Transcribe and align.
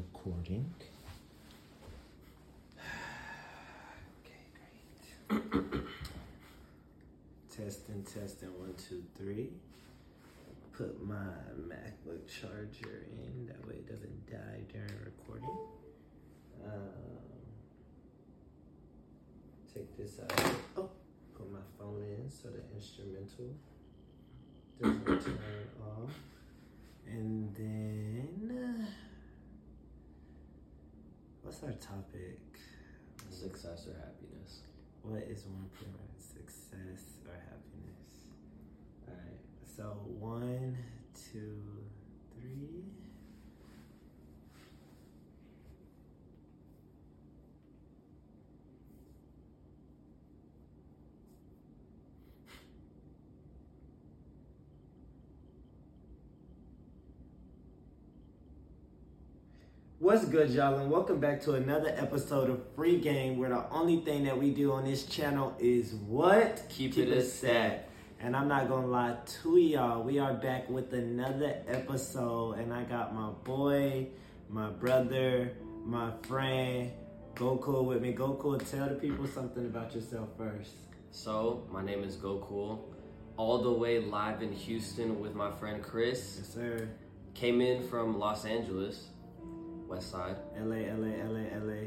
recording. 0.00 0.72
Okay, 4.24 4.44
great. 5.28 5.82
testing, 7.50 8.02
testing, 8.04 8.48
one, 8.58 8.74
two, 8.88 9.02
three. 9.18 9.50
Put 10.72 11.04
my 11.06 11.14
MacBook 11.68 12.26
charger 12.26 13.04
in, 13.10 13.46
that 13.46 13.66
way 13.66 13.74
it 13.74 13.88
doesn't 13.88 14.30
die 14.30 14.62
during 14.72 14.94
recording. 15.04 15.58
Um, 16.64 16.80
take 19.74 19.96
this 19.98 20.20
out. 20.20 20.54
Oh, 20.76 20.88
put 21.36 21.52
my 21.52 21.58
phone 21.78 22.02
in 22.02 22.30
so 22.30 22.48
the 22.48 22.62
instrumental 22.74 23.54
doesn't 24.80 25.04
turn 25.04 25.68
off. 25.82 26.14
And 27.06 27.54
then, 27.54 28.78
uh, 28.80 29.09
what's 31.50 31.64
our 31.64 31.72
topic? 31.72 32.38
Success 33.28 33.88
or 33.88 33.98
happiness? 33.98 34.60
What 35.02 35.26
is 35.28 35.46
more 35.46 35.66
important, 35.66 36.22
success 36.22 37.18
or 37.26 37.34
happiness? 37.34 38.30
All 39.08 39.14
right. 39.14 39.40
So 39.76 39.82
one, 40.20 40.78
two, 41.32 41.58
three. 42.38 42.99
What's 60.00 60.24
good, 60.24 60.48
y'all, 60.48 60.78
and 60.78 60.90
welcome 60.90 61.20
back 61.20 61.42
to 61.42 61.52
another 61.52 61.94
episode 61.94 62.48
of 62.48 62.62
Free 62.74 62.98
Game, 62.98 63.36
where 63.36 63.50
the 63.50 63.68
only 63.68 64.00
thing 64.00 64.24
that 64.24 64.38
we 64.38 64.50
do 64.50 64.72
on 64.72 64.86
this 64.86 65.04
channel 65.04 65.54
is 65.58 65.92
what? 65.92 66.62
Keep 66.70 66.96
it 66.96 67.10
a 67.10 67.22
set. 67.22 67.90
And 68.18 68.34
I'm 68.34 68.48
not 68.48 68.66
gonna 68.66 68.86
lie 68.86 69.18
to 69.42 69.58
y'all, 69.58 70.02
we 70.02 70.18
are 70.18 70.32
back 70.32 70.70
with 70.70 70.94
another 70.94 71.54
episode, 71.68 72.52
and 72.52 72.72
I 72.72 72.84
got 72.84 73.14
my 73.14 73.28
boy, 73.44 74.06
my 74.48 74.70
brother, 74.70 75.52
my 75.84 76.12
friend, 76.22 76.90
Gokul 77.34 77.84
with 77.84 78.00
me. 78.00 78.14
Gokul, 78.14 78.58
tell 78.70 78.88
the 78.88 78.94
people 78.94 79.26
something 79.26 79.66
about 79.66 79.94
yourself 79.94 80.30
first. 80.38 80.76
So, 81.10 81.68
my 81.70 81.84
name 81.84 82.04
is 82.04 82.16
Gokul. 82.16 82.78
All 83.36 83.62
the 83.62 83.70
way 83.70 84.00
live 84.00 84.40
in 84.40 84.52
Houston 84.54 85.20
with 85.20 85.34
my 85.34 85.50
friend 85.50 85.82
Chris. 85.82 86.36
Yes, 86.38 86.54
sir. 86.54 86.88
Came 87.34 87.60
in 87.60 87.86
from 87.86 88.18
Los 88.18 88.46
Angeles, 88.46 89.08
West 89.90 90.12
Side. 90.12 90.36
LA, 90.56 90.76
LA, 90.76 91.12
LA, 91.28 91.44
LA. 91.64 91.82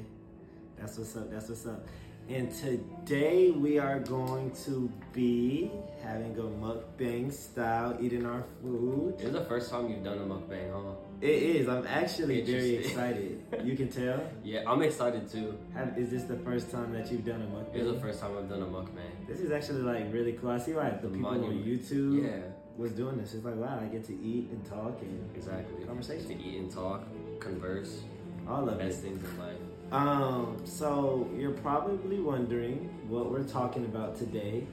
That's 0.77 0.97
what's 0.97 1.15
up. 1.15 1.31
That's 1.31 1.47
what's 1.49 1.65
up. 1.65 1.87
And 2.29 2.51
today 2.51 3.51
we 3.51 3.79
are 3.79 3.99
going 3.99 4.51
to 4.65 4.89
be 5.11 5.71
having 6.01 6.37
a 6.37 6.43
mukbang 6.43 7.31
style, 7.33 7.97
eating 8.01 8.25
our 8.25 8.43
food. 8.61 9.15
Is 9.19 9.31
the 9.31 9.43
first 9.45 9.69
time 9.71 9.89
you've 9.89 10.03
done 10.03 10.17
a 10.19 10.21
mukbang, 10.21 10.71
huh? 10.71 10.95
It 11.21 11.29
is. 11.29 11.67
I'm 11.69 11.85
actually 11.87 12.41
very 12.41 12.75
excited. 12.75 13.41
You 13.63 13.75
can 13.77 13.87
tell. 13.89 14.21
Yeah, 14.43 14.63
I'm 14.67 14.81
excited 14.81 15.29
too. 15.29 15.57
Have, 15.73 15.97
is 15.97 16.11
this 16.11 16.23
the 16.23 16.37
first 16.37 16.71
time 16.71 16.91
that 16.93 17.09
you've 17.11 17.25
done 17.25 17.41
a 17.41 17.45
mukbang? 17.45 17.75
Is 17.75 17.87
the 17.93 17.99
first 17.99 18.19
time 18.19 18.37
I've 18.37 18.49
done 18.49 18.61
a 18.61 18.65
mukbang. 18.65 19.27
This 19.27 19.39
is 19.39 19.51
actually 19.51 19.81
like 19.81 20.11
really 20.11 20.33
cool. 20.33 20.49
I 20.51 20.57
see 20.59 20.73
like 20.73 21.01
the 21.01 21.07
The 21.07 21.15
people 21.15 21.29
on. 21.29 21.63
YouTube 21.63 22.23
Yeah, 22.23 22.37
was 22.77 22.91
doing 22.91 23.17
this. 23.17 23.33
It's 23.33 23.45
like 23.45 23.55
wow, 23.55 23.79
I 23.81 23.85
get 23.85 24.03
to 24.05 24.13
eat 24.13 24.49
and 24.51 24.65
talk 24.65 25.01
and 25.01 25.29
exactly. 25.35 25.85
Conversation. 25.85 26.27
To 26.27 26.43
eat 26.43 26.57
and 26.59 26.71
talk, 26.71 27.03
converse, 27.39 28.01
all 28.47 28.67
of 28.67 28.79
it. 28.79 28.87
best 28.87 29.01
things 29.01 29.23
in 29.23 29.39
life. 29.39 29.57
Um, 29.91 30.59
so 30.65 31.29
you're 31.37 31.51
probably 31.51 32.19
wondering 32.19 32.89
what 33.07 33.29
we're 33.29 33.43
talking 33.43 33.85
about 33.85 34.17
today, 34.17 34.65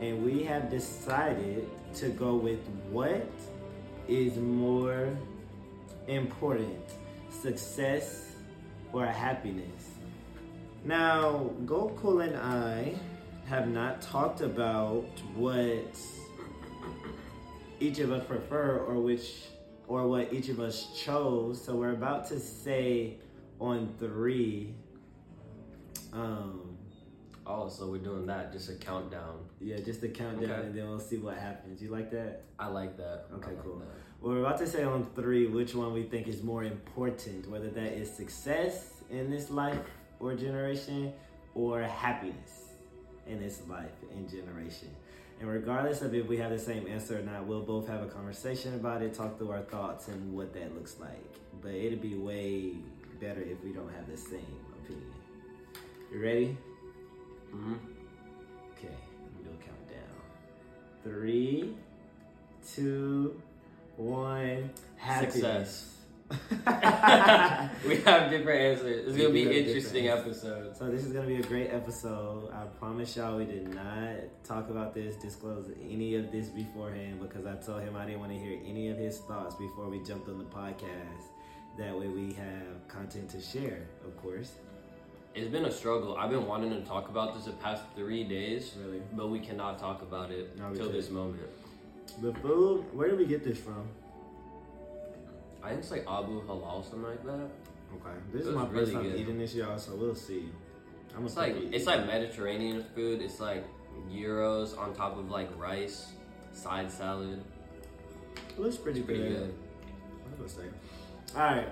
and 0.00 0.24
we 0.24 0.44
have 0.44 0.70
decided 0.70 1.68
to 1.94 2.08
go 2.10 2.36
with 2.36 2.60
what 2.90 3.28
is 4.06 4.36
more 4.36 5.08
important, 6.06 6.84
success 7.30 8.32
or 8.92 9.06
happiness. 9.06 9.90
Now, 10.84 11.50
Gokul 11.64 12.24
and 12.24 12.36
I 12.36 12.94
have 13.46 13.68
not 13.68 14.02
talked 14.02 14.40
about 14.40 15.06
what 15.34 15.96
each 17.84 17.98
of 17.98 18.10
us 18.10 18.24
prefer 18.26 18.78
or 18.78 18.94
which 19.00 19.26
or 19.86 20.06
what 20.08 20.32
each 20.32 20.48
of 20.48 20.58
us 20.60 20.88
chose. 21.04 21.62
So 21.62 21.76
we're 21.76 21.92
about 21.92 22.26
to 22.28 22.40
say 22.40 23.18
on 23.60 23.94
three. 23.98 24.74
Um, 26.12 26.70
Oh, 27.46 27.68
so 27.68 27.88
we're 27.90 27.98
doing 27.98 28.24
that, 28.24 28.52
just 28.54 28.70
a 28.70 28.74
countdown. 28.74 29.40
yeah, 29.60 29.76
just 29.78 30.02
a 30.02 30.08
countdown, 30.08 30.50
Okay. 30.50 30.62
and 30.66 30.74
then 30.74 30.88
we'll 30.88 30.98
see 30.98 31.18
what 31.18 31.36
happens. 31.36 31.82
You 31.82 31.90
like 31.90 32.10
that? 32.12 32.44
I 32.58 32.68
like 32.68 32.96
that. 32.96 33.26
Okay, 33.34 33.50
like 33.50 33.62
cool. 33.62 33.80
that. 33.80 33.88
Well, 34.22 34.32
we're 34.32 34.40
about 34.40 34.56
to 34.60 34.66
say 34.66 34.82
on 34.82 35.04
three 35.14 35.46
which 35.46 35.74
one 35.74 35.92
we 35.92 36.04
think 36.04 36.26
is 36.26 36.42
more 36.42 36.64
important, 36.64 37.46
whether 37.50 37.68
that 37.68 37.92
is 37.92 38.10
success 38.10 39.02
in 39.10 39.30
this 39.30 39.50
life 39.50 39.78
or 40.20 40.34
generation, 40.34 41.12
or 41.54 41.82
happiness 41.82 42.52
in 43.26 43.40
this 43.42 43.60
life 43.68 43.92
and 44.16 44.26
generation. 44.26 44.88
And 45.40 45.48
regardless 45.48 46.02
of 46.02 46.14
if 46.14 46.26
we 46.26 46.36
have 46.38 46.50
the 46.50 46.58
same 46.58 46.86
answer 46.86 47.18
or 47.18 47.22
not, 47.22 47.44
we'll 47.46 47.62
both 47.62 47.86
have 47.88 48.02
a 48.02 48.06
conversation 48.06 48.74
about 48.74 49.02
it, 49.02 49.14
talk 49.14 49.36
through 49.38 49.50
our 49.50 49.62
thoughts 49.62 50.08
and 50.08 50.32
what 50.32 50.54
that 50.54 50.74
looks 50.74 50.96
like. 51.00 51.22
But 51.60 51.72
it'd 51.72 52.00
be 52.00 52.14
way 52.14 52.74
better 53.20 53.42
if 53.42 53.62
we 53.64 53.72
don't 53.72 53.92
have 53.94 54.10
the 54.10 54.16
same 54.16 54.56
opinion. 54.82 55.12
You 56.12 56.22
ready? 56.22 56.56
hmm 57.50 57.74
Okay, 58.72 58.94
we'll 59.44 59.54
count 59.56 59.88
down. 59.88 61.02
Three, 61.02 61.74
two, 62.74 63.40
one. 63.96 64.70
Happiness. 64.96 65.93
we 66.30 67.96
have 67.96 68.30
different 68.30 68.60
answers. 68.60 69.06
It's 69.08 69.16
We 69.16 69.22
gonna 69.22 69.34
be 69.34 69.58
interesting 69.58 70.08
episode. 70.08 70.76
so 70.76 70.90
this 70.90 71.04
is 71.04 71.12
gonna 71.12 71.26
be 71.26 71.36
a 71.36 71.42
great 71.42 71.68
episode. 71.68 72.50
I 72.52 72.64
promise 72.78 73.16
y'all 73.16 73.36
we 73.36 73.44
did 73.44 73.74
not 73.74 74.16
talk 74.42 74.70
about 74.70 74.94
this, 74.94 75.16
disclose 75.16 75.70
any 75.82 76.14
of 76.16 76.32
this 76.32 76.48
beforehand 76.48 77.20
because 77.20 77.46
I 77.46 77.54
told 77.56 77.82
him 77.82 77.96
I 77.96 78.06
didn't 78.06 78.20
want 78.20 78.32
to 78.32 78.38
hear 78.38 78.58
any 78.66 78.88
of 78.88 78.96
his 78.96 79.18
thoughts 79.18 79.54
before 79.56 79.88
we 79.88 80.02
jumped 80.02 80.28
on 80.28 80.38
the 80.38 80.44
podcast. 80.44 81.24
That 81.78 81.98
way 81.98 82.06
we 82.08 82.32
have 82.34 82.88
content 82.88 83.28
to 83.30 83.40
share, 83.40 83.80
of 84.04 84.16
course. 84.22 84.52
It's 85.34 85.50
been 85.50 85.64
a 85.64 85.70
struggle. 85.70 86.16
I've 86.16 86.30
been 86.30 86.46
wanting 86.46 86.70
to 86.70 86.80
talk 86.88 87.08
about 87.08 87.34
this 87.34 87.46
the 87.46 87.52
past 87.52 87.82
three 87.96 88.22
days, 88.22 88.72
Really. 88.80 89.02
but 89.14 89.28
we 89.28 89.40
cannot 89.40 89.78
talk 89.80 90.00
about 90.02 90.30
it 90.30 90.56
No, 90.56 90.70
we 90.70 90.78
this 90.78 91.10
moment. 91.10 91.42
The 92.22 92.32
food, 92.34 92.84
where 92.94 93.08
did 93.08 93.18
we 93.18 93.26
get 93.26 93.42
this 93.44 93.58
from? 93.58 93.88
I 95.64 95.68
think 95.70 95.80
it's 95.80 95.90
like 95.90 96.02
Abu 96.06 96.42
Halal, 96.46 96.82
something 96.84 97.02
like 97.02 97.24
that. 97.24 97.48
Okay. 97.94 98.16
This 98.32 98.44
It 98.44 98.48
is 98.50 98.54
my 98.54 98.62
was 98.64 98.72
first 98.72 98.92
time 98.92 99.02
good. 99.04 99.18
eating 99.20 99.38
this, 99.38 99.54
y'all, 99.54 99.78
so 99.78 99.94
we'll 99.94 100.14
see. 100.14 100.50
I'm 101.16 101.24
It's 101.24 101.36
like 101.36 101.56
it's 101.72 101.86
like 101.86 102.06
Mediterranean 102.06 102.84
food. 102.94 103.22
It's 103.22 103.40
like 103.40 103.64
gyros 104.12 104.74
on 104.74 104.94
top 104.94 105.16
of 105.16 105.30
like 105.30 105.48
rice, 105.58 106.12
side 106.52 106.90
salad. 106.90 107.42
It 108.50 108.58
looks 108.58 108.76
pretty, 108.76 109.00
It's 109.00 109.06
pretty 109.06 109.22
good. 109.22 109.32
good. 109.38 109.54
I 110.38 110.42
was 110.42 110.52
gonna 110.52 110.68
say. 110.70 110.76
All 111.36 111.42
right, 111.42 111.68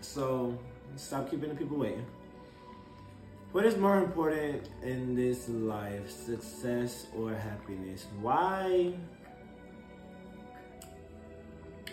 so 0.00 0.56
stop 0.96 1.30
keeping 1.30 1.48
the 1.50 1.54
people 1.56 1.76
waiting. 1.76 2.06
What 3.52 3.66
is 3.66 3.76
more 3.76 3.98
important 3.98 4.68
in 4.82 5.16
this 5.16 5.48
life, 5.48 6.08
success 6.08 7.06
or 7.16 7.34
happiness? 7.34 8.06
Why? 8.20 8.94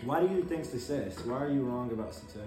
Why 0.07 0.21
do 0.21 0.33
you 0.33 0.41
think 0.41 0.63
success? 0.63 1.19
Why 1.25 1.35
are 1.35 1.51
you 1.51 1.63
wrong 1.63 1.91
about 1.91 2.13
success? 2.15 2.41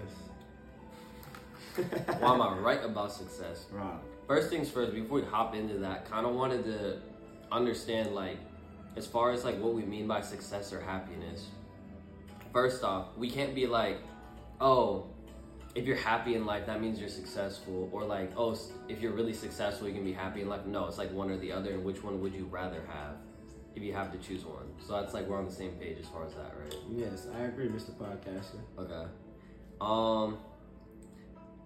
Why 2.17 2.33
am 2.33 2.41
I 2.41 2.57
right 2.57 2.83
about 2.83 3.11
success? 3.11 3.67
Rob. 3.71 4.01
First 4.27 4.49
things 4.49 4.67
first, 4.67 4.95
before 4.95 5.19
we 5.19 5.25
hop 5.27 5.53
into 5.53 5.77
that, 5.77 6.09
kind 6.09 6.25
of 6.25 6.33
wanted 6.33 6.65
to 6.65 6.97
understand 7.51 8.15
like 8.15 8.39
as 8.97 9.05
far 9.05 9.31
as 9.31 9.45
like 9.45 9.59
what 9.59 9.75
we 9.75 9.83
mean 9.83 10.07
by 10.07 10.21
success 10.21 10.73
or 10.73 10.81
happiness. 10.81 11.49
First 12.51 12.83
off, 12.83 13.15
we 13.15 13.29
can't 13.29 13.53
be 13.53 13.67
like, 13.67 13.99
oh, 14.59 15.05
if 15.75 15.85
you're 15.85 15.97
happy 15.97 16.33
in 16.33 16.47
life, 16.47 16.65
that 16.65 16.81
means 16.81 16.99
you're 16.99 17.09
successful, 17.09 17.89
or 17.91 18.03
like, 18.03 18.31
oh, 18.35 18.57
if 18.89 19.01
you're 19.01 19.13
really 19.13 19.33
successful, 19.33 19.87
you 19.87 19.93
can 19.93 20.03
be 20.03 20.13
happy 20.13 20.41
in 20.41 20.49
life. 20.49 20.65
No, 20.65 20.87
it's 20.87 20.97
like 20.97 21.13
one 21.13 21.29
or 21.29 21.37
the 21.37 21.51
other, 21.51 21.73
and 21.73 21.85
which 21.85 22.03
one 22.03 22.19
would 22.21 22.33
you 22.33 22.45
rather 22.45 22.81
have 22.91 23.17
if 23.75 23.81
you 23.83 23.93
have 23.93 24.11
to 24.11 24.17
choose 24.17 24.45
one? 24.45 24.65
So 24.85 24.93
that's 24.93 25.13
like 25.13 25.27
we're 25.27 25.37
on 25.37 25.45
the 25.45 25.51
same 25.51 25.71
page 25.73 25.97
as 25.99 26.07
far 26.07 26.25
as 26.25 26.33
that, 26.33 26.53
right? 26.59 26.75
Yes, 26.91 27.27
I 27.35 27.43
agree, 27.43 27.67
Mr. 27.67 27.91
Podcaster. 27.91 28.59
Okay. 28.77 29.09
Um. 29.79 30.37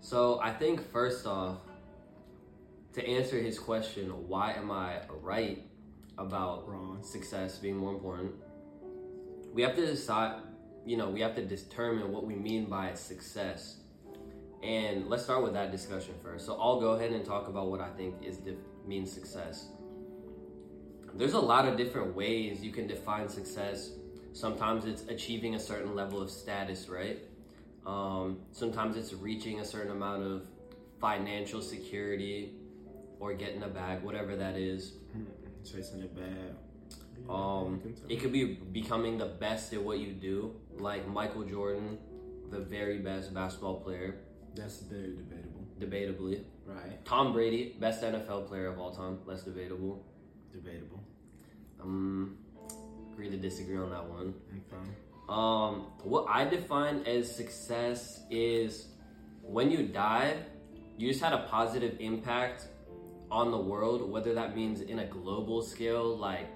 So 0.01 0.39
I 0.41 0.51
think 0.51 0.81
first 0.91 1.25
off, 1.25 1.57
to 2.93 3.05
answer 3.07 3.37
his 3.39 3.57
question, 3.57 4.09
why 4.27 4.53
am 4.53 4.71
I 4.71 5.01
right 5.21 5.63
about 6.17 6.67
Wrong. 6.69 7.03
success 7.03 7.57
being 7.57 7.75
more 7.77 7.91
important? 7.91 8.33
We 9.53 9.61
have 9.63 9.75
to 9.75 9.85
decide. 9.85 10.41
You 10.85 10.97
know, 10.97 11.09
we 11.09 11.21
have 11.21 11.35
to 11.35 11.43
determine 11.43 12.11
what 12.11 12.25
we 12.25 12.35
mean 12.35 12.65
by 12.65 12.93
success. 12.93 13.77
And 14.61 15.07
let's 15.09 15.23
start 15.23 15.43
with 15.43 15.53
that 15.53 15.71
discussion 15.71 16.13
first. 16.23 16.45
So 16.45 16.55
I'll 16.59 16.79
go 16.79 16.91
ahead 16.91 17.11
and 17.11 17.25
talk 17.25 17.47
about 17.47 17.69
what 17.69 17.81
I 17.81 17.89
think 17.89 18.15
is 18.23 18.37
def- 18.37 18.55
means 18.85 19.11
success. 19.11 19.69
There's 21.15 21.33
a 21.33 21.39
lot 21.39 21.65
of 21.67 21.77
different 21.77 22.13
ways 22.15 22.61
you 22.61 22.71
can 22.71 22.87
define 22.87 23.29
success. 23.29 23.91
Sometimes 24.33 24.85
it's 24.85 25.03
achieving 25.07 25.55
a 25.55 25.59
certain 25.59 25.95
level 25.95 26.21
of 26.21 26.29
status, 26.29 26.89
right? 26.89 27.19
Um, 27.85 28.39
sometimes 28.51 28.97
it's 28.97 29.13
reaching 29.13 29.61
a 29.61 29.65
certain 29.65 29.91
amount 29.91 30.23
of 30.23 30.43
financial 30.99 31.61
security 31.61 32.53
or 33.19 33.33
getting 33.33 33.63
a 33.63 33.67
bag, 33.67 34.03
whatever 34.03 34.35
that 34.35 34.57
is. 34.57 34.93
Chasing 35.63 36.01
it 36.01 36.13
bad. 36.15 36.55
Um, 37.29 37.81
it 38.09 38.17
could 38.17 38.33
be 38.33 38.43
becoming 38.71 39.17
the 39.17 39.25
best 39.25 39.73
at 39.73 39.81
what 39.81 39.99
you 39.99 40.11
do, 40.11 40.53
like 40.77 41.07
Michael 41.07 41.43
Jordan, 41.43 41.97
the 42.51 42.59
very 42.59 42.99
best 42.99 43.33
basketball 43.33 43.79
player, 43.79 44.17
That's 44.53 44.79
very 44.81 45.15
debatable. 45.15 45.65
debatably. 45.79 46.43
Right. 46.65 47.03
Tom 47.05 47.31
Brady, 47.31 47.75
best 47.79 48.03
NFL 48.03 48.47
player 48.47 48.67
of 48.67 48.79
all 48.79 48.91
time, 48.91 49.19
less 49.25 49.43
debatable. 49.43 50.03
Debatable. 50.51 51.03
Um, 51.85 52.37
agree 53.13 53.29
to 53.29 53.37
disagree 53.37 53.77
on 53.77 53.91
that 53.91 54.05
one. 54.05 54.33
Okay. 54.51 54.91
Um, 55.29 55.87
what 56.03 56.25
I 56.27 56.45
define 56.45 57.03
as 57.05 57.33
success 57.33 58.23
is 58.29 58.87
when 59.41 59.71
you 59.71 59.87
die, 59.87 60.37
you 60.97 61.09
just 61.09 61.21
had 61.21 61.33
a 61.33 61.45
positive 61.49 61.97
impact 61.99 62.67
on 63.31 63.51
the 63.51 63.57
world, 63.57 64.09
whether 64.09 64.33
that 64.33 64.55
means 64.55 64.81
in 64.81 64.99
a 64.99 65.05
global 65.05 65.61
scale, 65.61 66.15
like 66.15 66.47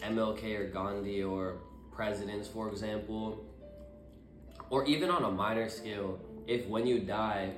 MLK 0.00 0.58
or 0.58 0.68
Gandhi 0.68 1.22
or 1.22 1.58
presidents, 1.92 2.48
for 2.48 2.68
example, 2.68 3.44
or 4.70 4.84
even 4.86 5.10
on 5.10 5.24
a 5.24 5.30
minor 5.30 5.68
scale, 5.68 6.18
if 6.46 6.66
when 6.66 6.86
you 6.86 7.00
die, 7.00 7.52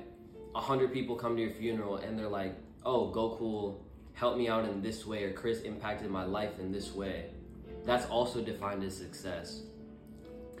a 0.55 0.61
hundred 0.61 0.93
people 0.93 1.15
come 1.15 1.35
to 1.35 1.41
your 1.41 1.51
funeral 1.51 1.97
and 1.97 2.17
they're 2.17 2.27
like, 2.27 2.55
"Oh, 2.85 3.11
Gokul 3.13 3.86
helped 4.17 4.37
me 4.37 4.47
out 4.49 4.65
in 4.65 4.81
this 4.81 5.05
way," 5.05 5.23
or 5.23 5.31
Chris 5.31 5.61
impacted 5.61 6.09
my 6.09 6.25
life 6.25 6.59
in 6.59 6.71
this 6.71 6.93
way, 6.93 7.29
that's 7.85 8.07
also 8.09 8.41
defined 8.41 8.83
as 8.83 8.97
success. 8.97 9.61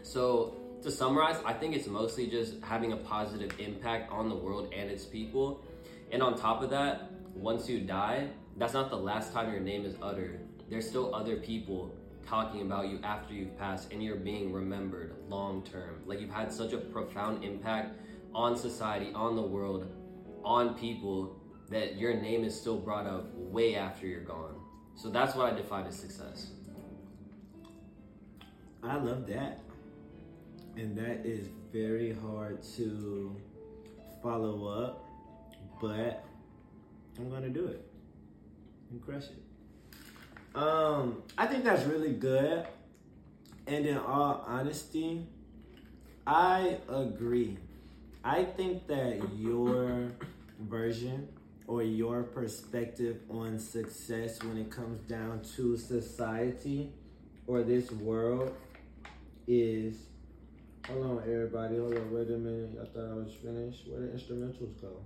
So 0.03 0.55
to 0.83 0.91
summarize, 0.91 1.37
I 1.43 1.53
think 1.53 1.75
it's 1.75 1.87
mostly 1.87 2.27
just 2.27 2.61
having 2.61 2.93
a 2.93 2.97
positive 2.97 3.51
impact 3.59 4.11
on 4.11 4.29
the 4.29 4.35
world 4.35 4.71
and 4.73 4.89
its 4.89 5.05
people. 5.05 5.63
And 6.11 6.21
on 6.21 6.37
top 6.37 6.61
of 6.61 6.69
that, 6.69 7.11
once 7.33 7.67
you 7.67 7.81
die, 7.81 8.29
that's 8.57 8.73
not 8.73 8.89
the 8.89 8.97
last 9.11 9.33
time 9.33 9.51
your 9.51 9.59
name 9.59 9.85
is 9.85 9.95
uttered. 10.01 10.39
There's 10.69 10.87
still 10.87 11.13
other 11.13 11.37
people 11.37 11.91
talking 12.25 12.61
about 12.61 12.89
you 12.89 12.99
after 13.03 13.33
you've 13.33 13.57
passed 13.57 13.91
and 13.91 14.03
you're 14.03 14.17
being 14.17 14.53
remembered 14.53 15.15
long 15.29 15.63
term. 15.63 16.01
Like 16.05 16.21
you've 16.21 16.29
had 16.29 16.51
such 16.51 16.73
a 16.73 16.77
profound 16.77 17.43
impact 17.43 17.99
on 18.35 18.55
society, 18.55 19.11
on 19.13 19.35
the 19.35 19.41
world, 19.41 19.87
on 20.43 20.75
people 20.75 21.36
that 21.69 21.97
your 21.97 22.13
name 22.13 22.43
is 22.43 22.59
still 22.59 22.77
brought 22.77 23.05
up 23.05 23.33
way 23.35 23.75
after 23.75 24.07
you're 24.07 24.21
gone. 24.21 24.55
So 24.95 25.09
that's 25.09 25.35
what 25.35 25.51
I 25.51 25.55
define 25.55 25.85
as 25.85 25.97
success. 25.97 26.47
I 28.83 28.95
love 28.95 29.27
that. 29.27 29.59
And 30.75 30.97
that 30.97 31.25
is 31.25 31.47
very 31.73 32.13
hard 32.13 32.63
to 32.77 33.35
follow 34.21 34.67
up, 34.67 35.05
but 35.81 36.23
I'm 37.17 37.29
gonna 37.29 37.49
do 37.49 37.65
it 37.67 37.85
and 38.91 39.03
crush 39.03 39.23
it. 39.23 40.57
Um, 40.57 41.23
I 41.37 41.45
think 41.47 41.63
that's 41.63 41.83
really 41.83 42.13
good. 42.13 42.65
And 43.67 43.85
in 43.85 43.97
all 43.97 44.45
honesty, 44.47 45.27
I 46.25 46.77
agree. 46.87 47.57
I 48.23 48.43
think 48.43 48.87
that 48.87 49.21
your 49.35 50.11
version 50.59 51.27
or 51.67 51.83
your 51.83 52.23
perspective 52.23 53.17
on 53.29 53.59
success 53.59 54.41
when 54.41 54.57
it 54.57 54.71
comes 54.71 54.99
down 54.99 55.41
to 55.55 55.77
society 55.77 56.89
or 57.45 57.61
this 57.61 57.91
world 57.91 58.55
is 59.47 59.97
hold 60.87 61.05
on 61.05 61.23
everybody 61.23 61.77
hold 61.77 61.93
on 61.93 62.11
wait 62.11 62.29
a 62.29 62.37
minute. 62.37 62.71
I 62.81 62.85
thought 62.85 63.11
i 63.11 63.13
was 63.13 63.33
finished. 63.43 63.87
Where 63.87 63.99
the 63.99 64.07
instrumentals 64.07 64.81
go? 64.81 65.01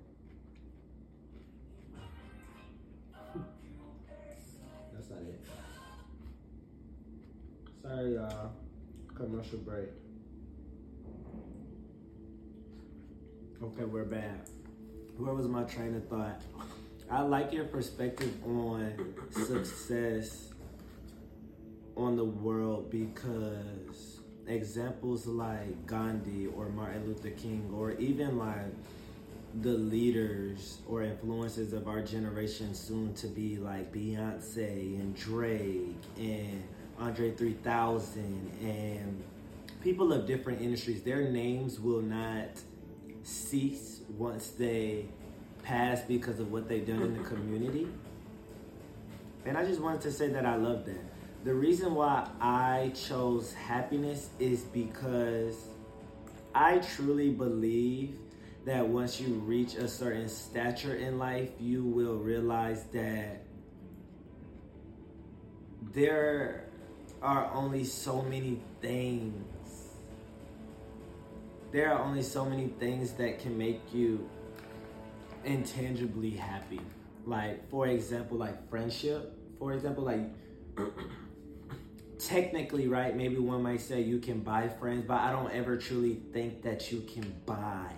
That's 4.94 5.10
not 5.10 5.20
it. 5.22 5.42
Sorry 7.82 8.14
y'all. 8.14 8.52
Commercial 9.16 9.58
break. 9.60 9.90
Okay 13.64 13.84
we're 13.84 14.06
back 14.06 14.48
where 15.22 15.34
was 15.34 15.48
my 15.48 15.64
train 15.64 15.96
of 15.96 16.08
thought 16.08 16.42
i 17.10 17.22
like 17.22 17.54
your 17.54 17.66
perspective 17.66 18.34
on 18.46 18.94
success 19.30 20.50
on 21.96 22.16
the 22.16 22.26
world 22.26 22.90
because 22.90 24.22
examples 24.48 25.28
like 25.28 25.86
Gandhi 25.86 26.48
or 26.48 26.70
Martin 26.70 27.06
Luther 27.06 27.30
King 27.32 27.72
or 27.76 27.92
even 27.94 28.38
like 28.38 28.74
the 29.62 29.74
leaders 29.74 30.80
or 30.88 31.04
influences 31.04 31.74
of 31.74 31.88
our 31.88 32.02
generation 32.02 32.74
soon 32.74 33.14
to 33.16 33.28
be 33.28 33.58
like 33.58 33.94
Beyonce 33.94 35.00
and 35.00 35.16
Drake 35.16 35.96
and 36.18 36.64
Andre 37.00 37.32
3000 37.32 38.52
and 38.62 39.24
people 39.82 40.14
of 40.14 40.26
different 40.26 40.62
industries 40.62 41.02
their 41.02 41.30
names 41.30 41.80
will 41.80 42.02
not 42.02 42.50
cease 43.24 44.01
once 44.18 44.50
they 44.52 45.06
pass 45.64 46.02
because 46.02 46.40
of 46.40 46.52
what 46.52 46.68
they've 46.68 46.88
done 46.88 47.02
in 47.02 47.14
the 47.14 47.24
community 47.24 47.88
and 49.46 49.58
I 49.58 49.66
just 49.66 49.82
wanted 49.82 50.02
to 50.02 50.12
say 50.12 50.28
that 50.30 50.46
I 50.46 50.56
love 50.56 50.86
that 50.86 51.12
the 51.44 51.54
reason 51.54 51.96
why 51.96 52.30
I 52.40 52.92
chose 52.94 53.54
happiness 53.54 54.30
is 54.40 54.62
because 54.62 55.56
I 56.54 56.78
truly 56.80 57.32
believe 57.32 58.16
that 58.66 58.88
once 58.88 59.20
you 59.20 59.34
reach 59.34 59.74
a 59.74 59.88
certain 59.88 60.30
stature 60.30 60.96
in 60.96 61.18
life, 61.18 61.50
you 61.60 61.84
will 61.84 62.18
realize 62.18 62.84
that 62.94 63.42
there 65.94 66.66
are 67.24 67.52
only 67.54 67.86
so 67.86 68.22
many 68.22 68.62
things. 68.82 69.51
There 71.72 71.94
are 71.94 72.04
only 72.04 72.22
so 72.22 72.44
many 72.46 72.68
things 72.80 73.14
that 73.14 73.40
can 73.40 73.58
make 73.58 73.94
you 73.94 74.30
intangibly 75.46 76.32
happy. 76.32 76.82
Like, 77.26 77.70
for 77.70 77.88
example, 77.88 78.38
like 78.38 78.70
friendship. 78.70 79.38
For 79.58 79.74
example, 79.74 80.04
like 80.04 80.22
technically, 82.20 82.88
right, 82.88 83.16
maybe 83.16 83.38
one 83.38 83.64
might 83.64 83.82
say 83.82 84.02
you 84.02 84.20
can 84.20 84.42
buy 84.42 84.68
friends, 84.68 85.06
but 85.08 85.22
I 85.22 85.32
don't 85.32 85.52
ever 85.52 85.78
truly 85.78 86.20
think 86.34 86.62
that 86.64 86.92
you 86.92 87.02
can 87.02 87.34
buy 87.46 87.94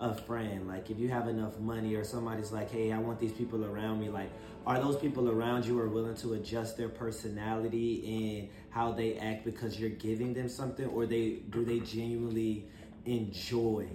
a 0.00 0.14
friend. 0.14 0.66
Like, 0.66 0.90
if 0.90 0.98
you 0.98 1.08
have 1.08 1.28
enough 1.28 1.58
money 1.60 1.94
or 1.94 2.04
somebody's 2.04 2.52
like, 2.52 2.70
hey, 2.70 2.90
I 2.92 2.98
want 2.98 3.20
these 3.20 3.32
people 3.32 3.64
around 3.64 4.00
me, 4.00 4.08
like, 4.08 4.30
are 4.66 4.80
those 4.80 4.96
people 4.96 5.30
around 5.30 5.66
you 5.66 5.78
are 5.78 5.88
willing 5.88 6.16
to 6.16 6.34
adjust 6.34 6.76
their 6.76 6.88
personality 6.88 8.40
and 8.40 8.48
how 8.70 8.92
they 8.92 9.18
act 9.18 9.44
because 9.44 9.78
you're 9.78 9.90
giving 9.90 10.34
them 10.34 10.48
something, 10.48 10.86
or 10.86 11.06
they 11.06 11.42
do 11.50 11.64
they 11.64 11.80
genuinely 11.80 12.66
enjoy 13.06 13.86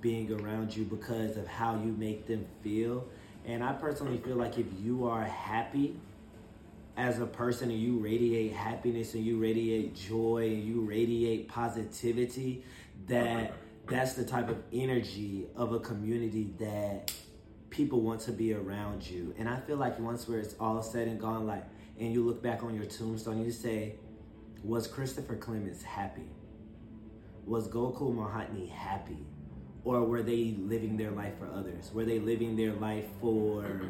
being 0.00 0.32
around 0.32 0.76
you 0.76 0.84
because 0.84 1.36
of 1.36 1.46
how 1.46 1.74
you 1.76 1.94
make 1.98 2.26
them 2.26 2.46
feel? 2.62 3.06
And 3.46 3.62
I 3.62 3.72
personally 3.72 4.18
feel 4.18 4.36
like 4.36 4.58
if 4.58 4.66
you 4.82 5.06
are 5.06 5.24
happy 5.24 5.96
as 6.96 7.18
a 7.18 7.26
person 7.26 7.70
and 7.70 7.80
you 7.80 7.98
radiate 7.98 8.52
happiness 8.52 9.14
and 9.14 9.24
you 9.24 9.38
radiate 9.38 9.94
joy 9.94 10.48
and 10.48 10.64
you 10.64 10.80
radiate 10.80 11.48
positivity 11.48 12.64
that 13.08 13.52
that's 13.88 14.14
the 14.14 14.24
type 14.24 14.48
of 14.48 14.62
energy 14.72 15.46
of 15.56 15.72
a 15.72 15.80
community 15.80 16.50
that 16.58 17.12
people 17.70 18.00
want 18.00 18.20
to 18.20 18.30
be 18.30 18.54
around 18.54 19.04
you 19.04 19.34
and 19.38 19.48
i 19.48 19.58
feel 19.60 19.76
like 19.76 19.98
once 19.98 20.28
where 20.28 20.38
it's 20.38 20.54
all 20.60 20.82
said 20.82 21.08
and 21.08 21.20
gone 21.20 21.46
like 21.46 21.64
and 21.98 22.12
you 22.12 22.24
look 22.24 22.40
back 22.42 22.62
on 22.62 22.74
your 22.74 22.84
tombstone 22.84 23.44
you 23.44 23.50
say 23.50 23.94
was 24.62 24.86
christopher 24.86 25.34
clements 25.34 25.82
happy 25.82 26.28
was 27.46 27.68
gokul 27.68 28.14
Mohanty 28.14 28.68
happy? 28.70 29.26
Or 29.84 30.02
were 30.04 30.22
they 30.22 30.54
living 30.58 30.96
their 30.96 31.10
life 31.10 31.34
for 31.38 31.46
others? 31.46 31.90
Were 31.92 32.04
they 32.04 32.18
living 32.18 32.56
their 32.56 32.72
life 32.72 33.04
for 33.20 33.82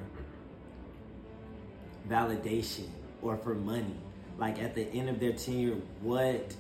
validation 2.09 2.89
or 3.23 3.37
for 3.37 3.55
money? 3.55 3.97
Like 4.39 4.61
at 4.61 4.75
the 4.75 4.83
end 4.89 5.09
of 5.09 5.21
their 5.21 5.33
tenure 5.33 5.77
what 6.01 6.55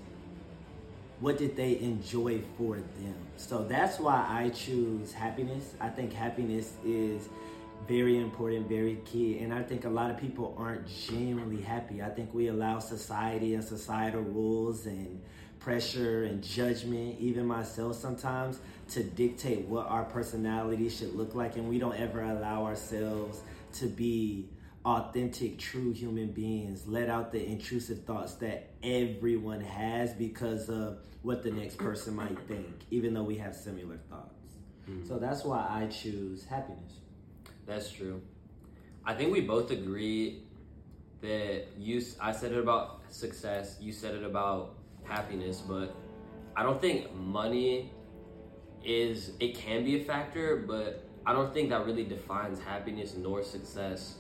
what 1.21 1.39
did 1.39 1.57
they 1.57 1.79
enjoy 1.79 2.43
for 2.59 2.77
them? 2.77 3.17
So 3.37 3.65
that's 3.65 3.99
why 3.99 4.27
i 4.29 4.51
choose 4.51 5.13
happiness. 5.13 5.75
I 5.81 5.89
think 5.89 6.13
happiness 6.13 6.75
is 6.85 7.29
very 7.89 8.19
important 8.19 8.67
very 8.67 8.97
key 9.05 9.39
and 9.41 9.53
i 9.53 9.63
think 9.63 9.85
a 9.85 9.89
lot 9.89 10.11
of 10.11 10.17
people 10.17 10.55
aren't 10.57 10.87
genuinely 10.87 11.61
happy. 11.63 12.03
I 12.03 12.09
think 12.09 12.33
we 12.33 12.49
allow 12.49 12.79
society 12.79 13.55
and 13.55 13.63
societal 13.63 14.23
rules 14.23 14.87
and 14.87 15.21
pressure 15.65 16.25
and 16.25 16.43
judgment, 16.43 17.19
even 17.19 17.47
myself 17.47 17.97
sometimes, 17.97 18.59
to 18.87 19.03
dictate 19.03 19.65
what 19.65 19.87
our 19.87 20.05
personality 20.05 20.91
should 20.91 21.15
look 21.15 21.35
like, 21.35 21.57
and 21.57 21.67
we 21.67 21.79
don't 21.79 21.99
ever 21.99 22.21
allow 22.21 22.65
ourselves 22.65 23.41
to 23.73 23.87
be 23.87 24.47
authentic, 24.85 25.59
true 25.59 25.91
human 25.91 26.31
beings. 26.33 26.87
Let 26.87 27.09
out 27.09 27.33
the 27.33 27.43
intrusive 27.43 28.05
thoughts 28.05 28.35
that 28.35 28.73
everyone 28.83 29.63
has 29.63 30.13
because 30.13 30.69
of 30.69 30.99
what 31.23 31.43
the 31.43 31.51
next 31.51 31.79
person 31.79 32.15
might 32.15 32.39
think, 32.47 32.83
even 32.91 33.15
though 33.15 33.23
we 33.23 33.39
have 33.39 33.57
similar 33.57 33.97
thoughts. 34.11 34.53
Mm-hmm. 34.87 35.09
So 35.09 35.19
that's 35.19 35.45
why 35.45 35.67
I 35.67 35.87
choose 35.87 36.45
happiness. 36.45 36.93
That's 37.67 37.91
true. 37.91 38.21
I 39.07 39.15
think 39.15 39.33
we 39.33 39.41
both 39.41 39.71
agree 39.71 40.43
that 41.23 41.69
you. 41.79 42.03
I 42.21 42.33
said 42.33 42.53
it 42.53 42.59
about 42.59 43.01
success. 43.09 43.79
You 43.81 43.93
said 43.93 44.15
it 44.15 44.25
about 44.25 44.77
happiness, 45.05 45.61
but 45.61 45.95
I 46.57 46.63
don't 46.63 46.81
think 46.81 47.15
money 47.15 47.93
is. 48.85 49.33
It 49.41 49.57
can 49.57 49.85
be 49.85 50.01
a 50.01 50.05
factor, 50.05 50.57
but 50.57 51.09
I 51.27 51.33
don't 51.33 51.53
think 51.55 51.71
that 51.71 51.87
really 51.87 52.05
defines 52.05 52.59
happiness 52.61 53.15
nor 53.17 53.43
success. 53.43 54.17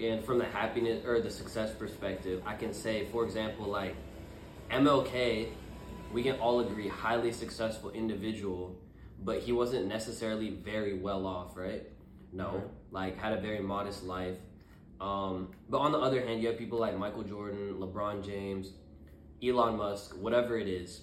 And 0.00 0.22
from 0.22 0.38
the 0.38 0.44
happiness 0.44 1.04
or 1.06 1.20
the 1.20 1.30
success 1.30 1.72
perspective, 1.72 2.42
I 2.44 2.54
can 2.54 2.74
say, 2.74 3.06
for 3.06 3.24
example, 3.24 3.66
like 3.66 3.96
MLK, 4.70 5.48
we 6.12 6.22
can 6.22 6.36
all 6.36 6.60
agree, 6.60 6.88
highly 6.88 7.32
successful 7.32 7.90
individual, 7.90 8.78
but 9.22 9.40
he 9.40 9.52
wasn't 9.52 9.86
necessarily 9.86 10.50
very 10.50 10.98
well 10.98 11.26
off, 11.26 11.56
right? 11.56 11.84
No, 12.32 12.62
like 12.90 13.18
had 13.18 13.32
a 13.32 13.40
very 13.40 13.60
modest 13.60 14.04
life. 14.04 14.36
Um, 15.00 15.52
but 15.68 15.78
on 15.78 15.92
the 15.92 15.98
other 15.98 16.20
hand, 16.20 16.42
you 16.42 16.48
have 16.48 16.58
people 16.58 16.78
like 16.78 16.96
Michael 16.98 17.22
Jordan, 17.22 17.74
LeBron 17.78 18.24
James, 18.24 18.72
Elon 19.42 19.76
Musk, 19.76 20.16
whatever 20.16 20.58
it 20.58 20.68
is. 20.68 21.02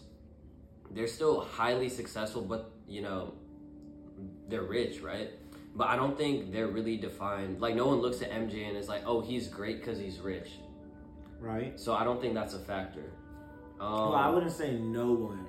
They're 0.92 1.08
still 1.08 1.42
highly 1.42 1.90
successful, 1.90 2.42
but 2.42 2.72
you 2.88 3.02
know, 3.02 3.34
they're 4.48 4.63
rich, 4.63 5.02
right? 5.02 5.32
But 5.75 5.88
I 5.88 5.96
don't 5.96 6.18
think 6.18 6.52
they're 6.52 6.68
really 6.68 6.98
defined. 6.98 7.60
Like 7.60 7.75
no 7.75 7.88
one 7.88 8.00
looks 8.00 8.22
at 8.22 8.32
MJ 8.32 8.68
and 8.68 8.78
is 8.78 8.88
like, 8.88 9.04
"Oh, 9.06 9.22
he's 9.22 9.48
great 9.48 9.80
because 9.80 9.98
he's 9.98 10.20
rich." 10.20 10.52
Right. 11.40 11.80
So 11.80 11.94
I 11.94 12.04
don't 12.04 12.22
think 12.22 12.36
that's 12.36 12.54
a 12.54 12.60
factor. 12.60 13.12
Um, 13.80 13.92
well, 13.92 14.16
I 14.16 14.30
wouldn't 14.30 14.52
say 14.52 14.74
no 14.74 15.12
one 15.12 15.48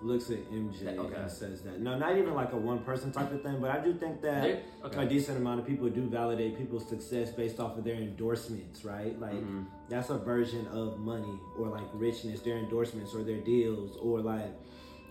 looks 0.00 0.30
at 0.30 0.50
MJ 0.50 0.96
okay. 0.96 1.14
and 1.16 1.30
says 1.30 1.62
that. 1.62 1.80
No, 1.80 1.98
not 1.98 2.16
even 2.16 2.34
like 2.34 2.52
a 2.52 2.56
one 2.56 2.80
person 2.80 3.10
type 3.12 3.32
of 3.32 3.42
thing, 3.42 3.60
but 3.60 3.70
I 3.70 3.80
do 3.80 3.94
think 3.94 4.22
that 4.22 4.62
okay. 4.84 5.02
a 5.02 5.06
decent 5.06 5.38
amount 5.38 5.60
of 5.60 5.66
people 5.66 5.88
do 5.88 6.08
validate 6.08 6.56
people's 6.56 6.88
success 6.88 7.30
based 7.30 7.58
off 7.58 7.76
of 7.76 7.84
their 7.84 7.96
endorsements, 7.96 8.84
right? 8.84 9.18
Like 9.18 9.32
mm-hmm. 9.32 9.62
that's 9.88 10.10
a 10.10 10.18
version 10.18 10.66
of 10.68 10.98
money 10.98 11.38
or 11.58 11.68
like 11.68 11.86
richness, 11.94 12.40
their 12.40 12.58
endorsements 12.58 13.14
or 13.14 13.24
their 13.24 13.40
deals 13.40 13.96
or 14.00 14.20
like 14.20 14.52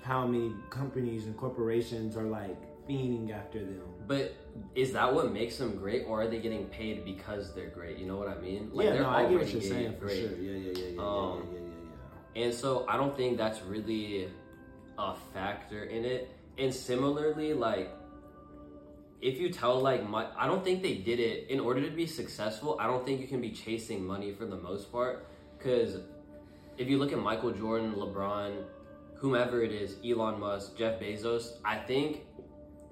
how 0.04 0.26
many 0.26 0.54
companies 0.70 1.26
and 1.26 1.36
corporations 1.36 2.16
are 2.16 2.24
like 2.24 2.58
fiending 2.88 3.32
after 3.32 3.60
them. 3.60 3.82
But 4.08 4.36
is 4.74 4.94
that 4.94 5.14
what 5.14 5.34
makes 5.34 5.58
them 5.58 5.76
great, 5.76 6.06
or 6.08 6.22
are 6.22 6.28
they 6.28 6.40
getting 6.40 6.66
paid 6.68 7.04
because 7.04 7.54
they're 7.54 7.70
great? 7.70 7.98
You 7.98 8.06
know 8.06 8.16
what 8.16 8.30
I 8.30 8.40
mean? 8.40 8.70
Like, 8.72 8.86
yeah, 8.86 9.02
no, 9.02 9.10
I 9.10 9.24
get 9.24 9.40
what 9.40 9.50
you're 9.50 9.62
saying 9.62 9.96
for 9.96 10.06
great. 10.06 10.22
sure. 10.22 10.38
Yeah, 10.38 10.52
yeah, 10.52 10.74
yeah, 10.76 10.88
yeah, 10.96 11.02
um, 11.02 11.48
yeah, 11.52 11.60
yeah, 11.60 11.66
yeah, 11.66 12.36
yeah. 12.36 12.44
And 12.44 12.54
so 12.54 12.86
I 12.88 12.96
don't 12.96 13.18
think 13.18 13.38
that's 13.38 13.62
really 13.64 14.30
a 14.98 15.16
factor 15.34 15.84
in 15.84 16.06
it. 16.06 16.32
And 16.58 16.74
similarly, 16.74 17.54
like 17.54 17.92
if 19.22 19.40
you 19.40 19.50
tell 19.50 19.80
like 19.80 20.08
my, 20.08 20.28
I 20.38 20.48
don't 20.48 20.64
think 20.64 20.82
they 20.82 20.96
did 20.96 21.20
it 21.20 21.50
in 21.50 21.60
order 21.60 21.82
to 21.82 21.96
be 21.96 22.06
successful. 22.06 22.78
I 22.80 22.88
don't 22.88 23.06
think 23.06 23.22
you 23.22 23.28
can 23.28 23.42
be 23.42 23.52
chasing 23.52 24.06
money 24.06 24.32
for 24.34 24.46
the 24.46 24.58
most 24.58 24.92
part 24.92 25.28
because 25.58 25.98
if 26.78 26.88
you 26.88 26.98
look 27.00 27.12
at 27.12 27.20
Michael 27.20 27.52
Jordan, 27.52 27.94
LeBron, 27.94 28.64
whomever 29.16 29.64
it 29.64 29.72
is, 29.72 29.96
Elon 30.06 30.40
Musk, 30.40 30.78
Jeff 30.78 31.00
Bezos, 31.00 31.58
I 31.66 31.78
think 31.78 32.22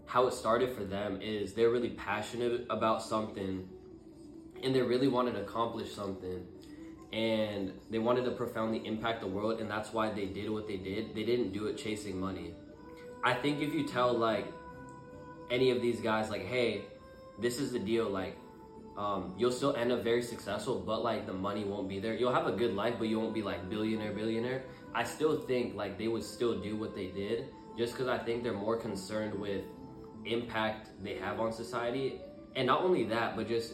how 0.05 0.27
it 0.27 0.33
started 0.33 0.75
for 0.75 0.83
them 0.83 1.21
is 1.21 1.53
they're 1.53 1.69
really 1.69 1.91
passionate 1.91 2.65
about 2.69 3.03
something 3.03 3.67
and 4.63 4.73
they 4.73 4.81
really 4.81 5.07
wanted 5.07 5.33
to 5.33 5.41
accomplish 5.41 5.93
something 5.93 6.45
and 7.13 7.71
they 7.89 7.99
wanted 7.99 8.25
to 8.25 8.31
profoundly 8.31 8.85
impact 8.85 9.21
the 9.21 9.27
world 9.27 9.59
and 9.59 9.69
that's 9.69 9.93
why 9.93 10.11
they 10.11 10.25
did 10.25 10.49
what 10.49 10.67
they 10.67 10.77
did. 10.77 11.15
They 11.15 11.23
didn't 11.23 11.53
do 11.53 11.67
it 11.67 11.77
chasing 11.77 12.19
money. 12.19 12.53
I 13.23 13.33
think 13.33 13.61
if 13.61 13.73
you 13.73 13.87
tell 13.87 14.13
like 14.13 14.51
any 15.49 15.71
of 15.71 15.81
these 15.81 15.99
guys 16.01 16.29
like 16.29 16.45
hey 16.45 16.85
this 17.39 17.59
is 17.59 17.71
the 17.71 17.79
deal 17.79 18.09
like 18.09 18.35
um, 18.97 19.35
you'll 19.37 19.51
still 19.51 19.75
end 19.75 19.91
up 19.91 20.03
very 20.03 20.21
successful 20.21 20.79
but 20.79 21.03
like 21.03 21.25
the 21.25 21.33
money 21.33 21.65
won't 21.65 21.89
be 21.89 21.99
there. 21.99 22.13
You'll 22.13 22.33
have 22.33 22.47
a 22.47 22.51
good 22.51 22.73
life 22.73 22.95
but 22.97 23.07
you 23.07 23.19
won't 23.19 23.33
be 23.33 23.41
like 23.41 23.69
billionaire 23.69 24.13
billionaire. 24.13 24.63
I 24.93 25.03
still 25.03 25.41
think 25.41 25.75
like 25.75 25.97
they 25.97 26.07
would 26.07 26.23
still 26.23 26.59
do 26.61 26.75
what 26.75 26.95
they 26.95 27.07
did 27.07 27.49
just 27.77 27.91
because 27.91 28.07
i 28.07 28.17
think 28.17 28.41
they're 28.41 28.53
more 28.53 28.77
concerned 28.77 29.37
with 29.37 29.63
impact 30.23 30.89
they 31.03 31.15
have 31.15 31.39
on 31.39 31.51
society. 31.51 32.21
And 32.55 32.67
not 32.67 32.81
only 32.81 33.03
that 33.05 33.35
but 33.35 33.47
just 33.47 33.73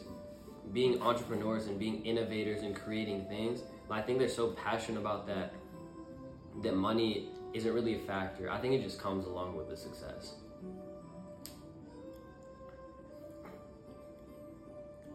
being 0.73 1.01
entrepreneurs 1.01 1.67
and 1.67 1.77
being 1.77 2.03
innovators 2.05 2.63
and 2.63 2.75
creating 2.75 3.25
things. 3.25 3.61
I 3.89 4.01
think 4.01 4.19
they're 4.19 4.29
so 4.29 4.51
passionate 4.51 4.99
about 4.99 5.27
that 5.27 5.53
that 6.63 6.75
money 6.75 7.29
isn't 7.53 7.73
really 7.73 7.95
a 7.95 7.99
factor. 7.99 8.49
I 8.49 8.59
think 8.59 8.73
it 8.73 8.83
just 8.83 8.99
comes 8.99 9.25
along 9.25 9.55
with 9.55 9.69
the 9.69 9.75
success. 9.75 10.35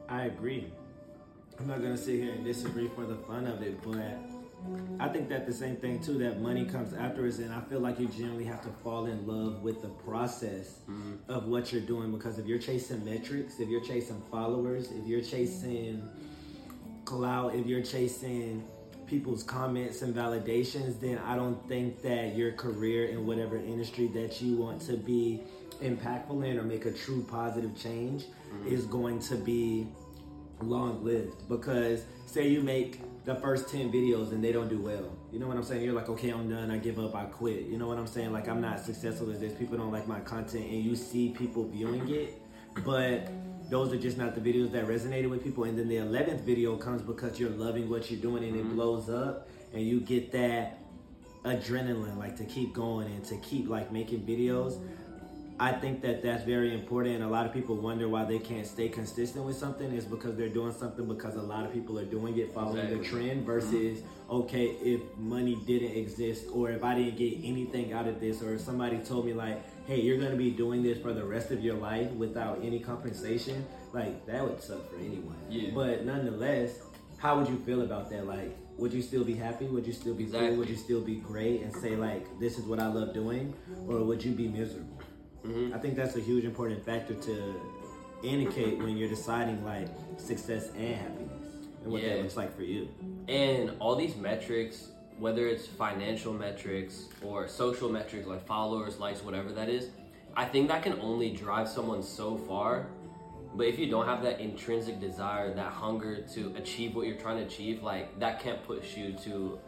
I 0.09 0.25
agree. 0.25 0.73
I'm 1.59 1.67
not 1.67 1.83
gonna 1.83 1.97
sit 1.97 2.21
here 2.21 2.33
and 2.33 2.45
disagree 2.45 2.89
for 2.89 3.07
the 3.07 3.17
fun 3.17 3.47
of 3.47 3.63
it, 3.63 3.83
but 3.83 3.97
I 4.99 5.09
think 5.09 5.29
that 5.29 5.47
the 5.47 5.53
same 5.53 5.77
thing 5.77 6.01
too. 6.01 6.19
That 6.19 6.41
money 6.41 6.65
comes 6.65 6.93
afterwards, 6.95 7.39
and 7.39 7.53
I 7.53 7.61
feel 7.61 7.81
like 7.81 8.01
you 8.01 8.09
generally 8.09 8.45
have 8.45 8.63
to 8.63 8.71
fall 8.83 9.07
in 9.07 9.27
love 9.27 9.63
with 9.63 9.83
the 9.83 9.89
process 9.89 10.81
mm-hmm. 10.89 11.15
of 11.29 11.47
what 11.47 11.73
you're 11.73 11.83
doing. 11.83 12.11
Because 12.11 12.39
if 12.39 12.47
you're 12.47 12.59
chasing 12.59 13.05
metrics, 13.05 13.61
if 13.61 13.69
you're 13.69 13.85
chasing 13.85 14.23
followers, 14.31 14.91
if 14.91 15.07
you're 15.07 15.21
chasing 15.21 16.09
clout, 17.05 17.55
if 17.55 17.67
you're 17.67 17.83
chasing 17.83 18.65
people's 19.07 19.43
comments 19.43 20.03
and 20.03 20.15
validations, 20.15 20.99
then 21.01 21.19
I 21.19 21.37
don't 21.37 21.67
think 21.69 22.03
that 22.03 22.35
your 22.35 22.53
career 22.53 23.07
in 23.07 23.27
whatever 23.27 23.57
industry 23.57 24.09
that 24.09 24.43
you 24.43 24.57
want 24.57 24.81
to 24.83 24.95
be 24.95 25.43
impactful 25.81 26.45
in 26.45 26.59
or 26.59 26.63
make 26.63 26.87
a 26.87 26.93
true 26.93 27.25
positive 27.29 27.79
change 27.81 28.25
mm-hmm. 28.25 28.67
is 28.67 28.87
going 28.87 29.21
to 29.21 29.37
be 29.37 29.87
long 30.61 31.05
lived. 31.05 31.49
Because 31.49 32.05
say 32.27 32.49
you 32.49 32.63
make 32.63 33.01
the 33.27 33.35
first 33.35 33.69
10 33.69 33.93
videos 33.93 34.31
and 34.31 34.43
they 34.43 34.53
don't 34.53 34.69
do 34.69 34.81
well. 34.81 35.11
You 35.33 35.41
know 35.41 35.49
what 35.49 35.57
I'm 35.57 35.65
saying? 35.65 35.83
You're 35.83 35.95
like, 35.95 36.09
okay, 36.09 36.31
I'm 36.31 36.49
done. 36.49 36.71
I 36.71 36.79
give 36.79 36.99
up. 37.01 37.15
I 37.17 37.25
quit. 37.25 37.67
You 37.67 37.77
know 37.77 37.89
what 37.89 37.99
I'm 37.99 38.07
saying? 38.07 38.33
Like, 38.33 38.49
I'm 38.49 38.61
not 38.61 38.79
successful 38.79 39.31
as 39.33 39.41
this. 39.41 39.53
People 39.53 39.77
don't 39.77 39.91
like 39.91 40.07
my 40.07 40.21
content. 40.21 40.65
And 40.71 40.83
you 40.83 40.95
see 40.95 41.31
people 41.31 41.69
viewing 41.69 42.09
it, 42.09 42.41
but 42.85 43.29
those 43.69 43.93
are 43.93 43.99
just 43.99 44.17
not 44.17 44.37
the 44.37 44.41
videos 44.41 44.71
that 44.73 44.87
resonated 44.87 45.29
with 45.29 45.43
people. 45.43 45.65
And 45.65 45.77
then 45.77 45.89
the 45.89 45.97
11th 45.97 46.43
video 46.43 46.77
comes 46.77 47.03
because 47.03 47.41
you're 47.41 47.51
loving 47.51 47.91
what 47.91 48.13
you're 48.13 48.21
doing 48.21 48.45
and 48.45 48.55
mm-hmm. 48.55 48.71
it 48.71 48.75
blows 48.75 49.11
up 49.11 49.49
and 49.75 49.83
you 49.83 50.01
get 50.01 50.31
that 50.31 50.79
adrenaline, 51.45 52.17
like 52.17 52.37
to 52.37 52.45
keep 52.45 52.73
going 52.73 53.09
and 53.09 53.25
to 53.25 53.37
keep 53.39 53.69
like 53.69 53.91
making 53.91 54.21
videos. 54.21 54.81
I 55.59 55.73
think 55.73 56.03
that 56.03 56.23
that's 56.23 56.45
very 56.45 56.75
important. 56.75 57.17
And 57.17 57.25
a 57.25 57.29
lot 57.29 57.47
of 57.47 57.53
people 57.53 57.77
wonder 57.77 58.09
why 58.09 58.25
they 58.25 58.39
can't 58.39 58.67
stay 58.67 58.89
consistent 58.89 59.45
with 59.45 59.57
something 59.57 59.91
is 59.93 60.05
because 60.05 60.37
they're 60.37 60.49
doing 60.49 60.73
something 60.73 61.07
because 61.07 61.35
a 61.37 61.43
lot 61.43 61.65
of 61.65 61.73
people 61.73 61.99
are 61.99 62.05
doing 62.05 62.37
it, 62.39 62.53
following 62.53 62.79
exactly. 62.79 62.99
the 62.99 63.05
trend. 63.05 63.47
Versus, 63.47 64.01
mm-hmm. 64.01 64.33
okay, 64.33 64.67
if 64.83 65.01
money 65.17 65.57
didn't 65.67 65.97
exist, 65.97 66.47
or 66.53 66.71
if 66.71 66.85
I 66.85 66.95
didn't 66.95 67.17
get 67.17 67.39
anything 67.43 67.93
out 67.93 68.07
of 68.07 68.21
this, 68.21 68.43
or 68.43 68.55
if 68.55 68.61
somebody 68.61 68.99
told 68.99 69.25
me 69.25 69.33
like, 69.33 69.63
hey, 69.87 70.01
you're 70.01 70.19
gonna 70.19 70.37
be 70.37 70.51
doing 70.51 70.83
this 70.83 70.99
for 70.99 71.13
the 71.13 71.25
rest 71.25 71.51
of 71.51 71.63
your 71.63 71.77
life 71.77 72.11
without 72.13 72.61
any 72.63 72.81
compensation, 72.81 73.65
like 73.93 74.27
that 74.27 74.43
would 74.43 74.61
suck 74.63 74.91
for 74.91 74.97
anyone. 74.97 75.37
Yeah. 75.49 75.71
But 75.75 76.05
nonetheless, 76.05 76.81
how 77.19 77.39
would 77.39 77.49
you 77.49 77.59
feel 77.65 77.83
about 77.83 78.11
that? 78.11 78.27
Like, 78.27 78.57
would 78.77 78.93
you 78.93 79.01
still 79.01 79.25
be 79.25 79.35
happy? 79.35 79.65
Would 79.67 79.87
you 79.87 79.93
still 79.93 80.15
be 80.15 80.25
exactly. 80.25 80.49
cool? 80.51 80.59
Would 80.59 80.69
you 80.69 80.77
still 80.77 81.01
be 81.01 81.17
great 81.17 81.63
and 81.63 81.75
say 81.75 81.97
like, 81.97 82.27
this 82.39 82.59
is 82.59 82.65
what 82.67 82.79
I 82.79 82.89
love 82.89 83.15
doing, 83.15 83.55
or 83.89 84.03
would 84.05 84.23
you 84.23 84.33
be 84.33 84.49
miserable? 84.49 84.96
Mm-hmm. 85.47 85.75
I 85.75 85.79
think 85.79 85.97
that's 85.97 86.17
a 86.17 86.21
huge 86.21 86.45
important 86.45 86.85
factor 86.85 87.15
to 87.15 87.61
indicate 88.23 88.79
when 88.79 88.97
you're 88.97 89.09
deciding 89.09 89.65
like 89.65 89.89
success 90.17 90.71
and 90.77 90.97
happiness 90.97 91.47
and 91.83 91.93
what 91.93 92.03
yeah. 92.03 92.11
that 92.11 92.23
looks 92.23 92.37
like 92.37 92.55
for 92.57 92.63
you. 92.63 92.89
And 93.29 93.73
all 93.79 93.97
these 93.97 94.17
metrics, 94.17 94.89
whether 95.19 95.47
it's 95.47 95.67
financial 95.67 96.33
metrics 96.33 97.07
or 97.23 97.49
social 97.49 97.89
metrics 97.89 98.27
like 98.27 98.47
followers, 98.47 98.99
likes, 98.99 99.23
whatever 99.23 99.53
that 99.53 99.69
is, 99.69 99.89
I 100.37 100.45
think 100.45 100.69
that 100.69 100.83
can 100.83 101.01
only 101.01 101.31
drive 101.31 101.69
someone 101.69 102.03
so 102.03 102.37
far. 102.37 102.87
But 103.55 103.67
if 103.69 103.79
you 103.79 103.89
don't 103.89 104.05
have 104.05 104.23
that 104.23 104.39
intrinsic 104.39 105.01
desire, 105.01 105.55
that 105.55 105.73
hunger 105.73 106.23
to 106.35 106.55
achieve 106.57 106.95
what 106.95 107.07
you're 107.07 107.17
trying 107.17 107.39
to 107.39 107.45
achieve, 107.45 107.83
like 107.83 108.19
that 108.19 108.41
can't 108.41 108.63
push 108.65 108.97
you 108.97 109.15
to 109.25 109.59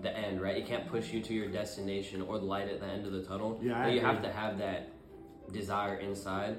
the 0.00 0.16
end, 0.16 0.40
right? 0.40 0.56
It 0.56 0.66
can't 0.66 0.88
push 0.88 1.12
you 1.12 1.20
to 1.20 1.34
your 1.34 1.48
destination 1.48 2.22
or 2.22 2.38
the 2.38 2.44
light 2.44 2.68
at 2.68 2.80
the 2.80 2.86
end 2.86 3.04
of 3.04 3.12
the 3.12 3.22
tunnel. 3.22 3.60
Yeah, 3.62 3.86
you 3.88 4.00
have 4.00 4.22
to 4.22 4.32
have 4.32 4.56
that 4.58 4.93
desire 5.52 5.96
inside. 5.96 6.58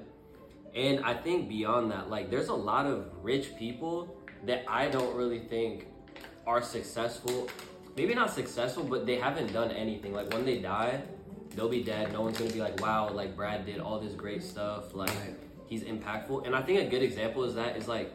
And 0.74 1.04
I 1.06 1.14
think 1.14 1.48
beyond 1.48 1.92
that, 1.92 2.10
like 2.10 2.30
there's 2.30 2.50
a 2.50 2.54
lot 2.54 2.86
of 2.86 3.08
rich 3.22 3.56
people 3.58 4.18
that 4.44 4.66
I 4.68 4.90
don't 4.90 5.16
really 5.16 5.40
think 5.40 5.88
are 6.46 6.62
successful 6.62 7.50
maybe 7.96 8.14
not 8.14 8.34
successful, 8.34 8.84
but 8.84 9.06
they 9.06 9.16
haven't 9.16 9.54
done 9.54 9.72
anything. 9.72 10.14
Like 10.14 10.32
when 10.34 10.46
they 10.46 10.60
die, 10.60 11.02
they'll 11.56 11.70
be 11.70 11.84
dead. 11.84 12.12
No 12.12 12.22
one's 12.22 12.38
gonna 12.38 12.52
be 12.52 12.62
like, 12.62 12.82
wow, 12.82 13.10
like 13.12 13.36
Brad 13.36 13.66
did 13.66 13.80
all 13.80 14.00
this 14.00 14.14
great 14.14 14.44
stuff. 14.44 14.94
Like 14.94 15.12
he's 15.68 15.84
impactful. 15.84 16.46
And 16.46 16.56
I 16.56 16.62
think 16.62 16.82
a 16.82 16.90
good 16.90 17.04
example 17.04 17.44
is 17.44 17.56
that 17.56 17.78
is 17.78 17.88
like 17.88 18.14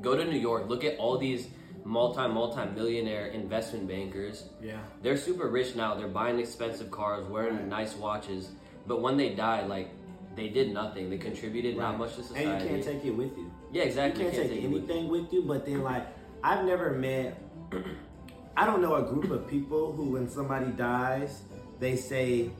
go 0.00 0.16
to 0.16 0.24
New 0.24 0.38
York, 0.38 0.68
look 0.68 0.84
at 0.84 0.98
all 0.98 1.18
these 1.18 1.48
multi 1.84 2.26
multi 2.28 2.64
millionaire 2.74 3.26
investment 3.28 3.88
bankers. 3.88 4.44
Yeah. 4.62 4.80
They're 5.02 5.16
super 5.16 5.48
rich 5.48 5.76
now. 5.76 5.94
They're 5.94 6.08
buying 6.08 6.38
expensive 6.38 6.90
cars, 6.90 7.26
wearing 7.28 7.68
nice 7.68 7.94
watches. 7.94 8.50
But 8.86 9.00
when 9.02 9.16
they 9.16 9.34
die, 9.34 9.64
like 9.66 9.90
they 10.36 10.48
did 10.48 10.72
nothing. 10.72 11.10
They 11.10 11.18
contributed 11.18 11.76
not 11.76 11.98
much 11.98 12.16
to 12.16 12.22
society. 12.22 12.48
And 12.48 12.62
you 12.62 12.68
can't 12.68 12.84
take 12.84 13.04
it 13.04 13.10
with 13.10 13.36
you. 13.36 13.50
yeah, 13.72 13.82
exactly. 13.82 14.24
You 14.24 14.30
can't 14.30 14.48
take 14.48 14.62
it 14.62 14.70
with 14.70 14.90
anything 14.90 15.08
with 15.08 15.32
you, 15.32 15.42
but 15.42 15.66
then 15.66 15.82
like 15.82 16.06
I've 16.42 16.64
never 16.64 16.92
met 16.92 17.40
I 18.56 18.66
don't 18.66 18.82
know 18.82 18.96
a 18.96 19.02
group 19.02 19.30
of 19.30 19.48
people 19.48 19.92
who 19.92 20.10
when 20.10 20.28
somebody 20.28 20.70
dies, 20.72 21.42
they 21.78 21.96
say 21.96 22.50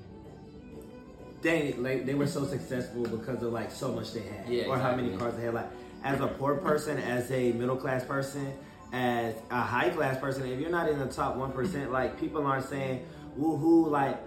they 1.43 1.73
like 1.75 2.07
they 2.07 2.15
were 2.15 2.27
so 2.27 2.45
successful 2.45 3.03
because 3.03 3.43
of 3.43 3.53
like 3.53 3.71
so 3.71 3.93
much 3.93 4.13
they 4.13 4.23
had. 4.23 4.49
Yeah, 4.49 4.67
or 4.67 4.79
how 4.79 4.95
many 4.95 5.17
cars 5.17 5.37
they 5.37 5.45
had. 5.45 5.55
Like 5.55 5.71
as 6.05 6.21
a 6.21 6.27
poor 6.29 6.57
person, 6.57 6.99
as 6.99 7.31
a 7.31 7.53
middle 7.53 7.77
class 7.77 8.05
person, 8.05 8.53
as 8.93 9.35
a 9.51 9.61
high 9.61 9.91
class 9.91 10.19
person, 10.19 10.47
if 10.47 10.61
you're 10.61 10.71
not 10.71 10.89
in 10.89 10.99
the 10.99 11.07
top 11.07 11.37
one 11.37 11.53
percent, 11.53 11.93
like 11.93 12.19
people 12.19 12.47
aren't 12.47 12.69
saying 12.69 13.07
woohoo 13.39 13.91
like 13.91 14.19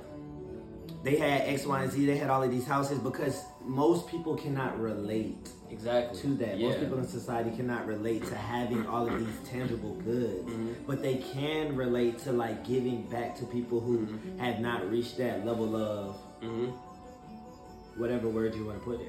they 1.04 1.18
had 1.18 1.42
X, 1.42 1.66
Y, 1.66 1.84
and 1.84 1.92
Z, 1.92 2.06
they 2.06 2.18
had 2.18 2.30
all 2.30 2.42
of 2.42 2.50
these 2.52 2.66
houses 2.66 2.98
because 3.00 3.44
most 3.66 4.08
people 4.08 4.36
cannot 4.36 4.80
relate 4.80 5.50
Exactly. 5.70 6.20
to 6.22 6.28
that. 6.36 6.58
Yeah. 6.58 6.70
Most 6.70 6.80
people 6.80 6.98
in 7.00 7.08
society 7.08 7.52
cannot 7.52 7.86
relate 7.88 8.26
to 8.28 8.36
having 8.36 8.86
all 8.88 9.08
of 9.08 9.20
these 9.20 9.50
tangible 9.50 9.96
goods, 9.96 10.50
Mm-hmm. 10.50 10.74
but 10.88 11.02
they 11.02 11.16
can 11.18 11.76
relate 11.76 12.20
to 12.20 12.32
like 12.32 12.66
giving 12.66 13.04
back 13.10 13.36
to 13.40 13.46
people 13.46 13.80
who 13.82 14.00
Mm-hmm. 14.06 14.40
have 14.40 14.60
not 14.60 14.90
reached 14.90 15.18
that 15.18 15.46
level 15.46 15.76
of 15.76 16.16
hmm 16.42 16.70
whatever 17.96 18.28
word 18.28 18.56
you 18.56 18.66
want 18.66 18.80
to 18.80 18.84
put 18.86 18.98
there. 19.00 19.08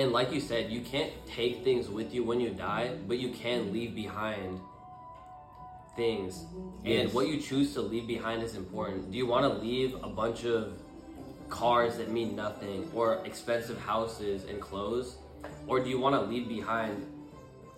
And 0.00 0.12
like 0.12 0.30
you 0.32 0.40
said, 0.40 0.70
you 0.70 0.82
can't 0.82 1.10
take 1.26 1.64
things 1.64 1.88
with 1.88 2.12
you 2.12 2.22
when 2.22 2.38
you 2.40 2.50
die, 2.50 2.96
but 3.06 3.18
you 3.18 3.30
can 3.30 3.72
leave 3.72 3.94
behind 3.94 4.60
things. 5.96 6.44
Yes. 6.84 7.04
And 7.06 7.14
what 7.14 7.28
you 7.28 7.40
choose 7.40 7.72
to 7.74 7.80
leave 7.80 8.06
behind 8.06 8.42
is 8.42 8.54
important. 8.56 9.10
Do 9.10 9.16
you 9.16 9.26
want 9.26 9.50
to 9.50 9.58
leave 9.58 9.94
a 10.02 10.08
bunch 10.08 10.44
of 10.44 10.78
cars 11.48 11.96
that 11.98 12.10
mean 12.10 12.36
nothing 12.36 12.90
or 12.94 13.24
expensive 13.24 13.80
houses 13.80 14.44
and 14.44 14.60
clothes? 14.60 15.16
Or 15.66 15.80
do 15.80 15.88
you 15.88 15.98
want 15.98 16.14
to 16.14 16.22
leave 16.22 16.48
behind 16.48 17.06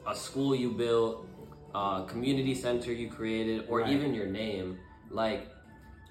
a 0.07 0.15
school 0.15 0.55
you 0.55 0.71
built, 0.71 1.27
a 1.75 2.05
community 2.09 2.55
center 2.55 2.93
you 2.93 3.09
created, 3.09 3.67
or 3.69 3.81
Right. 3.81 3.91
even 3.91 4.15
your 4.15 4.27
name? 4.27 4.79
Like 5.11 5.49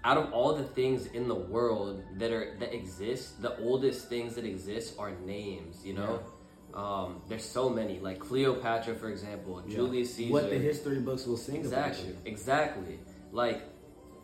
out 0.04 0.18
of 0.18 0.32
all 0.32 0.56
the 0.56 0.64
things 0.64 1.08
in 1.08 1.28
the 1.28 1.36
world 1.36 2.04
that 2.18 2.32
are 2.32 2.56
that 2.60 2.74
exist, 2.74 3.42
the 3.42 3.58
oldest 3.60 4.08
things 4.10 4.36
that 4.36 4.46
exist 4.46 4.96
are 4.98 5.12
names. 5.26 5.86
You 5.86 5.94
know, 5.94 6.20
um, 6.74 7.22
there's 7.28 7.44
so 7.44 7.70
many. 7.70 8.00
Like 8.00 8.20
Cleopatra, 8.20 8.96
for 8.96 9.10
example, 9.10 9.62
Julius 9.68 10.14
Caesar. 10.16 10.34
What 10.34 10.50
the 10.50 10.58
history 10.58 11.00
books 11.00 11.26
will 11.26 11.38
sing 11.38 11.66
about 11.66 11.88
exactly, 11.90 12.16
exactly. 12.26 13.00
Like 13.32 13.62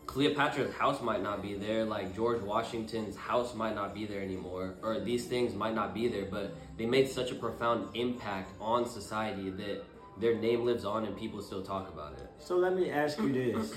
Cleopatra's 0.06 0.72
house 0.74 1.02
might 1.02 1.22
not 1.22 1.42
be 1.42 1.54
there. 1.54 1.84
Like 1.84 2.14
George 2.14 2.40
Washington's 2.42 3.16
house 3.16 3.54
might 3.54 3.74
not 3.74 3.94
be 3.94 4.06
there 4.06 4.22
anymore, 4.22 4.74
or 4.82 5.00
these 5.00 5.26
things 5.26 5.54
might 5.54 5.74
not 5.74 5.92
be 5.94 6.08
there. 6.08 6.24
But 6.24 6.54
they 6.76 6.86
made 6.86 7.08
such 7.08 7.30
a 7.32 7.34
profound 7.34 7.94
impact 7.94 8.52
on 8.60 8.88
society 8.88 9.50
that 9.50 9.84
their 10.18 10.34
name 10.36 10.64
lives 10.64 10.84
on 10.84 11.04
and 11.04 11.16
people 11.16 11.42
still 11.42 11.62
talk 11.62 11.88
about 11.88 12.12
it. 12.14 12.30
So 12.38 12.56
let 12.56 12.74
me 12.74 12.90
ask 12.90 13.18
you 13.18 13.32
this. 13.32 13.74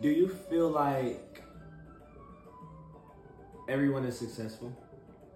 Do 0.00 0.08
you 0.08 0.28
feel 0.28 0.68
like 0.68 1.42
everyone 3.68 4.04
is 4.04 4.16
successful? 4.16 4.72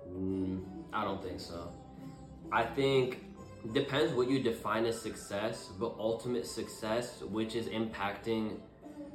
Mm, 0.08 0.62
I 0.92 1.04
don't 1.04 1.22
think 1.22 1.40
so. 1.40 1.72
I 2.52 2.64
think 2.64 3.24
depends 3.72 4.12
what 4.12 4.28
you 4.28 4.42
define 4.42 4.86
as 4.86 5.00
success, 5.00 5.70
but 5.78 5.94
ultimate 5.98 6.46
success, 6.46 7.22
which 7.22 7.54
is 7.54 7.66
impacting 7.66 8.58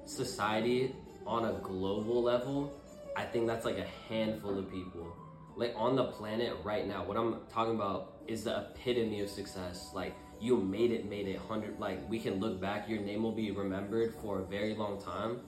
society 0.05 0.95
on 1.25 1.45
a 1.45 1.53
global 1.61 2.23
level, 2.23 2.73
I 3.15 3.23
think 3.25 3.47
that's 3.47 3.65
like 3.65 3.77
a 3.77 3.87
handful 4.07 4.57
of 4.57 4.71
people. 4.71 5.15
Like 5.55 5.73
on 5.75 5.95
the 5.95 6.05
planet 6.05 6.55
right 6.63 6.87
now, 6.87 7.03
what 7.03 7.17
I'm 7.17 7.41
talking 7.51 7.75
about 7.75 8.13
is 8.27 8.43
the 8.43 8.67
epitome 8.71 9.21
of 9.21 9.29
success. 9.29 9.89
Like 9.93 10.15
you 10.39 10.57
made 10.57 10.91
it, 10.91 11.09
made 11.09 11.27
it 11.27 11.37
hundred. 11.37 11.79
Like 11.79 12.07
we 12.09 12.19
can 12.19 12.35
look 12.35 12.61
back, 12.61 12.87
your 12.87 13.01
name 13.01 13.23
will 13.23 13.31
be 13.31 13.51
remembered 13.51 14.13
for 14.21 14.39
a 14.39 14.43
very 14.43 14.75
long 14.75 15.01
time. 15.01 15.41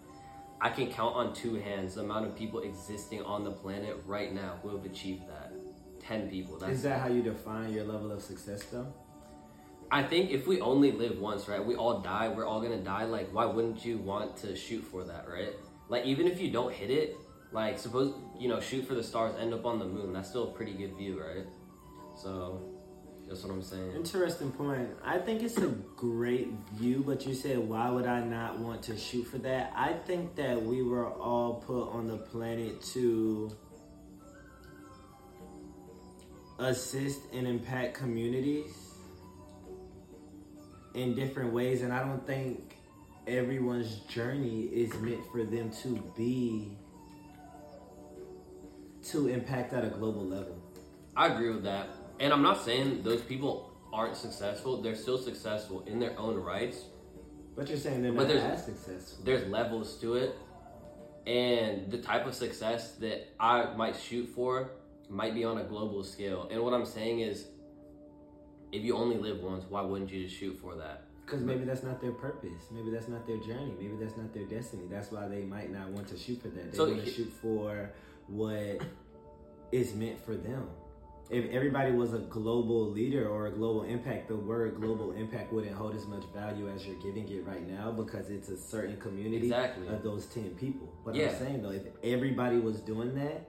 I 0.61 0.69
can 0.69 0.91
count 0.91 1.15
on 1.15 1.33
two 1.33 1.55
hands 1.55 1.95
the 1.95 2.01
amount 2.01 2.25
of 2.25 2.35
people 2.35 2.61
existing 2.61 3.21
on 3.21 3.45
the 3.45 3.51
planet 3.51 4.01
right 4.05 4.33
now 4.33 4.59
who 4.61 4.75
have 4.75 4.83
achieved 4.83 5.29
that. 5.29 5.48
Ten 6.09 6.27
people. 6.27 6.57
That's 6.57 6.73
Is 6.73 6.83
that 6.83 7.01
how 7.01 7.07
you 7.07 7.21
define 7.21 7.71
your 7.71 7.85
level 7.85 8.11
of 8.11 8.23
success 8.23 8.63
though? 8.63 8.91
I 9.91 10.01
think 10.01 10.31
if 10.31 10.47
we 10.47 10.59
only 10.59 10.91
live 10.91 11.19
once, 11.19 11.47
right? 11.47 11.63
We 11.63 11.75
all 11.75 11.99
die. 11.99 12.29
We're 12.29 12.47
all 12.47 12.61
gonna 12.61 12.83
die. 12.83 13.03
Like, 13.03 13.31
why 13.31 13.45
wouldn't 13.45 13.85
you 13.85 13.99
want 13.99 14.35
to 14.37 14.55
shoot 14.55 14.83
for 14.83 15.03
that, 15.03 15.29
right? 15.29 15.53
Like, 15.87 16.05
even 16.05 16.25
if 16.25 16.41
you 16.41 16.49
don't 16.49 16.73
hit 16.73 16.89
it, 16.89 17.15
like, 17.51 17.77
suppose 17.77 18.15
you 18.39 18.49
know, 18.49 18.59
shoot 18.59 18.87
for 18.87 18.95
the 18.95 19.03
stars, 19.03 19.35
end 19.39 19.53
up 19.53 19.65
on 19.65 19.77
the 19.77 19.85
moon. 19.85 20.11
That's 20.13 20.29
still 20.29 20.49
a 20.49 20.51
pretty 20.51 20.73
good 20.73 20.95
view, 20.97 21.21
right? 21.21 21.45
So, 22.15 22.59
that's 23.27 23.43
what 23.43 23.53
I'm 23.53 23.61
saying. 23.61 23.91
Interesting 23.95 24.51
point. 24.51 24.89
I 25.05 25.19
think 25.19 25.43
it's 25.43 25.57
a 25.57 25.67
great 25.95 26.49
view, 26.73 27.03
but 27.05 27.27
you 27.27 27.35
said, 27.35 27.59
why 27.59 27.87
would 27.91 28.07
I 28.07 28.23
not 28.23 28.57
want 28.57 28.81
to 28.83 28.97
shoot 28.97 29.25
for 29.25 29.37
that? 29.39 29.71
I 29.75 29.93
think 29.93 30.35
that 30.37 30.59
we 30.59 30.81
were 30.81 31.07
all 31.07 31.55
put 31.65 31.89
on 31.89 32.07
the 32.07 32.17
planet 32.17 32.81
to 32.93 33.55
assist 36.59 37.21
and 37.33 37.47
impact 37.47 37.93
communities 37.95 38.71
in 40.93 41.15
different 41.15 41.53
ways, 41.53 41.81
and 41.81 41.93
I 41.93 41.99
don't 42.03 42.25
think 42.25 42.75
everyone's 43.27 43.99
journey 44.01 44.63
is 44.63 44.93
meant 44.95 45.21
for 45.31 45.43
them 45.43 45.71
to 45.83 46.03
be 46.17 46.77
to 49.11 49.27
impact 49.27 49.73
at 49.73 49.85
a 49.85 49.87
global 49.89 50.25
level. 50.25 50.57
I 51.15 51.27
agree 51.27 51.49
with 51.49 51.63
that, 51.63 51.87
and 52.19 52.33
I'm 52.33 52.41
not 52.41 52.61
saying 52.63 53.03
those 53.03 53.21
people 53.21 53.71
aren't 53.93 54.15
successful. 54.17 54.81
They're 54.81 54.95
still 54.95 55.17
successful 55.17 55.83
in 55.87 55.99
their 55.99 56.17
own 56.19 56.35
rights. 56.35 56.83
But 57.55 57.67
you're 57.69 57.77
saying 57.77 58.03
they're 58.03 58.11
But 58.13 58.23
not 58.23 58.27
there's- 58.29 58.59
as 58.59 58.65
successful. 58.65 59.25
there's 59.25 59.47
levels 59.49 59.97
to 60.01 60.15
it 60.15 60.35
and 61.27 61.91
the 61.91 61.97
type 61.97 62.25
of 62.25 62.33
success 62.33 62.93
that 62.95 63.27
i 63.39 63.73
might 63.75 63.95
shoot 63.97 64.25
for 64.29 64.71
might 65.09 65.33
be 65.33 65.43
on 65.43 65.57
a 65.57 65.63
global 65.63 66.03
scale 66.03 66.47
and 66.51 66.61
what 66.61 66.73
i'm 66.73 66.85
saying 66.85 67.19
is 67.19 67.47
if 68.71 68.83
you 68.83 68.95
only 68.95 69.17
live 69.17 69.41
once 69.41 69.65
why 69.69 69.81
wouldn't 69.81 70.11
you 70.11 70.23
just 70.25 70.35
shoot 70.39 70.57
for 70.61 70.75
that 70.75 71.05
Because 71.25 71.41
maybe 71.41 71.63
that's 71.63 71.83
not 71.83 72.01
their 72.01 72.11
purpose. 72.11 72.63
Maybe 72.71 72.89
that's 72.89 73.07
not 73.07 73.25
their 73.27 73.37
journey. 73.37 73.73
Maybe 73.81 73.95
that's 74.01 74.17
not 74.17 74.33
their 74.33 74.45
destiny. 74.45 74.85
That's 74.89 75.11
why 75.11 75.27
they 75.27 75.43
might 75.55 75.71
not 75.71 75.87
want 75.95 76.07
to 76.07 76.17
shoot 76.17 76.41
for 76.41 76.47
that. 76.55 76.71
They 76.71 76.77
So 76.77 76.85
want 76.89 77.05
to 77.05 77.11
shoot 77.11 77.31
for 77.39 77.91
what 78.27 78.81
is 79.71 79.93
meant 79.93 80.17
for 80.25 80.35
them. 80.35 80.63
If 81.29 81.43
everybody 81.51 81.91
was 81.91 82.13
a 82.15 82.21
global 82.37 82.81
leader 82.99 83.23
or 83.29 83.45
a 83.45 83.51
global 83.51 83.83
impact, 83.83 84.27
the 84.29 84.37
word 84.37 84.81
global 84.81 85.11
impact 85.11 85.53
wouldn't 85.53 85.75
hold 85.81 85.93
as 85.95 86.07
much 86.07 86.23
value 86.33 86.67
as 86.75 86.79
you're 86.87 87.01
giving 87.07 87.27
it 87.29 87.45
right 87.45 87.65
now 87.77 87.91
because 87.91 88.31
it's 88.31 88.49
a 88.49 88.57
certain 88.57 88.97
community 88.97 89.45
Exactly. 89.53 89.87
of 89.87 90.01
those 90.01 90.25
10 90.27 90.55
people. 90.63 90.87
But 91.05 91.13
Yeah. 91.13 91.29
I'm 91.29 91.35
saying 91.43 91.61
though, 91.61 91.75
if 91.81 91.85
everybody 92.03 92.57
was 92.57 92.77
doing 92.81 93.13
that, 93.21 93.39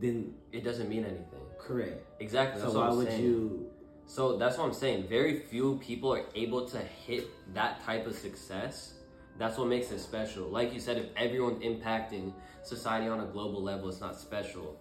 then 0.00 0.34
it 0.52 0.64
doesn't 0.64 0.88
mean 0.88 1.04
anything. 1.04 1.40
Correct. 1.58 2.04
exactly 2.20 2.60
that's 2.60 2.72
so 2.72 2.80
why 2.80 2.88
i'm 2.88 2.96
would 2.96 3.08
saying. 3.08 3.22
you 3.22 3.66
so 4.06 4.36
that's 4.36 4.56
what 4.56 4.64
i'm 4.66 4.72
saying. 4.72 5.08
Very 5.08 5.40
few 5.40 5.80
people 5.82 6.12
are 6.12 6.22
able 6.34 6.68
to 6.68 6.78
hit 6.78 7.28
that 7.54 7.84
type 7.84 8.06
of 8.06 8.14
success. 8.14 8.92
That's 9.38 9.58
what 9.58 9.66
makes 9.68 9.90
it 9.90 9.98
special. 9.98 10.46
Like 10.48 10.72
you 10.72 10.80
said 10.80 10.96
if 10.96 11.06
everyone's 11.16 11.62
impacting 11.64 12.32
society 12.62 13.08
on 13.08 13.20
a 13.20 13.26
global 13.26 13.62
level 13.62 13.88
it's 13.88 14.00
not 14.00 14.18
special. 14.18 14.76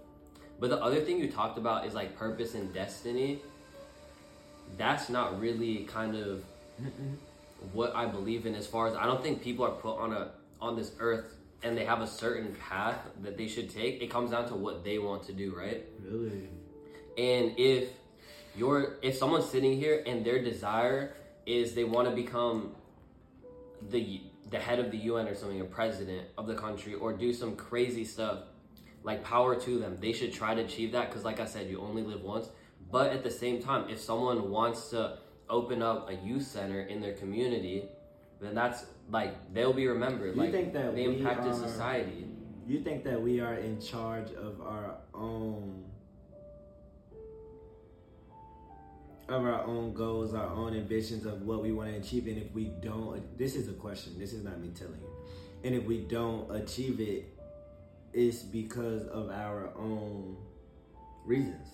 But 0.59 0.69
the 0.69 0.81
other 0.81 1.01
thing 1.01 1.19
you 1.19 1.31
talked 1.31 1.57
about 1.57 1.85
is 1.87 1.93
like 1.93 2.15
purpose 2.15 2.53
and 2.53 2.71
destiny. 2.73 3.41
That's 4.77 5.09
not 5.09 5.39
really 5.39 5.85
kind 5.85 6.15
of 6.15 6.43
what 7.73 7.95
I 7.95 8.05
believe 8.05 8.45
in 8.45 8.53
as 8.55 8.67
far 8.67 8.87
as 8.87 8.95
I 8.95 9.05
don't 9.05 9.23
think 9.23 9.41
people 9.41 9.65
are 9.65 9.71
put 9.71 9.97
on 9.97 10.13
a 10.13 10.31
on 10.61 10.75
this 10.75 10.91
earth 10.99 11.34
and 11.63 11.77
they 11.77 11.85
have 11.85 12.01
a 12.01 12.07
certain 12.07 12.55
path 12.55 12.99
that 13.21 13.37
they 13.37 13.47
should 13.47 13.69
take. 13.69 14.01
It 14.01 14.09
comes 14.09 14.31
down 14.31 14.47
to 14.49 14.55
what 14.55 14.83
they 14.83 14.99
want 14.99 15.23
to 15.23 15.33
do, 15.33 15.55
right? 15.55 15.85
really 16.03 16.49
And 17.17 17.53
if 17.57 17.89
you're 18.55 18.97
if 19.01 19.15
someone's 19.15 19.49
sitting 19.49 19.77
here 19.77 20.03
and 20.05 20.25
their 20.25 20.43
desire 20.43 21.15
is 21.45 21.73
they 21.73 21.83
want 21.83 22.09
to 22.09 22.15
become 22.15 22.75
the 23.89 24.21
the 24.49 24.59
head 24.59 24.79
of 24.79 24.91
the 24.91 24.97
UN 24.97 25.27
or 25.27 25.35
something, 25.35 25.59
a 25.61 25.65
president 25.65 26.27
of 26.37 26.47
the 26.47 26.55
country, 26.55 26.93
or 26.93 27.13
do 27.13 27.33
some 27.33 27.55
crazy 27.55 28.05
stuff, 28.05 28.43
like 29.03 29.23
power 29.23 29.55
to 29.59 29.79
them. 29.79 29.97
They 29.99 30.13
should 30.13 30.33
try 30.33 30.53
to 30.53 30.61
achieve 30.61 30.91
that 30.91 31.09
because, 31.09 31.23
like 31.23 31.39
I 31.39 31.45
said, 31.45 31.69
you 31.69 31.81
only 31.81 32.03
live 32.03 32.21
once. 32.21 32.49
But 32.91 33.11
at 33.11 33.23
the 33.23 33.31
same 33.31 33.61
time, 33.61 33.89
if 33.89 33.99
someone 33.99 34.51
wants 34.51 34.89
to 34.89 35.17
open 35.49 35.81
up 35.81 36.09
a 36.09 36.13
youth 36.13 36.45
center 36.45 36.81
in 36.81 37.01
their 37.01 37.13
community, 37.13 37.89
then 38.41 38.55
that's 38.55 38.85
like 39.09 39.53
they'll 39.53 39.73
be 39.73 39.87
remembered. 39.87 40.35
You 40.35 40.41
like 40.41 40.51
think 40.51 40.73
that 40.73 40.95
they 40.95 41.05
impacted 41.05 41.53
are- 41.53 41.67
society. 41.67 42.27
You 42.67 42.81
think 42.81 43.03
that 43.03 43.21
we 43.21 43.39
are 43.41 43.53
in 43.55 43.79
charge 43.79 44.31
of 44.33 44.59
our 44.61 44.95
own 45.13 45.85
of 49.27 49.43
our 49.43 49.63
own 49.63 49.93
goals, 49.93 50.33
our 50.33 50.47
own 50.47 50.75
ambitions 50.75 51.25
of 51.25 51.41
what 51.43 51.61
we 51.61 51.71
want 51.71 51.89
to 51.91 51.97
achieve, 51.97 52.27
and 52.27 52.37
if 52.37 52.51
we 52.53 52.65
don't, 52.81 53.37
this 53.37 53.55
is 53.55 53.67
a 53.67 53.73
question. 53.73 54.13
This 54.19 54.33
is 54.33 54.43
not 54.43 54.59
me 54.59 54.69
telling 54.69 54.99
you. 55.01 55.09
And 55.63 55.73
if 55.73 55.83
we 55.85 56.01
don't 56.01 56.55
achieve 56.55 56.99
it, 56.99 57.33
it's 58.13 58.43
because 58.43 59.07
of 59.07 59.29
our 59.31 59.71
own 59.75 60.37
reasons. 61.25 61.67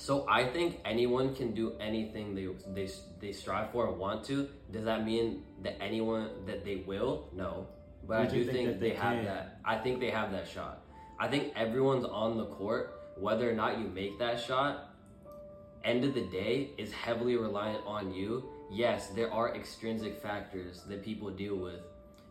So 0.00 0.24
I 0.26 0.44
think 0.44 0.80
anyone 0.86 1.34
can 1.34 1.52
do 1.52 1.74
anything 1.78 2.34
they 2.34 2.48
they 2.72 2.88
they 3.20 3.32
strive 3.32 3.70
for 3.70 3.86
and 3.86 3.98
want 3.98 4.24
to. 4.28 4.48
Does 4.72 4.84
that 4.84 5.04
mean 5.04 5.42
that 5.62 5.76
anyone 5.78 6.46
that 6.46 6.64
they 6.64 6.76
will? 6.86 7.28
No, 7.34 7.66
but 8.08 8.16
I 8.16 8.20
Would 8.20 8.30
do 8.30 8.44
think 8.44 8.56
think, 8.56 8.68
that 8.68 8.80
they, 8.80 8.90
they 8.90 8.96
have 8.96 9.24
that. 9.26 9.60
I 9.62 9.76
think 9.76 10.00
they 10.00 10.08
have 10.10 10.32
that 10.32 10.48
shot. 10.48 10.84
I 11.18 11.28
think 11.28 11.52
everyone's 11.54 12.06
on 12.06 12.38
the 12.38 12.46
court. 12.46 13.12
Whether 13.18 13.50
or 13.50 13.52
not 13.52 13.78
you 13.78 13.88
make 13.88 14.18
that 14.20 14.40
shot, 14.40 14.88
end 15.84 16.02
of 16.02 16.14
the 16.14 16.24
day 16.28 16.70
is 16.78 16.90
heavily 16.92 17.36
reliant 17.36 17.84
on 17.86 18.14
you. 18.14 18.48
Yes, 18.72 19.08
there 19.08 19.30
are 19.30 19.54
extrinsic 19.54 20.22
factors 20.22 20.82
that 20.88 21.04
people 21.04 21.28
deal 21.28 21.56
with, 21.56 21.82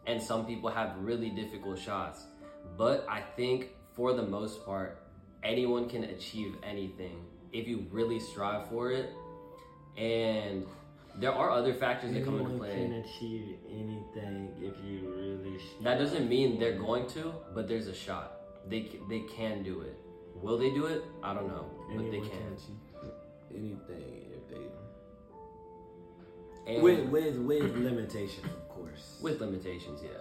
and 0.08 0.20
some 0.20 0.48
people 0.48 0.72
have 0.72 0.98
really 0.98 1.30
difficult 1.30 1.78
shots. 1.78 2.26
But 2.80 3.06
I 3.08 3.22
think 3.22 3.76
for 3.94 4.14
the 4.14 4.24
most 4.24 4.66
part, 4.66 5.04
anyone 5.44 5.88
can 5.88 6.06
achieve 6.06 6.56
anything 6.64 7.28
if 7.54 7.68
you 7.68 7.86
really 7.92 8.20
strive 8.20 8.68
for 8.70 8.92
it. 8.92 9.10
And 9.98 10.66
there 11.18 11.32
are 11.34 11.50
other 11.52 11.74
factors 11.74 12.14
that 12.14 12.24
come 12.24 12.36
into 12.40 12.52
Anyone 12.52 12.60
play. 12.70 12.76
can 12.76 12.94
achieve 12.94 13.56
anything 13.70 14.54
if 14.62 14.74
you 14.86 15.14
really. 15.16 15.60
That 15.84 15.98
doesn't 15.98 16.30
mean 16.30 16.60
they're 16.60 16.78
going 16.78 17.08
to, 17.10 17.34
but 17.54 17.68
there's 17.68 17.88
a 17.88 17.94
shot. 17.94 18.42
They 18.70 18.92
they 19.10 19.22
can 19.22 19.64
do 19.64 19.82
it. 19.82 19.98
Will 20.36 20.58
they 20.58 20.70
do 20.70 20.86
it? 20.86 21.04
I 21.24 21.34
don't 21.34 21.48
know, 21.48 21.66
but 21.90 21.98
they 22.12 22.18
Anyone 22.18 22.30
can. 22.30 22.54
achieve 22.54 23.12
anything 23.54 24.26
if 24.32 24.48
they. 24.50 24.66
And 26.74 26.84
with 26.84 27.06
with 27.10 27.36
with 27.38 27.76
limitations, 27.76 28.46
of 28.46 28.70
course. 28.70 29.18
with 29.22 29.42
limitations, 29.42 30.02
yeah. 30.04 30.12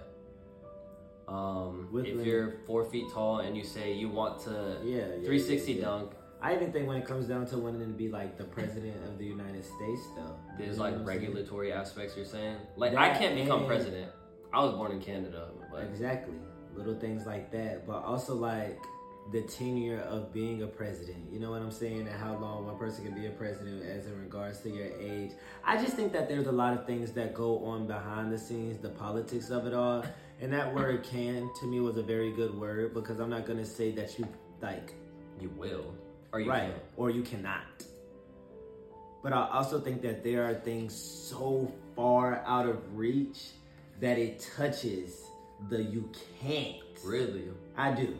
Um, 1.29 1.88
With 1.93 2.07
if 2.07 2.17
lim- 2.17 2.27
you're 2.27 2.55
four 2.67 2.87
feet 2.87 3.05
tall 3.12 3.41
and 3.41 3.55
you 3.55 3.62
say 3.62 3.93
you 3.93 4.09
want 4.09 4.41
to 4.45 4.79
yeah, 4.83 4.97
yeah, 5.21 5.27
360 5.27 5.73
yeah, 5.73 5.79
yeah. 5.79 5.85
dunk, 5.85 6.12
I 6.40 6.55
even 6.55 6.72
think 6.72 6.87
when 6.87 6.96
it 6.96 7.07
comes 7.07 7.27
down 7.27 7.46
to 7.46 7.59
wanting 7.59 7.81
to 7.81 7.87
be 7.87 8.09
like 8.09 8.38
the 8.38 8.44
president 8.44 8.96
of 9.07 9.18
the 9.18 9.24
United 9.24 9.64
States, 9.64 10.03
though. 10.16 10.37
there's 10.57 10.70
You 10.70 10.77
know 10.77 10.83
like 10.83 10.94
I'm 10.94 11.07
saying? 11.07 11.20
regulatory 11.20 11.72
aspects. 11.72 12.16
You're 12.16 12.27
saying 12.27 12.57
like 12.77 12.94
I 12.94 13.11
can't 13.16 13.35
become 13.35 13.61
and- 13.61 13.66
president. 13.68 14.12
I 14.53 14.64
was 14.64 14.74
born 14.74 14.92
in 14.92 15.01
Canada, 15.01 15.48
but 15.70 15.83
Exactly, 15.83 16.35
little 16.74 16.94
things 16.98 17.27
like 17.27 17.51
that, 17.53 17.87
but 17.87 18.03
also 18.05 18.35
like 18.35 18.79
the 19.31 19.42
tenure 19.42 20.01
of 20.09 20.33
being 20.33 20.62
a 20.62 20.66
president. 20.66 21.18
You 21.31 21.38
know 21.38 21.51
what 21.51 21.61
I'm 21.61 21.70
saying? 21.70 22.09
And 22.09 22.16
how 22.18 22.35
long 22.38 22.64
one 22.64 22.79
person 22.79 23.05
can 23.05 23.14
be 23.14 23.27
a 23.27 23.31
president 23.31 23.83
as 23.85 24.07
in 24.07 24.18
regards 24.18 24.61
to 24.61 24.70
your 24.70 24.87
age. 24.98 25.33
I 25.64 25.77
just 25.77 25.96
think 25.96 26.12
that 26.14 26.31
there's 26.31 26.46
a 26.46 26.53
lot 26.53 26.72
of 26.72 26.87
things 26.87 27.12
that 27.12 27.35
go 27.35 27.62
on 27.66 27.87
behind 27.87 28.33
the 28.33 28.38
scenes, 28.38 28.79
the 28.79 28.88
politics 28.88 29.51
of 29.51 29.66
it 29.66 29.74
all. 29.74 30.03
And 30.40 30.51
that 30.55 30.72
word 30.74 31.03
"can" 31.03 31.51
to 31.61 31.66
me 31.66 31.81
was 31.81 31.98
a 31.98 32.03
very 32.03 32.33
good 32.33 32.59
word 32.59 32.94
because 32.94 33.18
I'm 33.20 33.29
not 33.29 33.44
gonna 33.44 33.66
say 33.66 33.90
that 33.92 34.18
you 34.18 34.27
like 34.62 34.94
you 35.40 35.51
will 35.59 35.94
or 36.33 36.41
you 36.41 36.51
right. 36.51 36.71
can't. 36.71 36.83
or 36.97 37.11
you 37.11 37.23
cannot. 37.23 37.85
But 39.23 39.33
i 39.33 39.49
also 39.53 39.81
think 39.81 40.01
that 40.03 40.23
there 40.23 40.49
are 40.49 40.55
things 40.55 40.95
so 40.95 41.73
far 41.97 42.43
out 42.47 42.67
of 42.67 42.97
reach 42.97 43.49
that 44.01 44.17
it 44.19 44.49
touches 44.57 45.25
the 45.69 45.83
you 45.83 46.09
can't. 46.41 46.79
Really, 47.05 47.45
i 47.77 47.91
do. 47.91 48.17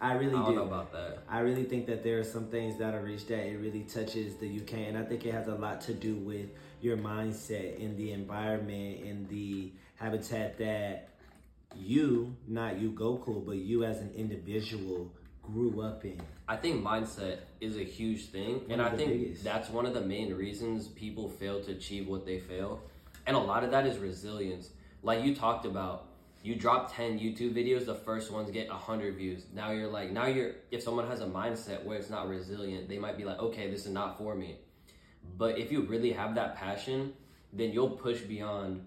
I 0.00 0.14
really 0.14 0.34
I 0.34 0.42
don't 0.42 0.50
do. 0.50 0.54
know 0.56 0.64
about 0.64 0.92
that. 0.92 1.22
I 1.28 1.40
really 1.40 1.62
think 1.64 1.86
that 1.86 2.02
there 2.02 2.18
are 2.18 2.24
some 2.24 2.46
things 2.46 2.76
that 2.78 2.92
are 2.92 3.02
reached 3.02 3.28
that 3.28 3.46
it 3.46 3.56
really 3.58 3.84
touches 3.84 4.34
the 4.36 4.60
UK, 4.60 4.88
and 4.88 4.98
I 4.98 5.04
think 5.04 5.24
it 5.24 5.32
has 5.32 5.46
a 5.46 5.54
lot 5.54 5.80
to 5.82 5.94
do 5.94 6.16
with 6.16 6.46
your 6.80 6.96
mindset 6.96 7.78
in 7.78 7.96
the 7.96 8.10
environment 8.10 9.04
in 9.04 9.28
the 9.28 9.72
habitat 9.94 10.58
that 10.58 11.10
you, 11.76 12.36
not 12.48 12.80
you 12.80 12.90
Gokul, 12.90 13.46
but 13.46 13.56
you 13.56 13.84
as 13.84 14.00
an 14.00 14.12
individual 14.16 15.12
grew 15.42 15.82
up 15.82 16.04
in. 16.04 16.20
I 16.48 16.56
think 16.56 16.84
mindset 16.84 17.38
is 17.60 17.76
a 17.76 17.84
huge 17.84 18.26
thing, 18.26 18.60
One 18.60 18.70
and 18.70 18.82
I 18.82 18.90
think 18.90 19.10
biggest. 19.10 19.44
that's 19.44 19.68
one 19.68 19.86
of 19.86 19.94
the 19.94 20.00
main 20.00 20.34
reasons 20.34 20.88
people 20.88 21.28
fail 21.28 21.62
to 21.62 21.72
achieve 21.72 22.08
what 22.08 22.24
they 22.24 22.38
fail. 22.38 22.80
And 23.26 23.36
a 23.36 23.40
lot 23.40 23.64
of 23.64 23.70
that 23.70 23.86
is 23.86 23.98
resilience. 23.98 24.70
Like 25.02 25.24
you 25.24 25.34
talked 25.34 25.66
about, 25.66 26.06
you 26.42 26.56
drop 26.56 26.94
10 26.94 27.20
YouTube 27.20 27.54
videos, 27.54 27.86
the 27.86 27.94
first 27.94 28.32
ones 28.32 28.50
get 28.50 28.68
100 28.68 29.16
views. 29.16 29.44
Now 29.54 29.70
you're 29.70 29.88
like, 29.88 30.10
now 30.10 30.26
you're, 30.26 30.52
if 30.70 30.82
someone 30.82 31.06
has 31.06 31.20
a 31.20 31.26
mindset 31.26 31.84
where 31.84 31.96
it's 31.96 32.10
not 32.10 32.28
resilient, 32.28 32.88
they 32.88 32.98
might 32.98 33.16
be 33.16 33.24
like, 33.24 33.38
okay, 33.38 33.70
this 33.70 33.86
is 33.86 33.92
not 33.92 34.18
for 34.18 34.34
me. 34.34 34.56
But 35.38 35.58
if 35.58 35.70
you 35.70 35.82
really 35.82 36.12
have 36.12 36.34
that 36.34 36.56
passion, 36.56 37.12
then 37.52 37.72
you'll 37.72 37.90
push 37.90 38.20
beyond 38.22 38.84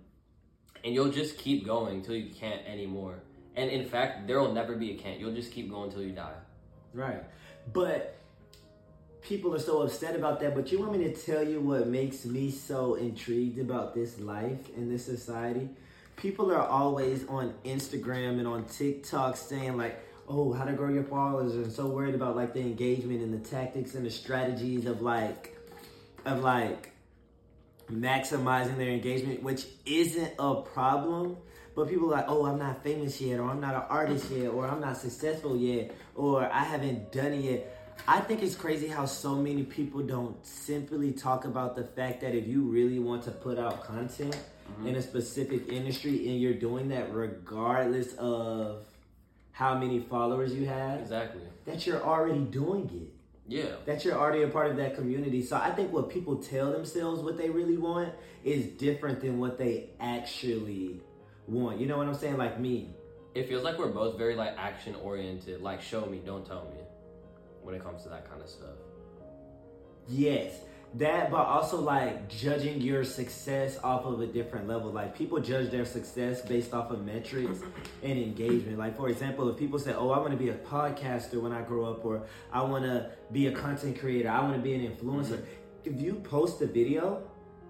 and 0.84 0.94
you'll 0.94 1.12
just 1.12 1.38
keep 1.38 1.66
going 1.66 2.02
till 2.02 2.16
you 2.16 2.34
can't 2.34 2.62
anymore. 2.68 3.16
And 3.56 3.70
in 3.70 3.88
fact, 3.88 4.28
there 4.28 4.40
will 4.40 4.52
never 4.54 4.76
be 4.76 4.92
a 4.92 4.96
can't. 4.96 5.20
You'll 5.20 5.34
just 5.34 5.52
keep 5.52 5.70
going 5.70 5.92
till 5.92 6.04
you 6.04 6.12
die. 6.12 6.34
Right. 6.96 7.22
But 7.74 8.16
people 9.22 9.54
are 9.54 9.60
so 9.60 9.82
upset 9.82 10.16
about 10.16 10.40
that. 10.40 10.56
But 10.56 10.72
you 10.72 10.80
want 10.80 10.98
me 10.98 11.04
to 11.10 11.14
tell 11.14 11.44
you 11.44 11.60
what 11.60 11.88
makes 11.88 12.26
me 12.26 12.50
so 12.52 12.96
intrigued 12.96 13.60
about 13.60 13.94
this 13.94 14.20
life 14.20 14.70
and 14.76 14.90
this 14.90 15.06
society? 15.06 15.70
People 16.16 16.52
are 16.52 16.66
always 16.66 17.28
on 17.28 17.54
Instagram 17.66 18.40
and 18.40 18.48
on 18.48 18.64
TikTok 18.66 19.36
saying 19.36 19.76
like, 19.76 20.00
"Oh, 20.30 20.54
how 20.54 20.64
to 20.64 20.72
grow 20.72 20.90
your 20.90 21.04
followers," 21.04 21.56
and 21.56 21.72
so 21.72 21.88
worried 21.88 22.16
about 22.16 22.38
like 22.38 22.54
the 22.54 22.62
engagement 22.62 23.22
and 23.22 23.34
the 23.34 23.50
tactics 23.50 23.96
and 23.96 24.06
the 24.06 24.10
strategies 24.10 24.86
of 24.86 25.02
like, 25.02 25.58
of 26.24 26.42
like 26.42 26.92
maximizing 27.92 28.78
their 28.78 28.90
engagement, 28.90 29.44
which 29.44 29.68
isn't 29.86 30.34
a 30.40 30.62
problem. 30.62 31.38
But 31.76 31.90
people 31.90 32.08
are 32.08 32.18
like, 32.18 32.26
oh, 32.30 32.46
I'm 32.46 32.58
not 32.58 32.84
famous 32.84 33.20
yet, 33.20 33.40
or 33.40 33.50
I'm 33.50 33.60
not 33.60 33.76
an 33.76 33.84
artist 33.90 34.32
yet, 34.32 34.48
or 34.48 34.66
I'm 34.68 34.80
not 34.80 34.98
successful 34.98 35.58
yet, 35.58 35.92
or 36.16 36.50
I 36.52 36.64
haven't 36.64 37.12
done 37.12 37.34
it 37.34 37.42
yet. 37.44 37.78
I 38.08 38.20
think 38.22 38.44
it's 38.44 38.56
crazy 38.56 38.88
how 38.88 39.06
so 39.06 39.36
many 39.36 39.64
people 39.64 40.02
don't 40.02 40.44
simply 40.46 41.12
talk 41.12 41.46
about 41.46 41.76
the 41.76 41.84
fact 41.84 42.22
that 42.22 42.36
if 42.36 42.48
you 42.48 42.62
really 42.62 43.00
want 43.00 43.24
to 43.24 43.32
put 43.32 43.58
out 43.58 43.84
content 43.84 44.38
mm-hmm. 44.72 44.88
in 44.88 44.96
a 44.96 45.02
specific 45.02 45.68
industry 45.70 46.30
and 46.30 46.40
you're 46.40 46.54
doing 46.54 46.90
that 46.90 47.14
regardless 47.14 48.14
of 48.14 48.86
how 49.52 49.78
many 49.78 50.00
followers 50.00 50.54
you 50.54 50.66
have, 50.66 51.00
Exactly. 51.00 51.42
that 51.66 51.88
you're 51.88 52.04
already 52.04 52.40
doing 52.40 52.90
it 52.94 53.14
Yeah. 53.48 53.76
that 53.86 54.04
you're 54.04 54.16
already 54.16 54.44
a 54.44 54.50
part 54.50 54.70
of 54.70 54.78
that 54.78 54.96
community. 54.96 55.42
So 55.42 55.56
I 55.56 55.72
think 55.72 55.92
what 55.92 56.10
people 56.10 56.36
tell 56.38 56.72
themselves 56.72 57.22
what 57.22 57.38
they 57.38 57.50
really 57.50 57.78
want 57.78 58.14
is 58.44 58.66
different 58.66 59.22
than 59.22 59.40
what 59.40 59.58
they 59.58 59.92
actually 60.00 61.02
want. 61.48 61.80
You 61.80 61.88
know 61.88 61.98
what 61.98 62.08
I'm 62.08 62.16
saying? 62.16 62.38
Like 62.38 62.60
me. 62.60 62.96
It 63.34 63.50
feels 63.50 63.64
like 63.64 63.78
we're 63.78 63.90
both 63.90 64.18
very 64.18 64.36
like 64.36 64.54
action 64.58 64.96
oriented, 64.96 65.62
like 65.62 65.82
show 65.82 66.06
me, 66.06 66.22
don't 66.26 66.46
tell 66.46 66.72
me, 66.74 66.80
when 67.62 67.76
it 67.76 67.84
comes 67.84 68.04
to 68.04 68.10
that 68.10 68.30
kind 68.30 68.42
of 68.42 68.50
stuff. 68.50 68.78
Yes. 70.08 70.62
That, 70.94 71.30
but 71.30 71.46
also 71.46 71.82
like 71.82 72.30
judging 72.30 72.80
your 72.80 73.04
success 73.04 73.78
off 73.84 74.06
of 74.06 74.22
a 74.22 74.28
different 74.28 74.70
level. 74.70 74.92
Like 74.92 75.18
people 75.18 75.42
judge 75.42 75.70
their 75.70 75.84
success 75.84 76.42
based 76.42 76.74
off 76.74 76.90
of 76.90 77.04
metrics 77.04 77.60
and 78.04 78.18
engagement. 78.18 78.78
Like 78.78 78.96
for 78.96 79.10
example, 79.10 79.50
if 79.50 79.58
people 79.58 79.78
say, 79.78 79.94
"Oh, 79.94 80.12
I 80.12 80.20
want 80.20 80.32
to 80.32 80.38
be 80.38 80.50
a 80.50 80.56
podcaster 80.56 81.42
when 81.42 81.52
I 81.52 81.64
grow 81.64 81.84
up," 81.84 82.06
or 82.06 82.24
"I 82.54 82.64
want 82.64 82.86
to 82.86 83.12
be 83.34 83.48
a 83.48 83.52
content 83.52 84.00
creator," 84.00 84.30
"I 84.30 84.42
want 84.42 84.56
to 84.56 84.62
be 84.62 84.74
an 84.74 84.90
influencer," 84.90 85.40
mm-hmm. 85.40 85.90
if 85.90 86.00
you 86.00 86.14
post 86.16 86.62
a 86.62 86.68
video, 86.68 87.24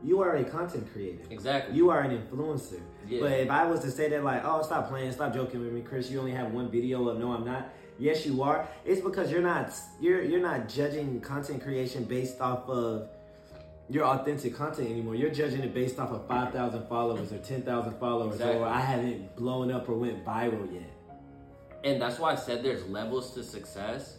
you 0.06 0.22
are 0.22 0.36
a 0.36 0.44
content 0.44 0.92
creator. 0.94 1.24
Exactly. 1.32 1.76
You 1.76 1.90
are 1.90 2.02
an 2.02 2.12
influencer. 2.16 2.80
Yeah. 3.08 3.20
But 3.22 3.32
if 3.34 3.50
I 3.50 3.66
was 3.66 3.80
to 3.82 3.92
say 3.92 4.08
that, 4.10 4.24
like, 4.24 4.44
oh, 4.46 4.62
stop 4.62 4.88
playing, 4.90 5.12
stop 5.12 5.34
joking 5.34 5.62
with 5.62 5.74
me, 5.74 5.82
Chris. 5.82 6.10
You 6.12 6.20
only 6.20 6.32
have 6.32 6.52
one 6.52 6.70
video 6.70 7.08
of 7.10 7.18
no, 7.18 7.32
I'm 7.34 7.44
not. 7.46 7.70
Yes, 7.98 8.26
you 8.26 8.44
are. 8.44 8.68
It's 8.84 9.02
because 9.02 9.32
you're 9.32 9.42
not 9.42 9.74
you're 10.00 10.22
you're 10.22 10.42
not 10.42 10.70
judging 10.70 11.22
content 11.22 11.64
creation 11.64 12.04
based 12.04 12.40
off 12.42 12.70
of 12.70 13.10
your 13.90 14.06
authentic 14.06 14.56
content 14.56 14.90
anymore. 14.90 15.16
You're 15.16 15.30
judging 15.32 15.62
it 15.62 15.74
based 15.74 15.98
off 16.00 16.12
of 16.12 16.28
five 16.28 16.52
thousand 16.54 16.88
followers 16.88 17.32
or 17.32 17.38
ten 17.40 17.62
thousand 17.64 17.98
followers, 18.00 18.36
Exactly. 18.36 18.60
or 18.60 18.66
I 18.68 18.82
haven't 18.82 19.36
blown 19.36 19.72
up 19.72 19.88
or 19.90 19.94
went 19.96 20.26
viral 20.26 20.72
yet. 20.74 20.92
And 21.84 22.02
that's 22.02 22.20
why 22.20 22.32
I 22.34 22.36
said 22.36 22.64
there's 22.64 22.86
levels 22.88 23.34
to 23.36 23.44
success. 23.44 24.18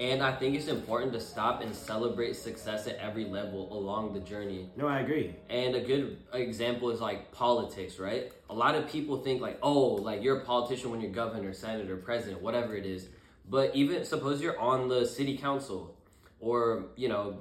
And 0.00 0.22
I 0.22 0.32
think 0.32 0.56
it's 0.56 0.68
important 0.68 1.12
to 1.12 1.20
stop 1.20 1.60
and 1.60 1.74
celebrate 1.74 2.34
success 2.34 2.86
at 2.86 2.96
every 2.96 3.26
level 3.26 3.70
along 3.70 4.14
the 4.14 4.20
journey. 4.20 4.70
No, 4.74 4.88
I 4.88 5.00
agree. 5.00 5.36
And 5.50 5.74
a 5.74 5.80
good 5.80 6.16
example 6.32 6.88
is 6.88 7.02
like 7.02 7.30
politics, 7.32 7.98
right? 7.98 8.32
A 8.48 8.54
lot 8.54 8.74
of 8.74 8.88
people 8.88 9.18
think 9.22 9.42
like, 9.42 9.58
oh, 9.62 9.96
like 9.96 10.22
you're 10.22 10.38
a 10.38 10.44
politician 10.46 10.90
when 10.90 11.02
you're 11.02 11.10
governor, 11.12 11.52
senator, 11.52 11.98
president, 11.98 12.40
whatever 12.40 12.74
it 12.74 12.86
is. 12.86 13.08
But 13.46 13.76
even 13.76 14.06
suppose 14.06 14.40
you're 14.40 14.58
on 14.58 14.88
the 14.88 15.04
city 15.04 15.36
council, 15.36 15.94
or 16.40 16.86
you 16.96 17.08
know, 17.10 17.40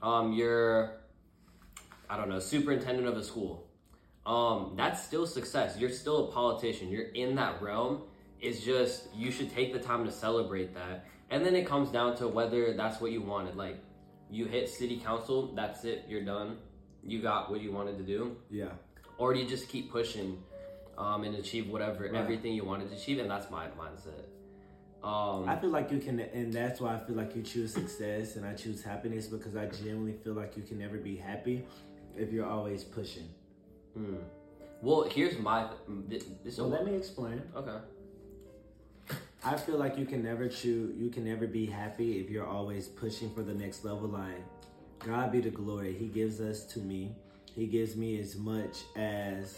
um, 0.00 0.32
you're, 0.32 0.92
I 2.08 2.16
don't 2.16 2.28
know, 2.28 2.38
superintendent 2.38 3.08
of 3.08 3.16
a 3.16 3.24
school. 3.24 3.66
um, 4.26 4.74
that's 4.76 5.02
still 5.02 5.26
success. 5.26 5.76
You're 5.78 5.90
still 5.90 6.28
a 6.28 6.32
politician. 6.32 6.88
You're 6.88 7.10
in 7.14 7.34
that 7.36 7.60
realm. 7.62 8.02
It's 8.40 8.60
just 8.60 9.08
you 9.14 9.30
should 9.32 9.50
take 9.52 9.72
the 9.72 9.80
time 9.80 10.04
to 10.04 10.12
celebrate 10.12 10.74
that. 10.74 11.06
And 11.30 11.44
then 11.44 11.54
it 11.56 11.66
comes 11.66 11.90
down 11.90 12.16
to 12.18 12.28
whether 12.28 12.72
that's 12.74 13.00
what 13.00 13.10
you 13.12 13.20
wanted. 13.22 13.56
Like 13.56 13.78
you 14.30 14.44
hit 14.46 14.68
city 14.68 14.98
council, 14.98 15.52
that's 15.54 15.84
it, 15.84 16.04
you're 16.08 16.24
done. 16.24 16.58
You 17.02 17.20
got 17.22 17.50
what 17.50 17.60
you 17.60 17.72
wanted 17.72 17.98
to 17.98 18.04
do. 18.04 18.36
Yeah. 18.50 18.70
Or 19.18 19.32
do 19.34 19.40
you 19.40 19.46
just 19.48 19.68
keep 19.68 19.90
pushing 19.90 20.42
um, 20.98 21.24
and 21.24 21.34
achieve 21.36 21.68
whatever 21.68 22.04
Right. 22.04 22.14
everything 22.14 22.52
you 22.52 22.64
wanted 22.64 22.90
to 22.90 22.96
achieve? 22.96 23.18
And 23.18 23.30
that's 23.30 23.50
my 23.50 23.66
mindset. 23.68 24.24
Um, 25.04 25.48
I 25.48 25.56
feel 25.56 25.70
like 25.70 25.92
you 25.92 25.98
can, 25.98 26.18
and 26.18 26.52
that's 26.52 26.80
why 26.80 26.94
I 26.94 26.98
feel 26.98 27.14
like 27.16 27.36
you 27.36 27.42
choose 27.42 27.72
success 27.72 28.34
and 28.36 28.44
I 28.44 28.54
choose 28.54 28.82
happiness 28.82 29.26
because 29.28 29.54
I 29.54 29.66
genuinely 29.66 30.14
feel 30.24 30.32
like 30.34 30.56
you 30.56 30.64
can 30.64 30.78
never 30.78 30.96
be 30.98 31.16
happy 31.16 31.64
if 32.16 32.32
you're 32.32 32.46
always 32.46 32.82
pushing. 32.82 33.28
hmm. 33.94 34.16
Well, 34.82 35.04
here's 35.10 35.38
my 35.38 35.68
this, 36.08 36.24
this 36.44 36.56
So 36.56 36.66
let 36.66 36.84
me 36.84 36.94
explain. 36.94 37.42
okay. 37.56 37.78
I 39.44 39.56
feel 39.56 39.76
like 39.76 39.96
you 39.96 40.06
can 40.06 40.22
never 40.22 40.48
choose, 40.48 40.96
you 40.96 41.10
can 41.10 41.24
never 41.24 41.46
be 41.46 41.66
happy 41.66 42.18
if 42.20 42.30
you're 42.30 42.46
always 42.46 42.88
pushing 42.88 43.30
for 43.30 43.42
the 43.42 43.54
next 43.54 43.84
level. 43.84 44.08
line. 44.08 44.44
God 45.00 45.30
be 45.30 45.40
the 45.40 45.50
glory. 45.50 45.94
He 45.94 46.06
gives 46.06 46.40
us 46.40 46.64
to 46.66 46.80
me. 46.80 47.14
He 47.54 47.66
gives 47.66 47.96
me 47.96 48.18
as 48.20 48.36
much 48.36 48.78
as 48.96 49.56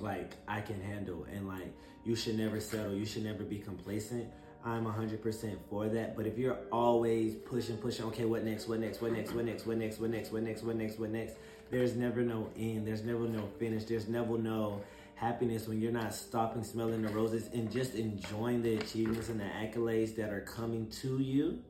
like 0.00 0.32
I 0.48 0.60
can 0.60 0.80
handle. 0.80 1.26
And 1.32 1.46
like, 1.46 1.72
you 2.04 2.16
should 2.16 2.36
never 2.36 2.60
settle. 2.60 2.94
You 2.94 3.04
should 3.06 3.24
never 3.24 3.44
be 3.44 3.58
complacent. 3.58 4.26
I'm 4.64 4.84
100% 4.84 5.56
for 5.70 5.88
that. 5.88 6.16
But 6.16 6.26
if 6.26 6.36
you're 6.36 6.58
always 6.70 7.34
pushing, 7.34 7.76
pushing, 7.78 8.04
okay, 8.06 8.24
what 8.24 8.44
next? 8.44 8.68
What 8.68 8.80
next? 8.80 9.00
What 9.00 9.12
next? 9.12 9.32
What 9.32 9.44
next? 9.44 9.66
What 9.66 9.78
next? 9.78 10.00
What 10.00 10.10
next? 10.10 10.32
What 10.32 10.42
next? 10.42 10.62
What 10.62 10.76
next? 10.76 10.98
What 10.98 11.10
next? 11.10 11.36
There's 11.70 11.94
never 11.94 12.22
no 12.22 12.50
end. 12.58 12.86
There's 12.86 13.04
never 13.04 13.26
no 13.28 13.48
finish. 13.58 13.84
There's 13.84 14.08
never 14.08 14.36
no 14.36 14.82
happiness 15.20 15.68
when 15.68 15.78
you're 15.82 15.92
not 15.92 16.14
stopping 16.14 16.64
smelling 16.64 17.02
the 17.02 17.08
roses 17.10 17.50
and 17.52 17.70
just 17.70 17.94
enjoying 17.94 18.62
the 18.62 18.74
achievements 18.76 19.28
and 19.28 19.38
the 19.38 19.44
accolades 19.44 20.16
that 20.16 20.30
are 20.30 20.40
coming 20.40 20.88
to 20.88 21.18
you 21.18 21.62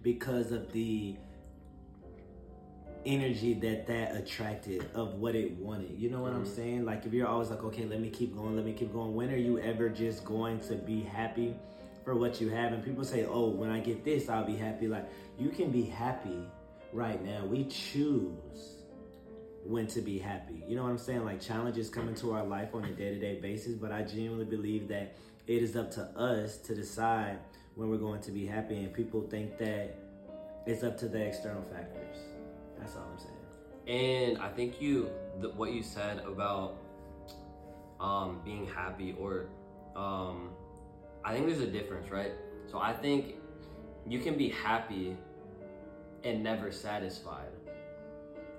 because 0.00 0.52
of 0.52 0.72
the 0.72 1.14
energy 3.04 3.52
that 3.52 3.86
that 3.86 4.16
attracted 4.16 4.88
of 4.94 5.16
what 5.16 5.34
it 5.34 5.52
wanted. 5.58 5.90
You 5.98 6.08
know 6.08 6.22
what 6.22 6.32
i'm 6.32 6.44
Mhm. 6.44 6.56
saying? 6.56 6.84
Like 6.86 7.04
if 7.04 7.12
you're 7.12 7.28
always 7.28 7.50
like 7.50 7.62
okay 7.62 7.84
let 7.84 8.00
me 8.00 8.08
keep 8.08 8.34
going 8.34 8.56
let 8.56 8.64
me 8.64 8.72
keep 8.72 8.90
going 8.90 9.14
when 9.14 9.30
are 9.30 9.36
you 9.36 9.58
ever 9.58 9.90
just 9.90 10.24
going 10.24 10.58
to 10.60 10.74
be 10.74 11.02
happy 11.02 11.54
for 12.06 12.14
what 12.14 12.40
you 12.40 12.48
have? 12.48 12.72
And 12.72 12.82
people 12.82 13.04
say 13.04 13.26
oh 13.26 13.48
when 13.50 13.68
i 13.68 13.80
get 13.80 14.02
this 14.02 14.30
i'll 14.30 14.46
be 14.46 14.56
happy. 14.56 14.88
Like 14.88 15.06
you 15.38 15.50
can 15.50 15.70
be 15.70 15.82
happy 15.82 16.48
right 16.94 17.22
now. 17.22 17.44
We 17.44 17.64
choose 17.64 18.73
when 19.64 19.86
to 19.88 20.00
be 20.00 20.18
happy. 20.18 20.62
You 20.68 20.76
know 20.76 20.82
what 20.82 20.90
I'm 20.90 20.98
saying? 20.98 21.24
Like 21.24 21.40
challenges 21.40 21.88
come 21.88 22.08
into 22.08 22.32
our 22.32 22.44
life 22.44 22.74
on 22.74 22.84
a 22.84 22.92
day-to-day 22.92 23.40
basis, 23.40 23.74
but 23.74 23.92
I 23.92 24.02
genuinely 24.02 24.44
believe 24.44 24.88
that 24.88 25.16
it 25.46 25.62
is 25.62 25.76
up 25.76 25.90
to 25.92 26.02
us 26.18 26.58
to 26.58 26.74
decide 26.74 27.38
when 27.74 27.90
we're 27.90 27.96
going 27.96 28.20
to 28.22 28.30
be 28.30 28.46
happy 28.46 28.76
and 28.76 28.92
people 28.92 29.22
think 29.22 29.58
that 29.58 29.96
it's 30.66 30.82
up 30.82 30.96
to 30.98 31.08
the 31.08 31.20
external 31.20 31.62
factors. 31.62 32.16
That's 32.78 32.96
all 32.96 33.08
I'm 33.12 33.18
saying. 33.18 33.34
And 33.86 34.38
I 34.38 34.48
think 34.48 34.80
you, 34.80 35.10
what 35.56 35.72
you 35.72 35.82
said 35.82 36.20
about 36.26 36.76
um, 38.00 38.40
being 38.44 38.66
happy, 38.66 39.14
or 39.18 39.46
um, 39.96 40.50
I 41.24 41.34
think 41.34 41.46
there's 41.46 41.60
a 41.60 41.66
difference, 41.66 42.10
right? 42.10 42.32
So 42.70 42.78
I 42.78 42.92
think 42.92 43.34
you 44.06 44.20
can 44.20 44.36
be 44.36 44.48
happy 44.48 45.16
and 46.22 46.42
never 46.42 46.72
satisfied. 46.72 47.48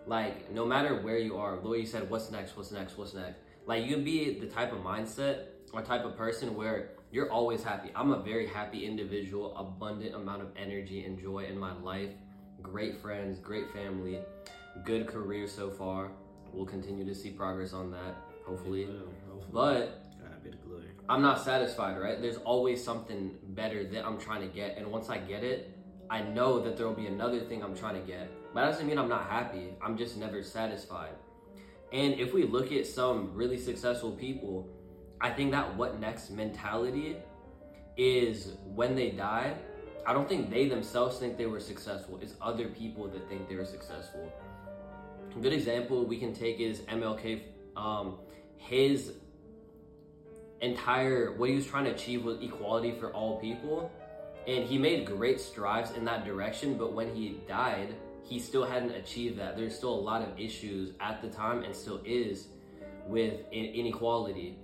Like, 0.07 0.51
no 0.51 0.65
matter 0.65 1.01
where 1.01 1.17
you 1.17 1.37
are, 1.37 1.59
the 1.59 1.67
way 1.67 1.79
you 1.79 1.85
said, 1.85 2.09
what's 2.09 2.29
next, 2.31 2.55
what's 2.55 2.71
next, 2.71 2.97
what's 2.97 3.13
next? 3.13 3.39
Like, 3.65 3.85
you 3.85 3.95
can 3.95 4.03
be 4.03 4.39
the 4.39 4.45
type 4.45 4.71
of 4.71 4.79
mindset 4.79 5.45
or 5.73 5.81
type 5.81 6.05
of 6.05 6.15
person 6.15 6.55
where 6.55 6.91
you're 7.11 7.31
always 7.31 7.63
happy. 7.63 7.89
I'm 7.95 8.11
a 8.11 8.21
very 8.21 8.47
happy 8.47 8.85
individual, 8.85 9.55
abundant 9.57 10.13
amount 10.15 10.41
of 10.41 10.49
energy 10.55 11.05
and 11.05 11.19
joy 11.19 11.45
in 11.45 11.57
my 11.57 11.73
life, 11.73 12.09
great 12.61 13.01
friends, 13.01 13.39
great 13.39 13.71
family 13.73 14.19
good 14.83 15.07
career 15.07 15.47
so 15.47 15.69
far. 15.69 16.11
We'll 16.51 16.65
continue 16.65 17.05
to 17.05 17.15
see 17.15 17.29
progress 17.29 17.73
on 17.73 17.91
that, 17.91 18.15
hopefully. 18.45 18.87
But 19.51 20.03
God 20.21 20.43
be. 20.43 20.51
I'm 21.07 21.21
not 21.21 21.43
satisfied, 21.43 21.99
right? 21.99 22.21
There's 22.21 22.37
always 22.37 22.83
something 22.83 23.35
better 23.49 23.83
that 23.85 24.05
I'm 24.05 24.19
trying 24.19 24.41
to 24.41 24.53
get. 24.53 24.77
And 24.77 24.87
once 24.87 25.09
I 25.09 25.17
get 25.17 25.43
it, 25.43 25.77
I 26.09 26.21
know 26.21 26.59
that 26.61 26.77
there 26.77 26.87
will 26.87 26.95
be 26.95 27.07
another 27.07 27.39
thing 27.39 27.63
I'm 27.63 27.75
trying 27.75 27.99
to 27.99 28.07
get. 28.07 28.31
But 28.55 28.61
that 28.61 28.71
doesn't 28.71 28.87
mean 28.87 28.97
I'm 28.97 29.09
not 29.09 29.29
happy. 29.29 29.73
I'm 29.81 29.97
just 29.97 30.15
never 30.15 30.41
satisfied. 30.41 31.11
And 31.91 32.13
if 32.13 32.33
we 32.33 32.45
look 32.45 32.71
at 32.71 32.87
some 32.87 33.33
really 33.33 33.57
successful 33.57 34.13
people, 34.13 34.69
I 35.19 35.29
think 35.29 35.51
that 35.51 35.75
what 35.75 35.99
next 35.99 36.31
mentality 36.31 37.17
is 37.97 38.53
when 38.73 38.95
they 38.95 39.11
die, 39.11 39.55
I 40.07 40.13
don't 40.13 40.29
think 40.29 40.49
they 40.49 40.69
themselves 40.69 41.17
think 41.17 41.37
they 41.37 41.47
were 41.47 41.59
successful. 41.59 42.17
It's 42.21 42.35
other 42.41 42.69
people 42.69 43.09
that 43.09 43.27
think 43.27 43.49
they 43.49 43.57
were 43.57 43.65
successful. 43.65 44.31
A 45.35 45.39
good 45.39 45.51
example 45.51 46.05
we 46.05 46.17
can 46.17 46.33
take 46.33 46.61
is 46.61 46.79
MLK. 46.81 47.41
Um, 47.75 48.19
his 48.55 49.15
entire 50.61 51.33
what 51.33 51.49
he 51.49 51.55
was 51.57 51.67
trying 51.67 51.83
to 51.83 51.91
achieve 51.91 52.23
was 52.23 52.41
equality 52.41 52.93
for 52.97 53.11
all 53.11 53.37
people, 53.37 53.91
and 54.47 54.63
he 54.63 54.77
made 54.77 55.05
great 55.05 55.41
strides 55.41 55.91
in 55.91 56.05
that 56.05 56.23
direction. 56.23 56.77
But 56.77 56.93
when 56.93 57.13
he 57.13 57.41
died, 57.49 57.95
he 58.25 58.39
still 58.39 58.65
hadn't 58.65 58.91
achieved 58.91 59.37
that. 59.39 59.55
There's 59.55 59.75
still 59.75 59.93
a 59.93 60.01
lot 60.01 60.21
of 60.23 60.39
issues 60.39 60.93
at 60.99 61.21
the 61.21 61.29
time, 61.29 61.63
and 61.63 61.75
still 61.75 62.01
is, 62.03 62.47
with 63.07 63.39
inequality. 63.51 64.57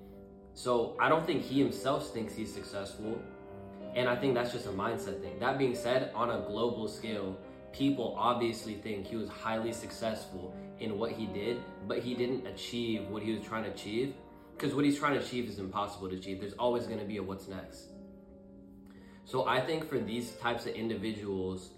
So 0.53 0.97
I 0.99 1.07
don't 1.09 1.25
think 1.25 1.43
he 1.43 1.59
himself 1.59 2.09
thinks 2.09 2.33
he's 2.33 2.51
successful. 2.51 3.21
And 3.95 4.09
I 4.09 4.15
think 4.15 4.33
that's 4.33 4.51
just 4.51 4.65
a 4.65 4.69
mindset 4.69 5.21
thing. 5.21 5.37
That 5.39 5.59
being 5.59 5.75
said, 5.75 6.11
on 6.15 6.31
a 6.31 6.39
global 6.47 6.87
scale, 6.87 7.37
people 7.71 8.15
obviously 8.17 8.75
think 8.75 9.05
he 9.05 9.15
was 9.15 9.29
highly 9.29 9.73
successful 9.73 10.55
in 10.79 10.97
what 10.97 11.11
he 11.11 11.27
did, 11.27 11.61
but 11.87 11.99
he 11.99 12.15
didn't 12.15 12.47
achieve 12.47 13.07
what 13.09 13.21
he 13.21 13.33
was 13.33 13.45
trying 13.45 13.63
to 13.65 13.69
achieve. 13.69 14.15
Because 14.57 14.73
what 14.73 14.85
he's 14.85 14.97
trying 14.97 15.13
to 15.13 15.19
achieve 15.19 15.47
is 15.47 15.59
impossible 15.59 16.09
to 16.09 16.15
achieve. 16.15 16.39
There's 16.39 16.53
always 16.53 16.87
going 16.87 16.99
to 16.99 17.05
be 17.05 17.17
a 17.17 17.23
what's 17.23 17.47
next. 17.47 17.89
So 19.25 19.47
I 19.47 19.61
think 19.61 19.87
for 19.87 19.99
these 19.99 20.31
types 20.33 20.65
of 20.65 20.73
individuals, 20.73 21.69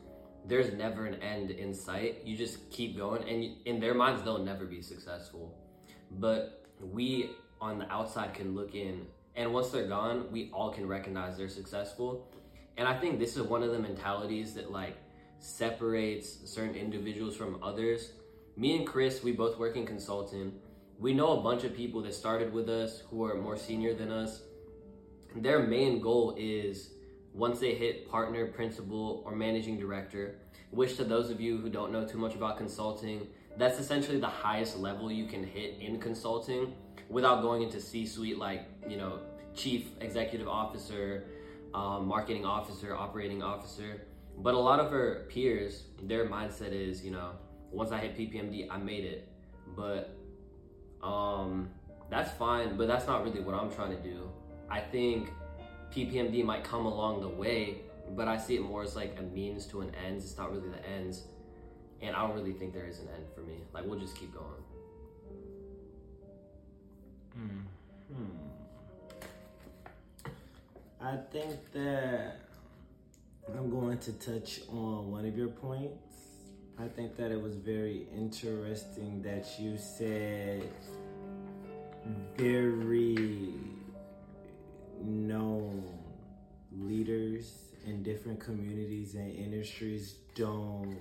there's 0.46 0.74
never 0.74 1.06
an 1.06 1.16
end 1.22 1.52
in 1.52 1.74
sight. 1.74 2.22
You 2.26 2.36
just 2.36 2.70
keep 2.70 2.98
going, 2.98 3.28
and 3.28 3.58
in 3.66 3.80
their 3.80 3.94
minds, 3.94 4.24
they'll 4.24 4.44
never 4.44 4.66
be 4.66 4.82
successful. 4.82 5.58
But 6.12 6.66
we 6.80 7.32
on 7.62 7.80
the 7.80 7.92
outside 7.92 8.34
can 8.34 8.54
look 8.56 8.76
in, 8.76 9.08
and 9.36 9.54
once 9.54 9.70
they're 9.70 9.88
gone, 9.88 10.32
we 10.32 10.52
all 10.54 10.72
can 10.72 10.88
recognize 10.88 11.38
they're 11.38 11.50
successful. 11.50 12.28
And 12.78 12.88
I 12.88 12.98
think 13.00 13.20
this 13.20 13.38
is 13.38 13.44
one 13.44 13.64
of 13.64 13.72
the 13.72 13.80
mentalities 13.80 14.54
that 14.56 14.72
like 14.72 14.98
separates 15.40 16.38
certain 16.46 16.76
individuals 16.76 17.36
from 17.36 17.62
others. 17.64 18.12
Me 18.56 18.76
and 18.78 18.88
Chris, 18.88 19.24
we 19.24 19.32
both 19.32 19.58
work 19.58 19.76
in 19.76 19.86
consulting. 19.86 20.54
We 21.00 21.14
know 21.14 21.40
a 21.40 21.42
bunch 21.42 21.64
of 21.64 21.76
people 21.76 22.02
that 22.04 22.14
started 22.14 22.54
with 22.54 22.70
us 22.70 23.04
who 23.10 23.26
are 23.26 23.36
more 23.36 23.58
senior 23.58 23.94
than 23.94 24.12
us. 24.12 24.42
Their 25.36 25.60
main 25.60 26.00
goal 26.00 26.36
is 26.38 26.92
once 27.34 27.60
they 27.60 27.74
hit 27.74 28.10
partner, 28.10 28.46
principal, 28.48 29.24
or 29.26 29.36
managing 29.36 29.78
director, 29.78 30.36
which 30.72 30.98
to 30.98 31.04
those 31.04 31.30
of 31.30 31.42
you 31.42 31.58
who 31.58 31.70
don't 31.70 31.92
know 31.92 32.06
too 32.06 32.18
much 32.18 32.36
about 32.36 32.58
consulting, 32.58 33.28
that's 33.58 33.80
essentially 33.80 34.20
the 34.20 34.28
highest 34.28 34.78
level 34.80 35.12
you 35.12 35.26
can 35.26 35.44
hit 35.44 35.78
in 35.80 36.00
consulting 36.00 36.74
without 37.10 37.42
going 37.42 37.62
into 37.62 37.80
C 37.80 38.06
suite 38.06 38.38
like, 38.38 38.66
you 38.88 38.98
know, 38.98 39.20
chief 39.54 39.90
executive 40.02 40.48
officer, 40.48 41.26
um, 41.74 42.08
marketing 42.08 42.46
officer, 42.46 42.96
operating 42.96 43.44
officer. 43.44 44.02
But 44.38 44.56
a 44.56 44.60
lot 44.60 44.80
of 44.80 44.92
our 44.92 45.26
peers, 45.30 45.84
their 46.02 46.28
mindset 46.28 46.72
is, 46.72 47.04
you 47.04 47.12
know, 47.12 47.32
once 47.72 47.92
I 47.92 48.00
hit 48.00 48.18
PPMD, 48.18 48.68
I 48.70 48.78
made 48.78 49.06
it. 49.06 49.28
But 49.76 50.16
um, 51.04 51.70
that's 52.10 52.32
fine, 52.32 52.78
but 52.78 52.88
that's 52.88 53.08
not 53.08 53.24
really 53.24 53.42
what 53.42 53.56
I'm 53.56 53.72
trying 53.72 53.96
to 53.96 54.02
do. 54.02 54.30
I 54.70 54.80
think 54.80 55.30
PPMD 55.96 56.44
might 56.44 56.64
come 56.64 56.86
along 56.86 57.22
the 57.22 57.28
way, 57.30 57.82
but 58.16 58.28
I 58.28 58.38
see 58.38 58.56
it 58.56 58.62
more 58.62 58.84
as 58.84 58.96
like 58.96 59.16
a 59.20 59.24
means 59.24 59.66
to 59.68 59.82
an 59.82 59.92
end. 60.06 60.18
It's 60.18 60.38
not 60.38 60.52
really 60.52 60.70
the 60.70 60.90
ends. 60.90 61.24
And 62.02 62.16
I 62.16 62.28
don't 62.28 62.36
really 62.36 62.54
think 62.54 62.74
there 62.74 62.88
is 62.88 63.00
an 63.00 63.08
end 63.16 63.26
for 63.34 63.42
me. 63.42 63.60
Like, 63.74 63.86
we'll 63.86 64.00
just 64.00 64.18
keep 64.18 64.34
going. 64.34 64.64
Hmm. 67.34 67.60
I 71.02 71.18
think 71.32 71.72
that 71.74 72.38
I'm 73.58 73.70
going 73.70 73.98
to 74.00 74.14
touch 74.14 74.62
on 74.70 75.12
one 75.12 75.26
of 75.26 75.38
your 75.38 75.50
points. 75.50 76.14
I 76.80 76.88
think 76.88 77.16
that 77.18 77.32
it 77.32 77.42
was 77.42 77.56
very 77.56 78.08
interesting 78.16 79.22
that 79.22 79.48
you 79.60 79.78
said 79.78 80.64
very 82.36 83.54
known 85.04 85.84
leaders 86.72 87.54
in 87.86 88.04
different 88.04 88.40
communities 88.40 89.16
and 89.16 89.36
industries 89.36 90.16
don't 90.36 90.98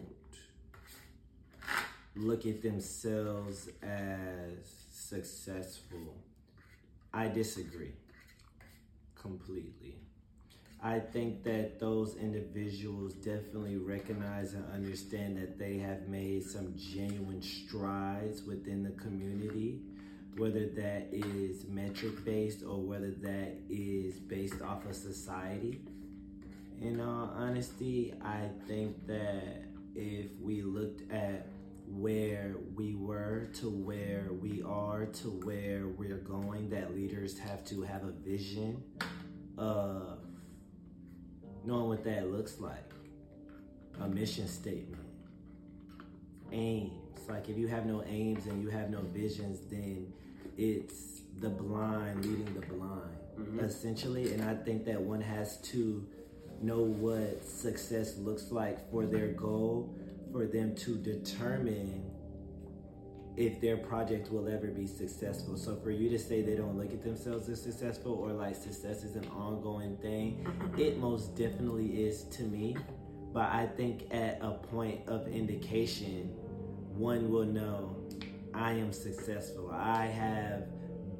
look 2.16 2.46
at 2.46 2.62
themselves 2.62 3.68
as 3.82 4.66
successful. 4.92 6.14
I 7.14 7.28
disagree 7.28 7.92
completely. 9.14 9.96
I 10.82 10.98
think 10.98 11.44
that 11.44 11.78
those 11.78 12.16
individuals 12.16 13.14
definitely 13.14 13.76
recognize 13.76 14.54
and 14.54 14.64
understand 14.72 15.36
that 15.36 15.56
they 15.56 15.78
have 15.78 16.08
made 16.08 16.42
some 16.42 16.74
genuine 16.76 17.40
strides 17.40 18.42
within 18.42 18.82
the 18.82 18.90
community, 18.90 19.80
whether 20.36 20.66
that 20.66 21.08
is 21.12 21.66
metric 21.68 22.24
based 22.24 22.62
or 22.62 22.80
whether 22.80 23.10
that 23.10 23.54
is 23.68 24.18
based 24.18 24.62
off 24.62 24.86
of 24.86 24.94
society. 24.94 25.80
In 26.80 27.00
all 27.00 27.32
honesty, 27.36 28.14
I 28.24 28.48
think 28.66 29.06
that 29.06 29.64
if 29.94 30.30
we 30.40 30.62
looked 30.62 31.10
at 31.12 31.46
where 31.86 32.54
we 32.74 32.94
were 32.94 33.48
to 33.54 33.68
where 33.68 34.28
we 34.40 34.62
are 34.62 35.04
to 35.06 35.28
where 35.44 35.88
we're 35.98 36.16
going, 36.18 36.70
that 36.70 36.94
leaders 36.94 37.38
have 37.38 37.64
to 37.66 37.82
have 37.82 38.04
a 38.04 38.12
vision 38.12 38.82
of 39.58 40.18
knowing 41.64 41.88
what 41.88 42.04
that 42.04 42.32
looks 42.32 42.58
like, 42.58 42.90
a 44.00 44.08
mission 44.08 44.48
statement, 44.48 45.04
aims. 46.50 47.01
Like 47.32 47.48
if 47.48 47.56
you 47.56 47.66
have 47.68 47.86
no 47.86 48.04
aims 48.04 48.44
and 48.46 48.62
you 48.62 48.68
have 48.68 48.90
no 48.90 49.00
visions, 49.00 49.60
then 49.70 50.12
it's 50.58 51.22
the 51.40 51.48
blind 51.48 52.26
leading 52.26 52.52
the 52.52 52.66
blind, 52.66 53.16
mm-hmm. 53.40 53.60
essentially. 53.60 54.34
And 54.34 54.42
I 54.42 54.54
think 54.54 54.84
that 54.84 55.00
one 55.00 55.22
has 55.22 55.56
to 55.72 56.06
know 56.60 56.80
what 56.80 57.42
success 57.42 58.18
looks 58.18 58.52
like 58.52 58.90
for 58.90 59.06
their 59.06 59.28
goal, 59.28 59.96
for 60.30 60.46
them 60.46 60.74
to 60.76 60.96
determine 60.96 62.04
if 63.38 63.62
their 63.62 63.78
project 63.78 64.30
will 64.30 64.46
ever 64.46 64.66
be 64.66 64.86
successful. 64.86 65.56
So 65.56 65.76
for 65.76 65.90
you 65.90 66.10
to 66.10 66.18
say 66.18 66.42
they 66.42 66.54
don't 66.54 66.76
look 66.76 66.92
at 66.92 67.02
themselves 67.02 67.48
as 67.48 67.62
successful 67.62 68.12
or 68.12 68.30
like 68.34 68.54
success 68.56 69.04
is 69.04 69.16
an 69.16 69.26
ongoing 69.28 69.96
thing, 69.96 70.46
it 70.76 70.98
most 70.98 71.34
definitely 71.34 72.04
is 72.04 72.24
to 72.24 72.42
me. 72.42 72.76
But 73.32 73.48
I 73.48 73.66
think 73.74 74.12
at 74.12 74.38
a 74.42 74.50
point 74.50 75.08
of 75.08 75.26
indication, 75.28 76.36
one 76.94 77.30
will 77.30 77.44
know 77.44 77.96
I 78.54 78.72
am 78.72 78.92
successful. 78.92 79.70
I 79.72 80.06
have 80.06 80.66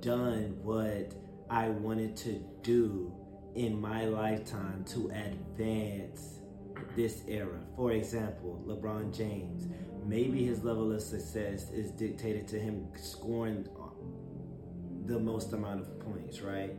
done 0.00 0.56
what 0.62 1.14
I 1.48 1.68
wanted 1.68 2.16
to 2.18 2.42
do 2.62 3.12
in 3.54 3.80
my 3.80 4.04
lifetime 4.06 4.84
to 4.88 5.10
advance 5.10 6.40
this 6.96 7.22
era. 7.28 7.60
For 7.76 7.92
example, 7.92 8.62
LeBron 8.66 9.16
James 9.16 9.68
maybe 10.04 10.44
his 10.44 10.64
level 10.64 10.92
of 10.92 11.00
success 11.00 11.70
is 11.70 11.90
dictated 11.92 12.48
to 12.48 12.58
him 12.58 12.88
scoring 12.96 13.68
the 15.06 15.18
most 15.18 15.52
amount 15.52 15.80
of 15.80 16.00
points, 16.00 16.40
right? 16.40 16.74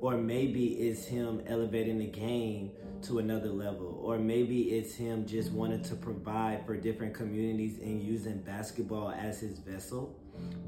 Or 0.00 0.16
maybe 0.16 0.66
it's 0.74 1.04
him 1.04 1.42
elevating 1.46 1.98
the 1.98 2.06
game 2.06 2.72
to 3.04 3.18
another 3.18 3.50
level. 3.50 4.00
Or 4.02 4.18
maybe 4.18 4.74
it's 4.74 4.94
him 4.94 5.26
just 5.26 5.48
mm-hmm. 5.48 5.58
wanting 5.58 5.82
to 5.84 5.94
provide 5.94 6.64
for 6.66 6.76
different 6.76 7.14
communities 7.14 7.78
and 7.78 8.02
using 8.02 8.38
basketball 8.38 9.10
as 9.10 9.40
his 9.40 9.58
vessel. 9.58 10.18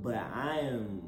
But 0.02 0.16
I 0.16 0.58
am 0.58 1.02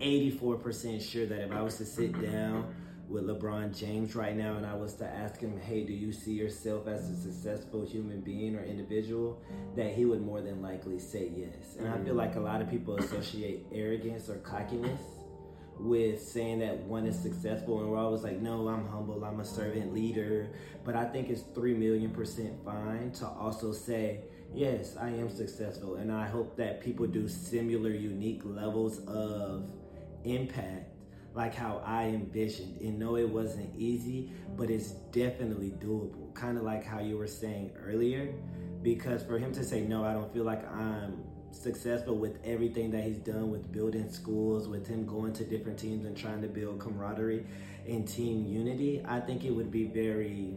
84% 0.00 1.00
sure 1.00 1.26
that 1.26 1.40
if 1.40 1.52
I 1.52 1.62
was 1.62 1.76
to 1.78 1.84
sit 1.84 2.20
down 2.20 2.74
with 3.08 3.24
LeBron 3.24 3.76
James 3.76 4.16
right 4.16 4.36
now 4.36 4.56
and 4.56 4.66
I 4.66 4.74
was 4.74 4.94
to 4.94 5.06
ask 5.06 5.40
him, 5.40 5.60
hey, 5.60 5.84
do 5.84 5.92
you 5.92 6.12
see 6.12 6.32
yourself 6.32 6.88
as 6.88 7.08
a 7.08 7.16
successful 7.16 7.84
human 7.84 8.20
being 8.20 8.56
or 8.56 8.64
individual? 8.64 9.40
That 9.76 9.92
he 9.92 10.04
would 10.04 10.22
more 10.22 10.40
than 10.40 10.60
likely 10.60 10.98
say 10.98 11.30
yes. 11.36 11.76
And 11.78 11.88
I 11.88 11.92
feel 11.92 12.06
mm-hmm. 12.06 12.16
like 12.16 12.36
a 12.36 12.40
lot 12.40 12.60
of 12.60 12.68
people 12.68 12.96
associate 12.96 13.66
arrogance 13.72 14.28
or 14.28 14.36
cockiness 14.38 15.00
with 15.78 16.20
saying 16.20 16.58
that 16.60 16.76
one 16.78 17.06
is 17.06 17.18
successful 17.18 17.80
and 17.80 17.90
we're 17.90 17.98
always 17.98 18.22
like 18.22 18.40
no 18.40 18.68
i'm 18.68 18.86
humble 18.88 19.22
i'm 19.24 19.40
a 19.40 19.44
servant 19.44 19.92
leader 19.92 20.48
but 20.84 20.96
i 20.96 21.04
think 21.04 21.28
it's 21.28 21.42
3 21.54 21.74
million 21.74 22.10
percent 22.10 22.52
fine 22.64 23.10
to 23.12 23.26
also 23.26 23.72
say 23.72 24.20
yes 24.54 24.96
i 24.96 25.08
am 25.08 25.28
successful 25.28 25.96
and 25.96 26.10
i 26.10 26.26
hope 26.26 26.56
that 26.56 26.80
people 26.80 27.06
do 27.06 27.28
similar 27.28 27.90
unique 27.90 28.42
levels 28.44 29.00
of 29.06 29.70
impact 30.24 30.96
like 31.36 31.54
how 31.54 31.82
I 31.84 32.04
envisioned. 32.04 32.80
And 32.80 32.98
no, 32.98 33.16
it 33.16 33.28
wasn't 33.28 33.70
easy, 33.76 34.32
but 34.56 34.70
it's 34.70 34.92
definitely 35.12 35.72
doable. 35.78 36.34
Kind 36.34 36.56
of 36.56 36.64
like 36.64 36.84
how 36.84 36.98
you 36.98 37.18
were 37.18 37.26
saying 37.26 37.72
earlier, 37.78 38.32
because 38.82 39.22
for 39.22 39.38
him 39.38 39.52
to 39.52 39.62
say, 39.62 39.82
no, 39.82 40.04
I 40.04 40.14
don't 40.14 40.32
feel 40.32 40.44
like 40.44 40.66
I'm 40.72 41.25
successful 41.56 42.16
with 42.16 42.38
everything 42.44 42.90
that 42.90 43.04
he's 43.04 43.18
done 43.18 43.50
with 43.50 43.70
building 43.72 44.10
schools, 44.10 44.68
with 44.68 44.86
him 44.86 45.06
going 45.06 45.32
to 45.34 45.44
different 45.44 45.78
teams 45.78 46.04
and 46.04 46.16
trying 46.16 46.42
to 46.42 46.48
build 46.48 46.80
camaraderie 46.80 47.46
and 47.86 48.06
team 48.06 48.46
unity, 48.46 49.02
I 49.06 49.20
think 49.20 49.44
it 49.44 49.50
would 49.50 49.70
be 49.70 49.84
very 49.84 50.54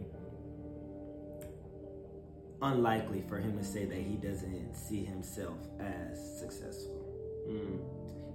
unlikely 2.62 3.24
for 3.28 3.38
him 3.38 3.56
to 3.56 3.64
say 3.64 3.84
that 3.84 3.96
he 3.96 4.16
doesn't 4.16 4.74
see 4.74 5.04
himself 5.04 5.56
as 5.78 6.38
successful. 6.38 7.06
Mm. 7.48 7.78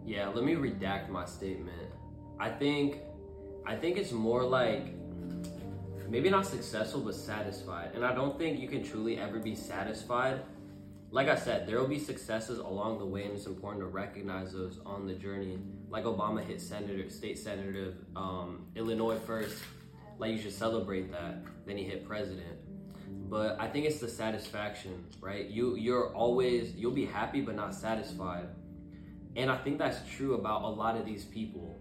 Yeah, 0.06 0.28
let 0.28 0.44
me 0.44 0.56
redact 0.56 1.10
my 1.10 1.26
statement. 1.26 1.92
I 2.40 2.50
think 2.50 3.00
I 3.66 3.76
think 3.76 3.98
it's 3.98 4.12
more 4.12 4.44
like 4.44 4.94
maybe 6.10 6.30
not 6.30 6.46
successful 6.46 7.02
but 7.02 7.16
satisfied. 7.16 7.92
And 7.96 8.06
I 8.06 8.14
don't 8.14 8.38
think 8.38 8.60
you 8.60 8.68
can 8.68 8.84
truly 8.84 9.20
ever 9.20 9.40
be 9.40 9.56
satisfied. 9.56 10.42
Like 11.12 11.30
I 11.30 11.36
said, 11.36 11.68
there 11.68 11.80
will 11.80 11.88
be 11.88 12.00
successes 12.00 12.60
along 12.60 13.00
the 13.00 13.06
way, 13.06 13.24
and 13.24 13.34
it's 13.34 13.46
important 13.46 13.82
to 13.84 13.88
recognize 13.88 14.52
those 14.52 14.80
on 14.86 15.08
the 15.08 15.14
journey. 15.14 15.60
Like 15.90 16.04
Obama 16.04 16.44
hit 16.44 16.60
senator, 16.60 17.10
state 17.10 17.38
senator, 17.38 17.94
um, 18.16 18.66
Illinois 18.76 19.18
first. 19.20 19.64
Like 20.18 20.32
you 20.32 20.40
should 20.40 20.54
celebrate 20.54 21.12
that. 21.12 21.38
Then 21.66 21.78
he 21.78 21.84
hit 21.84 22.06
president. 22.06 22.58
But 23.30 23.60
I 23.60 23.68
think 23.68 23.86
it's 23.86 24.00
the 24.00 24.08
satisfaction, 24.08 25.06
right? 25.20 25.48
You 25.48 25.76
you're 25.76 26.14
always 26.14 26.74
you'll 26.76 26.92
be 26.92 27.06
happy 27.06 27.42
but 27.42 27.56
not 27.56 27.74
satisfied. 27.74 28.48
And 29.36 29.50
I 29.50 29.58
think 29.58 29.78
that's 29.78 30.00
true 30.16 30.36
about 30.36 30.64
a 30.64 30.68
lot 30.68 30.96
of 30.98 31.06
these 31.06 31.26
people. 31.26 31.80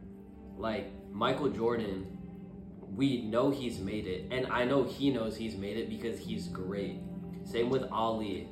Like 0.57 0.91
Michael 1.11 1.49
Jordan, 1.51 2.19
we 2.95 3.23
know 3.23 3.51
he's 3.51 3.79
made 3.79 4.07
it, 4.07 4.27
and 4.31 4.47
I 4.47 4.65
know 4.65 4.85
he 4.85 5.11
knows 5.11 5.37
he's 5.37 5.57
made 5.57 5.77
it 5.77 5.89
because 5.89 6.19
he's 6.19 6.49
great. 6.49 7.01
Same 7.45 7.71
with 7.71 7.85
Ali. 7.91 8.49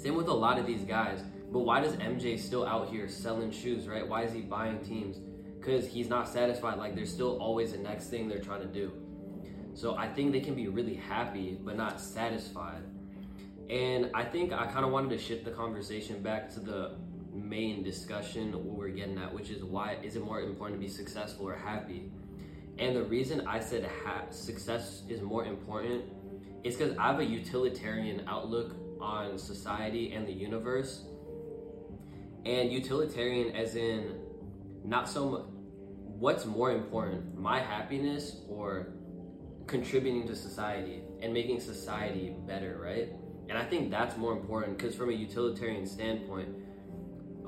Same 0.00 0.14
with 0.14 0.28
a 0.28 0.34
lot 0.34 0.58
of 0.58 0.66
these 0.66 0.82
guys. 0.82 1.22
But 1.52 1.60
why 1.60 1.80
does 1.80 1.94
MJ 1.96 2.38
still 2.38 2.66
out 2.66 2.88
here 2.88 3.06
selling 3.06 3.50
shoes, 3.50 3.86
right? 3.86 4.06
Why 4.06 4.22
is 4.22 4.32
he 4.32 4.40
buying 4.40 4.78
teams? 4.78 5.18
Because 5.58 5.86
he's 5.86 6.08
not 6.08 6.26
satisfied. 6.26 6.78
Like 6.78 6.94
there's 6.94 7.12
still 7.12 7.36
always 7.38 7.72
the 7.72 7.78
next 7.78 8.06
thing 8.06 8.26
they're 8.26 8.38
trying 8.38 8.62
to 8.62 8.66
do. 8.66 8.92
So 9.74 9.96
I 9.96 10.08
think 10.08 10.32
they 10.32 10.40
can 10.40 10.54
be 10.54 10.68
really 10.68 10.94
happy 10.94 11.58
but 11.62 11.76
not 11.76 12.00
satisfied. 12.00 12.82
And 13.68 14.10
I 14.14 14.24
think 14.24 14.54
I 14.54 14.66
kind 14.66 14.86
of 14.86 14.90
wanted 14.90 15.10
to 15.10 15.18
shift 15.18 15.44
the 15.44 15.50
conversation 15.50 16.22
back 16.22 16.50
to 16.54 16.60
the 16.60 16.96
main 17.32 17.82
discussion 17.82 18.52
what 18.52 18.76
we're 18.76 18.88
getting 18.88 19.18
at, 19.18 19.32
which 19.32 19.50
is 19.50 19.62
why 19.62 19.98
is 20.02 20.16
it 20.16 20.24
more 20.24 20.40
important 20.40 20.80
to 20.80 20.84
be 20.84 20.90
successful 20.90 21.46
or 21.46 21.56
happy? 21.56 22.10
And 22.78 22.96
the 22.96 23.02
reason 23.02 23.46
I 23.46 23.60
said 23.60 23.88
ha- 24.04 24.30
success 24.30 25.02
is 25.10 25.20
more 25.20 25.44
important 25.44 26.04
is 26.64 26.76
because 26.76 26.96
I 26.96 27.08
have 27.08 27.20
a 27.20 27.24
utilitarian 27.24 28.24
outlook 28.26 28.74
on 29.00 29.38
society 29.38 30.12
and 30.12 30.26
the 30.26 30.32
universe. 30.32 31.04
And 32.44 32.72
utilitarian, 32.72 33.54
as 33.54 33.76
in 33.76 34.14
not 34.84 35.08
so 35.08 35.28
much 35.28 35.42
what's 36.20 36.44
more 36.44 36.70
important, 36.70 37.34
my 37.38 37.60
happiness 37.60 38.42
or 38.46 38.92
contributing 39.66 40.26
to 40.28 40.36
society 40.36 41.00
and 41.22 41.32
making 41.32 41.58
society 41.60 42.34
better, 42.46 42.78
right? 42.78 43.08
And 43.48 43.56
I 43.56 43.64
think 43.64 43.90
that's 43.90 44.18
more 44.18 44.32
important 44.32 44.76
because, 44.76 44.94
from 44.94 45.08
a 45.08 45.14
utilitarian 45.14 45.86
standpoint, 45.86 46.50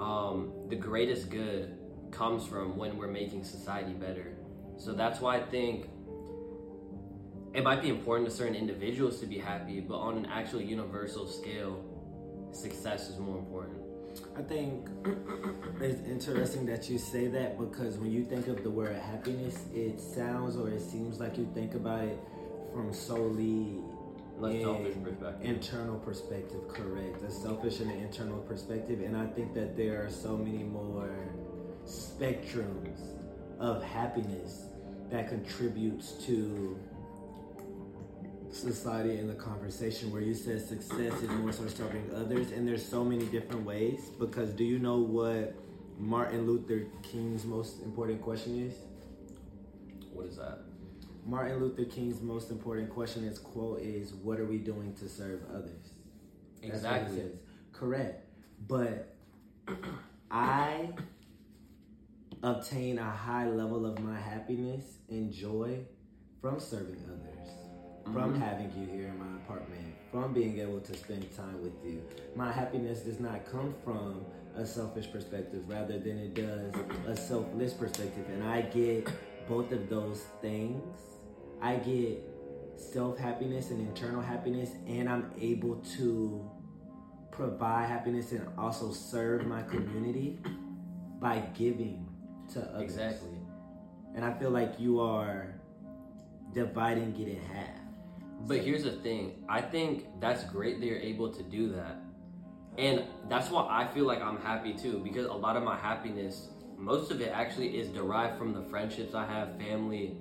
um, 0.00 0.52
the 0.68 0.76
greatest 0.76 1.28
good 1.28 1.78
comes 2.10 2.46
from 2.46 2.76
when 2.78 2.96
we're 2.96 3.08
making 3.08 3.44
society 3.44 3.92
better. 3.92 4.36
So 4.78 4.94
that's 4.94 5.20
why 5.20 5.36
I 5.36 5.42
think 5.42 5.88
it 7.54 7.62
might 7.62 7.82
be 7.82 7.88
important 7.88 8.28
to 8.28 8.34
certain 8.34 8.54
individuals 8.54 9.20
to 9.20 9.26
be 9.26 9.38
happy, 9.38 9.80
but 9.80 9.96
on 9.96 10.16
an 10.16 10.26
actual 10.26 10.60
universal 10.60 11.26
scale, 11.26 11.84
success 12.50 13.08
is 13.08 13.18
more 13.18 13.38
important. 13.38 13.78
I 14.36 14.42
think 14.42 14.88
it's 15.80 16.06
interesting 16.06 16.66
that 16.66 16.88
you 16.88 16.98
say 16.98 17.28
that 17.28 17.58
because 17.58 17.96
when 17.96 18.10
you 18.10 18.24
think 18.24 18.46
of 18.48 18.62
the 18.62 18.70
word 18.70 18.96
happiness, 18.96 19.64
it 19.74 20.00
sounds 20.00 20.56
or 20.56 20.68
it 20.68 20.80
seems 20.80 21.18
like 21.18 21.38
you 21.38 21.50
think 21.54 21.74
about 21.74 22.04
it 22.04 22.18
from 22.72 22.92
solely 22.92 23.78
like 24.38 24.60
selfish 24.60 24.94
perspective. 25.02 25.40
Internal 25.42 25.98
perspective, 25.98 26.68
correct. 26.68 27.22
A 27.22 27.30
selfish 27.30 27.80
and 27.80 27.90
an 27.90 28.00
internal 28.00 28.40
perspective. 28.40 29.00
And 29.00 29.16
I 29.16 29.26
think 29.26 29.54
that 29.54 29.76
there 29.76 30.04
are 30.04 30.10
so 30.10 30.36
many 30.36 30.62
more 30.64 31.10
spectrums 31.86 32.98
of 33.58 33.82
happiness 33.82 34.66
that 35.10 35.28
contributes 35.28 36.12
to 36.26 36.78
society 38.52 39.18
in 39.18 39.26
the 39.26 39.34
conversation 39.34 40.10
where 40.12 40.22
you 40.22 40.34
said 40.34 40.60
success 40.60 41.12
is 41.22 41.28
more 41.30 41.52
so 41.52 41.66
serving 41.66 42.10
others, 42.14 42.52
and 42.52 42.66
there's 42.66 42.84
so 42.84 43.04
many 43.04 43.24
different 43.26 43.64
ways. 43.64 44.10
Because 44.18 44.50
do 44.50 44.64
you 44.64 44.78
know 44.78 44.98
what 44.98 45.54
Martin 45.98 46.46
Luther 46.46 46.86
King's 47.02 47.44
most 47.44 47.82
important 47.82 48.20
question 48.22 48.66
is? 48.66 48.74
What 50.12 50.26
is 50.26 50.36
that? 50.36 50.60
Martin 51.24 51.60
Luther 51.60 51.84
King's 51.84 52.20
most 52.20 52.50
important 52.50 52.90
question 52.90 53.24
is 53.24 53.38
quote 53.38 53.80
is 53.80 54.12
what 54.12 54.40
are 54.40 54.44
we 54.44 54.58
doing 54.58 54.92
to 54.94 55.08
serve 55.08 55.40
others? 55.54 55.90
Exactly. 56.62 57.16
what 57.16 57.18
it 57.18 57.30
says. 57.30 57.38
Correct. 57.72 58.26
But 58.66 59.14
I 60.30 60.90
obtain 62.42 62.98
a 62.98 63.10
high 63.10 63.48
level 63.48 63.86
of 63.86 63.98
my 64.00 64.18
happiness 64.18 64.84
and 65.08 65.32
joy 65.32 65.78
from 66.40 66.58
serving 66.58 66.98
others, 67.06 67.31
from 68.04 68.34
Mhm. 68.34 68.38
having 68.38 68.70
you 68.78 68.86
here 68.86 69.08
in 69.08 69.18
my 69.18 69.36
apartment, 69.36 69.94
from 70.10 70.32
being 70.32 70.58
able 70.58 70.80
to 70.80 70.94
spend 70.94 71.30
time 71.36 71.62
with 71.62 71.84
you. 71.84 72.02
My 72.34 72.50
happiness 72.50 73.02
does 73.02 73.20
not 73.20 73.44
come 73.44 73.74
from 73.84 74.24
a 74.54 74.66
selfish 74.66 75.10
perspective 75.10 75.68
rather 75.68 75.98
than 75.98 76.18
it 76.18 76.34
does 76.34 76.74
a 77.06 77.16
selfless 77.16 77.72
perspective. 77.74 78.26
And 78.30 78.42
I 78.44 78.62
get 78.62 79.08
both 79.48 79.72
of 79.72 79.88
those 79.88 80.24
things. 80.40 80.82
I 81.60 81.76
get 81.76 82.28
self 82.76 83.18
happiness 83.18 83.70
and 83.70 83.80
internal 83.80 84.20
happiness, 84.20 84.72
and 84.86 85.08
I'm 85.08 85.30
able 85.40 85.76
to 85.96 86.50
provide 87.30 87.86
happiness 87.88 88.32
and 88.32 88.46
also 88.58 88.92
serve 88.92 89.46
my 89.46 89.62
community 89.62 90.38
by 91.20 91.38
giving 91.54 92.06
to 92.52 92.60
others. 92.74 92.82
Exactly. 92.82 93.38
And 94.14 94.24
I 94.24 94.34
feel 94.34 94.50
like 94.50 94.78
you 94.78 95.00
are 95.00 95.54
dividing 96.52 97.18
it 97.18 97.28
in 97.28 97.40
half. 97.40 97.81
But 98.46 98.58
here's 98.58 98.82
the 98.82 98.92
thing. 98.92 99.44
I 99.48 99.60
think 99.60 100.06
that's 100.20 100.44
great 100.44 100.80
that 100.80 100.86
you're 100.86 100.98
able 100.98 101.32
to 101.32 101.42
do 101.42 101.68
that. 101.72 101.96
And 102.78 103.04
that's 103.28 103.50
why 103.50 103.66
I 103.68 103.86
feel 103.92 104.04
like 104.04 104.20
I'm 104.20 104.40
happy 104.40 104.72
too, 104.74 105.00
because 105.04 105.26
a 105.26 105.32
lot 105.32 105.56
of 105.56 105.62
my 105.62 105.76
happiness, 105.76 106.48
most 106.76 107.10
of 107.10 107.20
it 107.20 107.30
actually 107.32 107.78
is 107.78 107.88
derived 107.88 108.38
from 108.38 108.52
the 108.52 108.62
friendships 108.62 109.14
I 109.14 109.26
have, 109.26 109.58
family, 109.58 110.16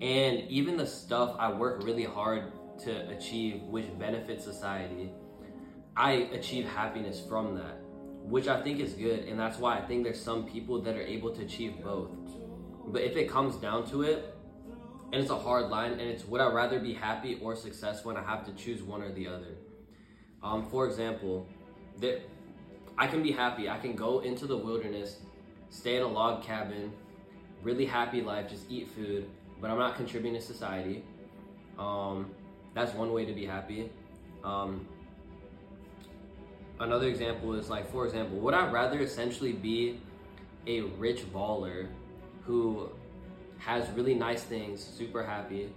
and 0.00 0.40
even 0.50 0.76
the 0.76 0.86
stuff 0.86 1.34
I 1.38 1.50
work 1.50 1.82
really 1.82 2.04
hard 2.04 2.52
to 2.84 3.08
achieve, 3.08 3.62
which 3.62 3.86
benefits 3.98 4.44
society. 4.44 5.10
I 5.96 6.12
achieve 6.32 6.66
happiness 6.66 7.22
from 7.26 7.54
that, 7.54 7.80
which 8.22 8.46
I 8.46 8.62
think 8.62 8.80
is 8.80 8.92
good. 8.92 9.20
And 9.20 9.40
that's 9.40 9.58
why 9.58 9.78
I 9.78 9.86
think 9.86 10.04
there's 10.04 10.20
some 10.20 10.44
people 10.44 10.82
that 10.82 10.94
are 10.94 11.02
able 11.02 11.34
to 11.34 11.42
achieve 11.42 11.82
both. 11.82 12.10
But 12.88 13.02
if 13.02 13.16
it 13.16 13.30
comes 13.30 13.56
down 13.56 13.88
to 13.90 14.02
it, 14.02 14.35
and 15.12 15.22
it's 15.22 15.30
a 15.30 15.38
hard 15.38 15.68
line 15.68 15.92
and 15.92 16.02
it's 16.02 16.24
would 16.24 16.40
i 16.40 16.46
rather 16.46 16.78
be 16.78 16.92
happy 16.92 17.38
or 17.42 17.54
success 17.54 18.04
when 18.04 18.16
i 18.16 18.22
have 18.22 18.44
to 18.44 18.52
choose 18.52 18.82
one 18.82 19.02
or 19.02 19.12
the 19.12 19.26
other. 19.26 19.54
Um, 20.42 20.68
for 20.68 20.86
example 20.86 21.46
that 22.00 22.22
i 22.98 23.06
can 23.06 23.22
be 23.22 23.32
happy. 23.32 23.68
I 23.68 23.78
can 23.78 23.94
go 23.94 24.20
into 24.20 24.46
the 24.46 24.56
wilderness 24.56 25.18
stay 25.70 25.96
in 25.96 26.02
a 26.02 26.06
log 26.06 26.42
cabin 26.42 26.92
really 27.62 27.86
happy 27.86 28.22
life 28.22 28.48
just 28.48 28.70
eat 28.70 28.88
food 28.90 29.28
but 29.60 29.70
i'm 29.70 29.78
not 29.78 29.96
contributing 29.96 30.38
to 30.38 30.46
society. 30.46 31.04
Um, 31.78 32.30
that's 32.74 32.94
one 32.94 33.12
way 33.12 33.24
to 33.24 33.32
be 33.32 33.44
happy. 33.44 33.90
Um, 34.44 34.86
another 36.80 37.08
example 37.08 37.54
is 37.54 37.70
like 37.70 37.90
for 37.90 38.04
example 38.04 38.38
would 38.38 38.54
i 38.54 38.70
rather 38.70 39.00
essentially 39.00 39.52
be 39.52 39.98
a 40.66 40.82
rich 40.82 41.24
baller 41.32 41.86
who 42.44 42.90
has 43.58 43.88
really 43.90 44.14
nice 44.14 44.42
things, 44.42 44.82
super 44.82 45.24
happy, 45.24 45.70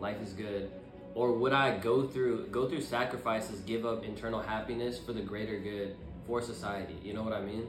life 0.00 0.20
is 0.22 0.32
good, 0.32 0.70
or 1.14 1.32
would 1.32 1.52
I 1.52 1.78
go 1.78 2.06
through 2.06 2.46
go 2.48 2.68
through 2.68 2.82
sacrifices, 2.82 3.60
give 3.60 3.84
up 3.84 4.04
internal 4.04 4.40
happiness 4.40 4.98
for 4.98 5.12
the 5.12 5.22
greater 5.22 5.58
good 5.58 5.96
for 6.26 6.40
society? 6.40 6.96
You 7.02 7.14
know 7.14 7.22
what 7.22 7.32
I 7.32 7.40
mean? 7.40 7.66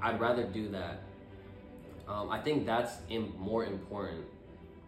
I'd 0.00 0.20
rather 0.20 0.44
do 0.44 0.68
that. 0.70 1.02
Um, 2.06 2.30
I 2.30 2.40
think 2.40 2.66
that's 2.66 2.94
Im- 3.10 3.34
more 3.38 3.64
important. 3.64 4.24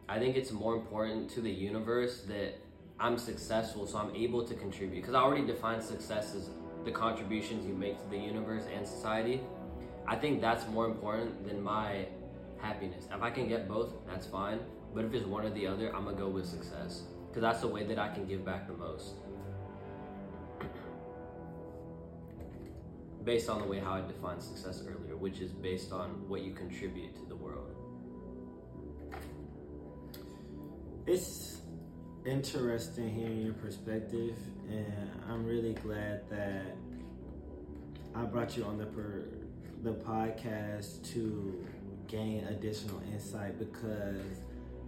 I 0.08 0.18
think 0.18 0.36
it's 0.36 0.50
more 0.50 0.74
important 0.74 1.30
to 1.32 1.40
the 1.40 1.50
universe 1.50 2.22
that 2.22 2.54
I'm 2.98 3.16
successful, 3.18 3.86
so 3.86 3.98
I'm 3.98 4.14
able 4.14 4.44
to 4.44 4.54
contribute. 4.54 5.00
Because 5.00 5.14
I 5.14 5.20
already 5.20 5.46
define 5.46 5.80
success 5.80 6.34
as 6.34 6.50
the 6.84 6.90
contributions 6.90 7.66
you 7.66 7.74
make 7.74 7.98
to 8.02 8.10
the 8.10 8.18
universe 8.18 8.64
and 8.74 8.86
society. 8.86 9.40
I 10.06 10.16
think 10.16 10.40
that's 10.40 10.66
more 10.68 10.86
important 10.86 11.46
than 11.46 11.62
my 11.62 12.06
happiness. 12.60 13.06
If 13.12 13.22
I 13.22 13.30
can 13.30 13.48
get 13.48 13.68
both, 13.68 13.92
that's 14.06 14.26
fine. 14.26 14.60
But 14.94 15.04
if 15.04 15.14
it's 15.14 15.26
one 15.26 15.44
or 15.44 15.50
the 15.50 15.66
other, 15.66 15.94
I'm 15.94 16.04
gonna 16.04 16.16
go 16.16 16.28
with 16.28 16.46
success 16.46 17.02
because 17.28 17.42
that's 17.42 17.60
the 17.60 17.68
way 17.68 17.84
that 17.84 17.98
I 17.98 18.08
can 18.08 18.26
give 18.26 18.44
back 18.44 18.66
the 18.66 18.74
most. 18.74 19.14
Based 23.24 23.48
on 23.48 23.60
the 23.60 23.66
way 23.66 23.78
how 23.78 23.92
I 23.92 24.00
defined 24.00 24.42
success 24.42 24.82
earlier, 24.86 25.16
which 25.16 25.40
is 25.40 25.52
based 25.52 25.92
on 25.92 26.28
what 26.28 26.42
you 26.42 26.52
contribute 26.52 27.14
to 27.16 27.24
the 27.28 27.36
world. 27.36 27.76
It's 31.06 31.58
interesting 32.24 33.14
hearing 33.14 33.42
your 33.42 33.54
perspective, 33.54 34.36
and 34.68 35.10
I'm 35.28 35.44
really 35.44 35.74
glad 35.74 36.28
that 36.30 36.76
I 38.14 38.24
brought 38.24 38.56
you 38.56 38.64
on 38.64 38.78
the 38.78 38.86
per, 38.86 39.24
the 39.82 39.92
podcast 39.92 41.02
to 41.12 41.66
gain 42.10 42.44
additional 42.46 43.00
insight 43.12 43.58
because 43.58 44.40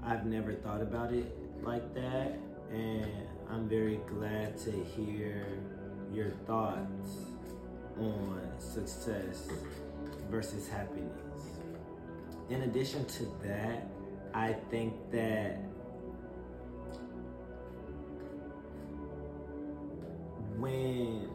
I've 0.04 0.26
never 0.26 0.54
thought 0.54 0.82
about 0.82 1.12
it 1.12 1.32
like 1.62 1.94
that, 1.94 2.36
and 2.72 3.28
I'm 3.48 3.68
very 3.68 4.00
glad 4.08 4.58
to 4.58 4.72
hear 4.72 5.46
your 6.12 6.30
thoughts 6.46 7.26
on 7.98 8.40
success 8.58 9.48
versus 10.30 10.68
happiness. 10.68 11.12
In 12.50 12.62
addition 12.62 13.04
to 13.04 13.24
that, 13.44 13.86
I 14.34 14.54
think 14.70 14.94
that 15.12 15.60
when 20.58 21.28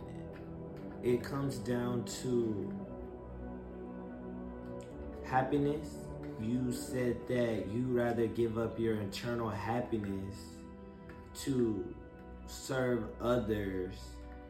it 1.03 1.23
comes 1.23 1.57
down 1.59 2.03
to 2.23 2.73
happiness, 5.28 5.89
you 6.41 6.71
said 6.71 7.17
that 7.28 7.67
you 7.71 7.86
rather 7.88 8.28
give 8.28 8.57
up 8.57 8.80
your 8.80 8.95
internal 8.95 9.49
happiness 9.49 10.36
to 11.41 11.86
serve 12.47 13.03
others 13.21 13.93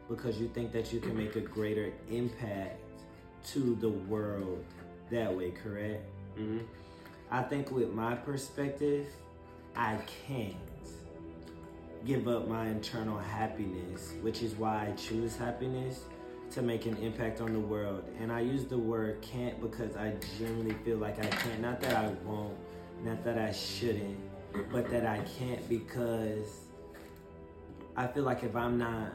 because 0.10 0.40
you 0.40 0.48
think 0.50 0.72
that 0.72 0.94
you 0.94 1.00
can 1.00 1.18
make 1.18 1.36
a 1.36 1.42
greater 1.42 1.92
impact 2.10 2.80
to 3.46 3.76
the 3.76 3.90
world 3.90 4.64
that 5.12 5.36
way, 5.36 5.52
correct? 5.52 6.04
Mm-hmm. 6.38 6.60
I 7.32 7.42
think 7.44 7.72
with 7.72 7.94
my 7.94 8.16
perspective, 8.16 9.08
I 9.76 9.98
can't 10.28 10.56
give 12.06 12.28
up 12.28 12.48
my 12.48 12.68
internal 12.68 13.18
happiness, 13.18 14.14
which 14.22 14.42
is 14.42 14.54
why 14.56 14.88
I 14.88 14.92
choose 14.96 15.36
happiness 15.36 16.04
to 16.52 16.62
make 16.62 16.86
an 16.86 16.96
impact 16.98 17.42
on 17.42 17.54
the 17.54 17.60
world. 17.60 18.04
And 18.20 18.32
I 18.32 18.42
use 18.42 18.66
the 18.66 18.78
word 18.78 19.22
can't 19.22 19.60
because 19.62 19.96
I 19.96 20.14
genuinely 20.38 20.76
feel 20.86 20.98
like 20.98 21.20
I 21.20 21.28
can't. 21.28 21.62
Not 21.62 21.82
that 21.82 21.96
I 21.96 22.08
won't, 22.26 22.56
not 23.04 23.24
that 23.24 23.38
I 23.38 23.52
shouldn't, 23.52 24.18
but 24.72 24.90
that 24.90 25.06
I 25.06 25.20
can't 25.38 25.68
because 25.70 26.48
I 27.96 28.08
feel 28.08 28.24
like 28.24 28.44
if 28.44 28.56
I'm 28.56 28.78
not, 28.78 29.12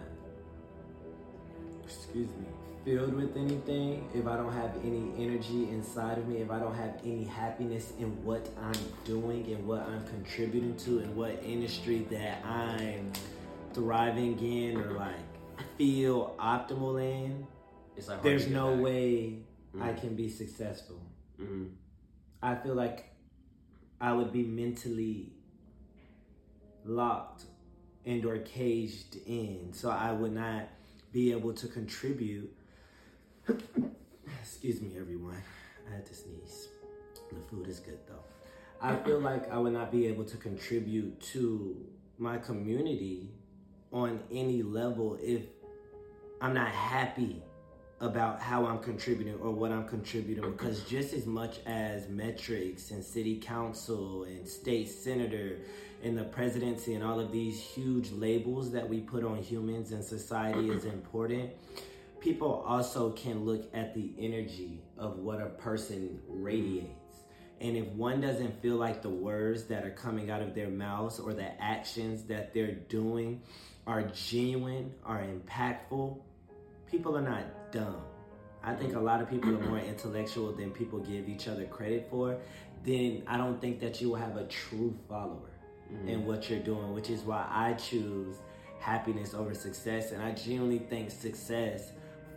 excuse 1.84 2.28
me, 2.28 2.46
filled 2.84 3.14
with 3.14 3.36
anything, 3.36 4.08
if 4.14 4.26
I 4.26 4.36
don't 4.36 4.52
have 4.52 4.74
any 4.82 5.12
energy 5.16 5.68
inside 5.70 6.18
of 6.18 6.26
me, 6.26 6.38
if 6.38 6.50
I 6.50 6.58
don't 6.58 6.74
have 6.74 6.98
any 7.04 7.24
happiness 7.24 7.92
in 7.98 8.24
what 8.24 8.48
I'm 8.60 8.80
doing 9.04 9.52
and 9.52 9.66
what 9.66 9.82
I'm 9.82 10.04
contributing 10.06 10.76
to 10.78 10.98
and 10.98 11.14
what 11.14 11.40
industry 11.44 12.06
that 12.10 12.44
I'm 12.44 13.12
thriving 13.72 14.38
in 14.40 14.78
or 14.78 14.92
like 14.92 15.14
feel 15.76 16.34
optimal 16.38 17.00
in, 17.02 17.46
It's 17.96 18.08
like 18.08 18.22
there's 18.22 18.48
no 18.48 18.74
back. 18.74 18.84
way 18.84 19.38
I 19.80 19.92
Mhm. 19.92 20.00
can 20.00 20.16
be 20.16 20.28
successful. 20.28 21.00
Mhm. 21.38 21.70
I 22.42 22.54
feel 22.56 22.74
like 22.74 23.10
I 24.00 24.12
would 24.12 24.32
be 24.32 24.42
mentally 24.44 25.32
locked 26.84 27.44
and 28.04 28.24
or 28.24 28.38
caged 28.38 29.16
in. 29.26 29.72
So 29.72 29.90
I 29.90 30.12
would 30.12 30.32
not 30.32 30.68
be 31.12 31.30
able 31.32 31.52
to 31.54 31.68
contribute. 31.68 32.52
Excuse 34.40 34.80
me, 34.80 34.96
everyone. 34.98 35.40
I 35.88 35.94
had 35.94 36.06
to 36.06 36.14
sneeze. 36.14 36.68
The 37.32 37.40
food 37.40 37.68
is 37.68 37.80
good 37.80 37.98
though. 38.06 38.24
I 38.80 38.96
feel 38.96 39.20
like 39.20 39.50
I 39.50 39.58
would 39.58 39.72
not 39.72 39.92
be 39.92 40.06
able 40.08 40.24
to 40.24 40.36
contribute 40.36 41.20
to 41.32 41.76
my 42.18 42.38
community 42.38 43.30
on 43.92 44.20
any 44.30 44.62
level 44.62 45.18
if 45.20 45.42
I'm 46.40 46.54
not 46.54 46.68
happy 46.68 47.42
about 48.00 48.40
how 48.40 48.66
I'm 48.66 48.80
contributing 48.80 49.34
or 49.34 49.52
what 49.52 49.70
I'm 49.70 49.86
contributing 49.86 50.50
because 50.50 50.82
just 50.84 51.14
as 51.14 51.24
much 51.24 51.60
as 51.66 52.08
metrics 52.08 52.90
and 52.90 53.02
city 53.02 53.38
council 53.38 54.24
and 54.24 54.46
state 54.46 54.88
senator 54.88 55.58
and 56.02 56.18
the 56.18 56.24
presidency 56.24 56.94
and 56.94 57.04
all 57.04 57.20
of 57.20 57.30
these 57.30 57.60
huge 57.60 58.10
labels 58.10 58.72
that 58.72 58.88
we 58.88 59.00
put 59.00 59.22
on 59.22 59.36
humans 59.36 59.92
and 59.92 60.04
society 60.04 60.68
is 60.70 60.84
important, 60.96 61.50
people 62.18 62.64
also 62.66 63.10
can 63.10 63.44
look 63.44 63.70
at 63.72 63.94
the 63.94 64.12
energy 64.18 64.82
of 64.98 65.18
what 65.18 65.40
a 65.40 65.46
person 65.46 66.18
radiates. 66.28 66.88
And 67.60 67.76
if 67.76 67.86
one 67.90 68.20
doesn't 68.20 68.60
feel 68.60 68.74
like 68.74 69.02
the 69.02 69.10
words 69.10 69.66
that 69.66 69.84
are 69.84 69.90
coming 69.90 70.28
out 70.28 70.42
of 70.42 70.56
their 70.56 70.68
mouths 70.68 71.20
or 71.20 71.32
the 71.34 71.62
actions 71.62 72.24
that 72.24 72.52
they're 72.52 72.74
doing 72.74 73.42
are 73.86 74.02
genuine, 74.02 74.92
are 75.04 75.22
impactful, 75.22 76.16
people 76.90 77.16
are 77.16 77.22
not 77.22 77.72
dumb. 77.72 78.02
I 78.62 78.74
think 78.74 78.94
a 78.94 79.00
lot 79.00 79.20
of 79.20 79.28
people 79.28 79.50
are 79.50 79.68
more 79.68 79.78
intellectual 79.94 80.52
than 80.52 80.70
people 80.70 81.00
give 81.00 81.28
each 81.28 81.48
other 81.48 81.64
credit 81.64 82.06
for. 82.10 82.38
Then 82.84 83.22
I 83.26 83.36
don't 83.36 83.60
think 83.60 83.80
that 83.80 84.00
you 84.00 84.10
will 84.10 84.16
have 84.16 84.36
a 84.36 84.44
true 84.44 84.94
follower 85.08 85.50
mm-hmm. 85.92 86.08
in 86.08 86.26
what 86.26 86.48
you're 86.48 86.60
doing, 86.60 86.92
which 86.92 87.10
is 87.10 87.22
why 87.22 87.46
I 87.48 87.72
choose 87.74 88.36
happiness 88.78 89.34
over 89.34 89.54
success. 89.54 90.12
And 90.12 90.22
I 90.22 90.32
genuinely 90.32 90.78
think 90.78 91.10
success 91.10 91.92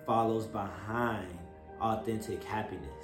follows 0.05 0.45
behind 0.47 1.37
authentic 1.81 2.43
happiness. 2.43 2.94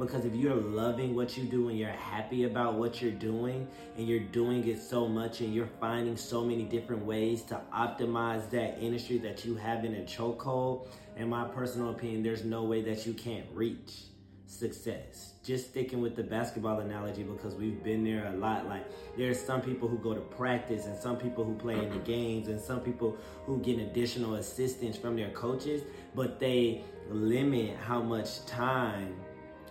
Because 0.00 0.24
if 0.24 0.34
you're 0.34 0.54
loving 0.54 1.14
what 1.14 1.36
you 1.36 1.44
do 1.44 1.68
and 1.68 1.78
you're 1.78 1.90
happy 1.90 2.44
about 2.44 2.74
what 2.74 3.02
you're 3.02 3.10
doing 3.10 3.68
and 3.98 4.08
you're 4.08 4.18
doing 4.18 4.66
it 4.66 4.80
so 4.80 5.06
much 5.06 5.42
and 5.42 5.54
you're 5.54 5.68
finding 5.78 6.16
so 6.16 6.42
many 6.42 6.62
different 6.62 7.04
ways 7.04 7.42
to 7.42 7.60
optimize 7.74 8.48
that 8.50 8.78
industry 8.80 9.18
that 9.18 9.44
you 9.44 9.56
have 9.56 9.84
in 9.84 9.94
a 9.96 10.02
chokehold, 10.04 10.88
in 11.16 11.28
my 11.28 11.44
personal 11.44 11.90
opinion, 11.90 12.22
there's 12.22 12.44
no 12.44 12.64
way 12.64 12.80
that 12.80 13.06
you 13.06 13.12
can't 13.12 13.44
reach 13.52 14.04
success. 14.46 15.34
Just 15.44 15.68
sticking 15.68 16.00
with 16.00 16.16
the 16.16 16.22
basketball 16.22 16.80
analogy 16.80 17.22
because 17.22 17.54
we've 17.54 17.84
been 17.84 18.02
there 18.02 18.26
a 18.32 18.36
lot. 18.36 18.66
Like 18.66 18.86
there's 19.18 19.38
some 19.38 19.60
people 19.60 19.86
who 19.86 19.98
go 19.98 20.14
to 20.14 20.20
practice 20.20 20.86
and 20.86 20.98
some 20.98 21.18
people 21.18 21.44
who 21.44 21.54
play 21.56 21.78
in 21.78 21.90
the 21.90 21.98
games 21.98 22.48
and 22.48 22.58
some 22.58 22.80
people 22.80 23.18
who 23.44 23.58
get 23.58 23.78
additional 23.78 24.36
assistance 24.36 24.96
from 24.96 25.14
their 25.14 25.30
coaches, 25.32 25.82
but 26.14 26.40
they 26.40 26.84
limit 27.10 27.76
how 27.76 28.00
much 28.00 28.46
time 28.46 29.14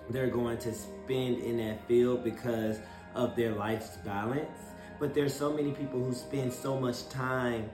they're 0.09 0.29
going 0.29 0.57
to 0.59 0.73
spend 0.73 1.39
in 1.39 1.57
that 1.57 1.87
field 1.87 2.23
because 2.23 2.79
of 3.15 3.35
their 3.35 3.51
life's 3.51 3.97
balance. 3.97 4.59
But 4.99 5.13
there's 5.13 5.33
so 5.33 5.53
many 5.53 5.71
people 5.71 5.99
who 5.99 6.13
spend 6.13 6.51
so 6.51 6.79
much 6.79 7.07
time 7.09 7.69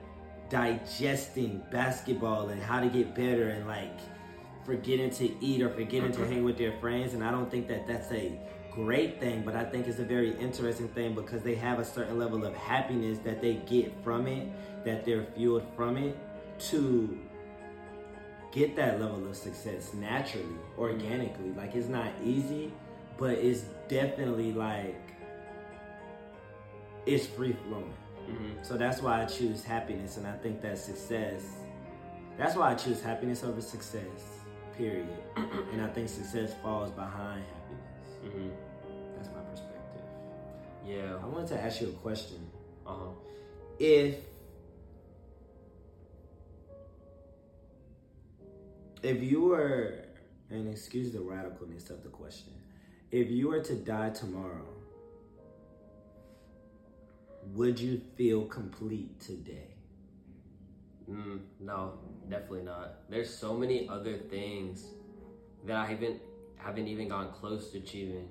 digesting 0.48 1.62
basketball 1.70 2.50
and 2.50 2.62
how 2.62 2.80
to 2.80 2.88
get 2.88 3.14
better 3.14 3.48
and 3.48 3.66
like 3.66 3.98
forgetting 4.64 5.10
to 5.10 5.44
eat 5.44 5.62
or 5.62 5.70
forgetting 5.70 6.12
to 6.12 6.26
hang 6.26 6.44
with 6.44 6.58
their 6.58 6.78
friends. 6.80 7.14
And 7.14 7.24
I 7.24 7.30
don't 7.30 7.50
think 7.50 7.68
that 7.68 7.86
that's 7.86 8.10
a 8.12 8.38
great 8.70 9.18
thing, 9.18 9.42
but 9.42 9.56
I 9.56 9.64
think 9.64 9.88
it's 9.88 9.98
a 9.98 10.04
very 10.04 10.36
interesting 10.38 10.88
thing 10.88 11.14
because 11.14 11.42
they 11.42 11.54
have 11.54 11.78
a 11.78 11.84
certain 11.84 12.18
level 12.18 12.44
of 12.44 12.54
happiness 12.54 13.18
that 13.24 13.40
they 13.40 13.54
get 13.66 13.92
from 14.04 14.26
it, 14.26 14.46
that 14.84 15.04
they're 15.04 15.26
fueled 15.34 15.64
from 15.74 15.96
it 15.96 16.16
to 16.58 17.18
get 18.56 18.74
that 18.74 18.98
level 18.98 19.28
of 19.28 19.36
success 19.36 19.92
naturally, 19.92 20.56
organically. 20.78 21.52
Like 21.52 21.74
it's 21.74 21.88
not 21.88 22.08
easy, 22.24 22.72
but 23.18 23.32
it's 23.32 23.64
definitely 23.86 24.52
like 24.52 24.98
it's 27.04 27.26
free 27.26 27.54
flowing. 27.68 27.92
Mm-hmm. 28.28 28.62
So 28.62 28.78
that's 28.78 29.02
why 29.02 29.22
I 29.22 29.26
choose 29.26 29.62
happiness, 29.62 30.16
and 30.16 30.26
I 30.26 30.32
think 30.38 30.62
that 30.62 30.78
success. 30.78 31.42
That's 32.38 32.56
why 32.56 32.72
I 32.72 32.74
choose 32.74 33.02
happiness 33.02 33.44
over 33.44 33.60
success. 33.60 34.40
Period. 34.76 35.06
and 35.36 35.82
I 35.82 35.88
think 35.88 36.08
success 36.08 36.54
falls 36.62 36.90
behind 36.90 37.44
happiness. 37.44 38.10
Mm-hmm. 38.24 38.48
That's 39.16 39.28
my 39.28 39.40
perspective. 39.50 40.02
Yeah. 40.86 41.16
I 41.22 41.26
wanted 41.26 41.48
to 41.48 41.60
ask 41.60 41.80
you 41.80 41.88
a 41.88 41.92
question. 41.92 42.38
Uh 42.86 42.90
huh. 42.90 43.10
If 43.78 44.16
if 49.06 49.22
you 49.22 49.40
were, 49.42 50.04
and 50.50 50.68
excuse 50.68 51.12
the 51.12 51.20
radicalness 51.20 51.90
of 51.90 52.02
the 52.02 52.08
question, 52.08 52.52
if 53.12 53.30
you 53.30 53.48
were 53.48 53.60
to 53.60 53.74
die 53.74 54.10
tomorrow, 54.10 54.66
would 57.54 57.78
you 57.78 58.00
feel 58.16 58.44
complete 58.46 59.20
today? 59.20 59.68
Mm, 61.08 61.38
no, 61.60 62.00
definitely 62.28 62.62
not. 62.62 63.08
There's 63.08 63.32
so 63.32 63.54
many 63.56 63.88
other 63.88 64.16
things 64.16 64.84
that 65.64 65.76
I 65.76 65.86
haven't 65.86 66.20
haven't 66.56 66.88
even 66.88 67.06
gone 67.08 67.30
close 67.32 67.70
to 67.70 67.78
achieving 67.78 68.28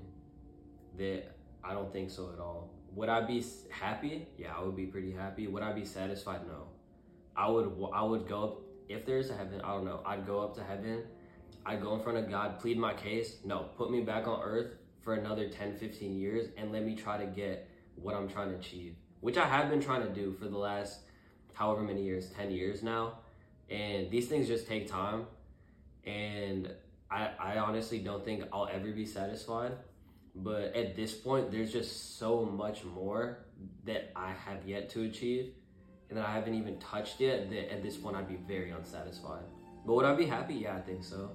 that 0.97 1.23
I 1.63 1.73
don't 1.73 1.93
think 1.93 2.09
so 2.09 2.31
at 2.33 2.39
all. 2.39 2.73
Would 2.95 3.07
I 3.07 3.21
be 3.21 3.41
happy? 3.69 4.27
Yeah, 4.37 4.53
I 4.57 4.61
would 4.61 4.75
be 4.75 4.87
pretty 4.87 5.13
happy. 5.13 5.47
Would 5.47 5.63
I 5.63 5.71
be 5.71 5.85
satisfied? 5.85 6.41
No. 6.45 6.67
I 7.37 7.47
would 7.49 7.71
I 7.93 8.03
would 8.03 8.27
go 8.27 8.64
if 8.89 9.05
there's 9.05 9.29
a 9.29 9.35
heaven, 9.35 9.61
I 9.61 9.71
don't 9.71 9.85
know. 9.85 10.01
I'd 10.05 10.25
go 10.25 10.41
up 10.41 10.55
to 10.55 10.63
heaven. 10.63 11.03
I'd 11.65 11.81
go 11.81 11.95
in 11.95 12.01
front 12.01 12.17
of 12.17 12.29
God, 12.29 12.59
plead 12.59 12.77
my 12.77 12.93
case. 12.93 13.37
No, 13.43 13.69
put 13.77 13.91
me 13.91 14.01
back 14.01 14.27
on 14.27 14.41
earth 14.43 14.73
for 15.01 15.15
another 15.15 15.49
10, 15.49 15.75
15 15.77 16.15
years 16.15 16.49
and 16.57 16.71
let 16.71 16.83
me 16.83 16.95
try 16.95 17.17
to 17.17 17.25
get 17.25 17.69
what 17.95 18.15
I'm 18.15 18.27
trying 18.27 18.51
to 18.51 18.55
achieve, 18.55 18.95
which 19.21 19.37
I 19.37 19.47
have 19.47 19.69
been 19.69 19.81
trying 19.81 20.03
to 20.03 20.09
do 20.09 20.33
for 20.33 20.47
the 20.47 20.57
last 20.57 20.99
however 21.53 21.81
many 21.81 22.03
years, 22.03 22.29
10 22.31 22.51
years 22.51 22.83
now. 22.83 23.19
And 23.69 24.11
these 24.11 24.27
things 24.27 24.47
just 24.47 24.67
take 24.67 24.87
time. 24.87 25.25
And 26.05 26.71
I, 27.09 27.29
I 27.39 27.57
honestly 27.57 27.99
don't 27.99 28.23
think 28.23 28.43
I'll 28.53 28.69
ever 28.71 28.91
be 28.91 29.05
satisfied. 29.05 29.71
But 30.35 30.75
at 30.75 30.95
this 30.95 31.13
point, 31.13 31.51
there's 31.51 31.71
just 31.71 32.19
so 32.19 32.45
much 32.45 32.83
more 32.83 33.45
that 33.85 34.11
I 34.15 34.33
have 34.33 34.67
yet 34.67 34.89
to 34.91 35.03
achieve 35.03 35.53
and 36.09 36.19
I 36.19 36.33
haven't 36.33 36.53
even 36.53 36.77
touched 36.79 37.19
yet, 37.19 37.49
that 37.49 37.71
at 37.73 37.83
this 37.83 37.97
point 37.97 38.15
I'd 38.15 38.27
be 38.27 38.37
very 38.47 38.71
unsatisfied. 38.71 39.43
But 39.85 39.95
would 39.95 40.05
I 40.05 40.15
be 40.15 40.25
happy? 40.25 40.55
Yeah, 40.55 40.75
I 40.75 40.81
think 40.81 41.03
so. 41.03 41.31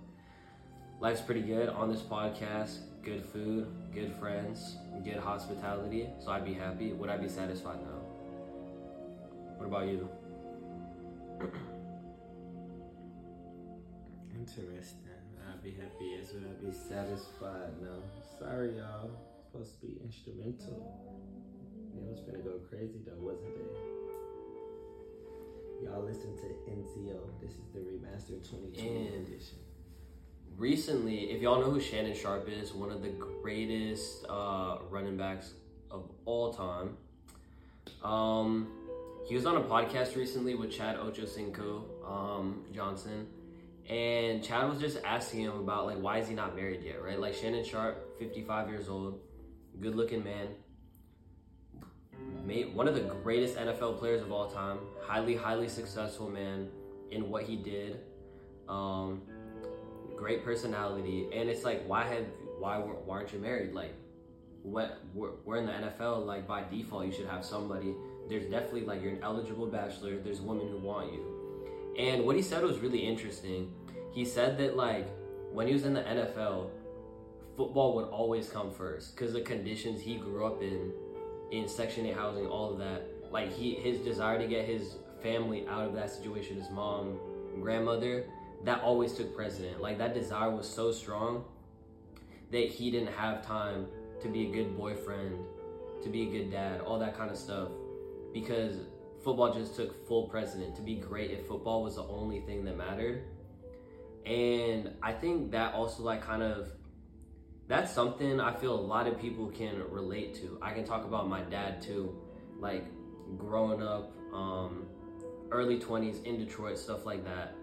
Life's 1.01 1.21
pretty 1.21 1.43
good 1.43 1.69
on 1.69 1.91
this 1.91 2.03
podcast. 2.03 2.79
Good 3.03 3.25
food, 3.25 3.67
good 3.95 4.13
friends, 4.21 4.77
good 5.03 5.17
hospitality. 5.17 6.11
So 6.23 6.31
I'd 6.31 6.45
be 6.45 6.53
happy. 6.53 6.93
Would 6.93 7.09
I 7.09 7.17
be 7.17 7.29
satisfied? 7.29 7.79
No. 7.81 8.03
What 9.57 9.67
about 9.67 9.87
you? 9.87 10.09
Interesting. 14.39 14.99
I'd 15.51 15.63
be 15.63 15.71
happy. 15.71 16.17
Yes, 16.19 16.33
would 16.35 16.45
I 16.45 16.53
be 16.65 16.73
satisfied? 16.73 17.73
No. 17.83 18.03
Sorry, 18.39 18.77
y'all. 18.77 19.11
Supposed 19.51 19.81
to 19.81 19.87
be 19.87 19.99
instrumental. 20.05 20.79
It 21.97 22.03
was 22.11 22.21
gonna 22.21 22.39
go 22.39 22.61
crazy 22.69 23.01
though, 23.07 23.19
wasn't 23.19 23.57
it? 23.57 24.00
Y'all 25.83 26.03
listen 26.05 26.37
to 26.37 26.43
NCO. 26.71 27.19
This 27.41 27.53
is 27.53 27.69
the 27.73 27.79
remastered 27.79 28.49
2020 28.51 29.09
edition. 29.17 29.57
Recently, 30.59 31.31
if 31.31 31.41
y'all 31.41 31.59
know 31.59 31.71
who 31.71 31.81
Shannon 31.81 32.15
Sharpe 32.15 32.51
is, 32.51 32.75
one 32.75 32.91
of 32.91 33.01
the 33.01 33.09
greatest 33.09 34.27
uh, 34.29 34.77
running 34.91 35.17
backs 35.17 35.55
of 35.91 36.11
all 36.27 36.53
time. 36.53 36.99
Um, 38.05 38.69
he 39.27 39.35
was 39.35 39.47
on 39.47 39.57
a 39.57 39.63
podcast 39.63 40.17
recently 40.17 40.55
with 40.55 40.71
Chad 40.71 40.97
Ochocinco 40.97 41.83
um, 42.07 42.65
Johnson, 42.75 43.27
and 43.89 44.45
Chad 44.45 44.69
was 44.69 44.79
just 44.81 44.99
asking 45.03 45.41
him 45.41 45.59
about 45.59 45.87
like 45.87 45.99
why 45.99 46.19
is 46.19 46.29
he 46.29 46.35
not 46.35 46.55
married 46.55 46.83
yet, 46.83 47.03
right? 47.03 47.19
Like 47.19 47.33
Shannon 47.35 47.65
Sharpe, 47.65 48.19
55 48.19 48.69
years 48.69 48.91
old, 48.91 49.19
good 49.81 49.95
looking 49.95 50.23
man, 50.23 50.49
one 52.75 52.89
of 52.89 52.95
the 52.95 53.01
greatest 53.01 53.57
NFL 53.57 53.99
players 53.99 54.23
of 54.23 54.33
all 54.33 54.51
time, 54.51 54.79
highly, 55.03 55.37
highly 55.37 55.69
successful 55.69 56.29
man 56.29 56.69
in 57.11 57.29
what 57.29 57.45
he 57.45 57.57
did. 57.57 58.01
Um, 58.69 59.23
great 60.17 60.45
personality, 60.45 61.29
and 61.33 61.49
it's 61.49 61.65
like, 61.65 61.85
why 61.87 62.05
have 62.05 62.25
why 62.59 62.79
why 62.79 63.17
aren't 63.17 63.33
you 63.33 63.39
married? 63.39 63.73
Like, 63.73 63.95
what 64.63 65.01
we're, 65.15 65.31
we're 65.45 65.57
in 65.57 65.67
the 65.67 65.73
NFL. 65.73 66.27
Like 66.27 66.47
by 66.47 66.65
default, 66.71 67.07
you 67.07 67.13
should 67.13 67.27
have 67.27 67.45
somebody. 67.45 67.95
There's 68.29 68.45
definitely 68.45 68.83
like 68.83 69.03
you're 69.03 69.13
an 69.13 69.23
eligible 69.23 69.67
bachelor. 69.67 70.19
There's 70.19 70.41
women 70.41 70.69
who 70.69 70.79
want 70.79 71.13
you. 71.13 71.95
And 71.99 72.25
what 72.25 72.37
he 72.37 72.43
said 72.43 72.63
was 72.63 72.79
really 72.79 73.01
interesting. 73.01 73.73
He 74.13 74.25
said 74.25 74.59
that 74.59 74.77
like 74.77 75.09
when 75.53 75.67
he 75.67 75.73
was 75.73 75.85
in 75.85 75.95
the 75.95 76.03
NFL, 76.03 76.71
football 77.57 77.95
would 77.97 78.09
always 78.09 78.49
come 78.49 78.71
first 78.71 79.15
because 79.15 79.33
the 79.33 79.41
conditions 79.41 80.01
he 80.01 80.17
grew 80.17 80.47
up 80.47 80.63
in 80.63 80.93
in 81.51 81.69
Section 81.69 82.07
8 82.07 82.15
housing, 82.15 82.47
all 82.47 82.73
of 82.73 82.79
that. 82.79 83.03
Like 83.31 83.53
he, 83.53 83.75
his 83.75 83.99
desire 83.99 84.39
to 84.39 84.47
get 84.47 84.65
his 84.65 84.97
family 85.23 85.67
out 85.69 85.87
of 85.87 85.95
that 85.95 86.11
situation, 86.11 86.57
his 86.57 86.71
mom, 86.71 87.19
grandmother, 87.61 88.25
that 88.65 88.83
always 88.83 89.15
took 89.15 89.35
precedent. 89.35 89.81
Like 89.81 89.99
that 89.99 90.15
desire 90.15 90.51
was 90.51 90.69
so 90.69 90.93
strong 90.93 91.45
that 92.51 92.69
he 92.69 92.91
didn't 92.91 93.13
have 93.13 93.47
time 93.47 93.87
to 94.23 94.29
be 94.29 94.49
a 94.49 94.53
good 94.53 94.77
boyfriend, 94.77 95.39
to 96.03 96.09
be 96.09 96.23
a 96.23 96.31
good 96.31 96.51
dad, 96.51 96.81
all 96.81 96.99
that 96.99 97.17
kind 97.17 97.31
of 97.31 97.37
stuff, 97.37 97.69
because 98.35 98.75
football 99.23 99.53
just 99.53 99.77
took 99.77 100.07
full 100.07 100.29
precedent. 100.29 100.75
To 100.77 100.83
be 100.83 100.97
great 100.97 101.31
at 101.31 101.47
football 101.47 101.83
was 101.83 101.97
the 101.97 102.05
only 102.05 102.41
thing 102.41 102.65
that 102.65 102.77
mattered. 102.77 103.25
And 104.27 104.93
I 105.03 105.13
think 105.13 105.51
that 105.53 105.75
also 105.75 106.03
like 106.03 106.23
kind 106.23 106.43
of 106.43 106.73
that's 107.71 107.93
something 107.93 108.41
I 108.41 108.53
feel 108.53 108.75
a 108.75 108.87
lot 108.95 109.07
of 109.07 109.17
people 109.17 109.47
can 109.47 109.81
relate 109.91 110.35
to. 110.41 110.59
I 110.61 110.73
can 110.73 110.85
talk 110.85 111.05
about 111.05 111.29
my 111.29 111.43
dad 111.43 111.81
too, 111.81 112.13
like 112.59 112.85
growing 113.39 113.81
up, 113.81 114.13
um, 114.35 114.87
early 115.53 115.79
20s 115.79 116.25
in 116.25 116.37
Detroit, 116.37 116.79
stuff 116.79 117.07
like 117.07 117.25
that. 117.25 117.55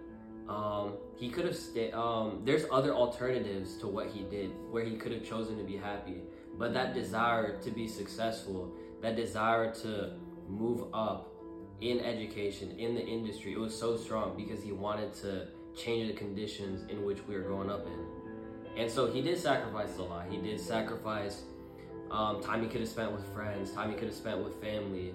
Um, 0.47 0.93
he 1.18 1.30
could 1.30 1.43
have 1.43 1.58
stayed. 1.58 1.91
Um, 1.91 2.41
there's 2.45 2.64
other 2.72 2.93
alternatives 2.93 3.76
to 3.80 3.88
what 3.88 4.08
he 4.08 4.24
did 4.24 4.51
where 4.72 4.86
he 4.86 4.95
could 4.95 5.12
have 5.12 5.26
chosen 5.26 5.58
to 5.58 5.64
be 5.66 5.76
happy, 5.76 6.22
but 6.58 6.74
that 6.74 6.93
desire 6.93 7.60
to 7.60 7.70
be 7.70 7.86
successful, 7.86 8.74
that 9.01 9.18
desire 9.18 9.74
to 9.82 10.14
move 10.47 10.86
up 10.93 11.34
in 11.82 11.99
education, 11.99 12.80
in 12.80 12.95
the 12.95 13.05
industry, 13.05 13.51
it 13.51 13.60
was 13.60 13.78
so 13.78 13.97
strong 13.97 14.38
because 14.38 14.64
he 14.64 14.72
wanted 14.72 15.14
to 15.16 15.47
change 15.76 16.08
the 16.08 16.18
conditions 16.18 16.89
in 16.89 17.03
which 17.03 17.20
we 17.28 17.36
were 17.36 17.41
growing 17.41 17.70
up 17.70 17.86
in. 17.86 18.16
And 18.78 18.89
so 18.89 19.11
he 19.11 19.21
did 19.21 19.39
sacrifice 19.39 19.97
a 19.97 20.03
lot. 20.03 20.25
He 20.30 20.38
did 20.38 20.59
sacrifice 20.59 21.41
um, 22.11 22.41
time 22.41 22.61
he 22.61 22.67
could 22.67 22.82
have 22.82 22.89
spent 22.89 23.11
with 23.11 23.25
friends, 23.34 23.71
time 23.71 23.89
he 23.89 23.95
could 23.95 24.07
have 24.07 24.15
spent 24.15 24.43
with 24.43 24.61
family, 24.61 25.13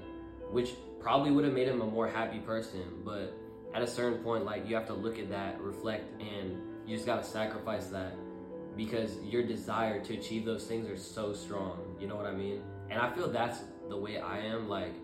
which 0.50 0.72
probably 1.00 1.30
would 1.30 1.44
have 1.44 1.54
made 1.54 1.68
him 1.68 1.80
a 1.80 1.86
more 1.86 2.08
happy 2.08 2.38
person. 2.38 2.82
But 3.04 3.34
at 3.74 3.82
a 3.82 3.86
certain 3.86 4.22
point, 4.22 4.44
like 4.44 4.68
you 4.68 4.74
have 4.74 4.86
to 4.88 4.94
look 4.94 5.18
at 5.18 5.30
that, 5.30 5.60
reflect, 5.60 6.04
and 6.20 6.58
you 6.86 6.96
just 6.96 7.06
gotta 7.06 7.24
sacrifice 7.24 7.86
that 7.86 8.14
because 8.76 9.16
your 9.22 9.42
desire 9.42 10.02
to 10.04 10.14
achieve 10.14 10.44
those 10.44 10.64
things 10.64 10.88
are 10.88 10.96
so 10.96 11.32
strong. 11.32 11.96
You 12.00 12.08
know 12.08 12.16
what 12.16 12.26
I 12.26 12.32
mean? 12.32 12.62
And 12.90 13.00
I 13.00 13.10
feel 13.14 13.30
that's 13.30 13.60
the 13.88 13.96
way 13.96 14.18
I 14.18 14.40
am. 14.40 14.68
Like 14.68 14.94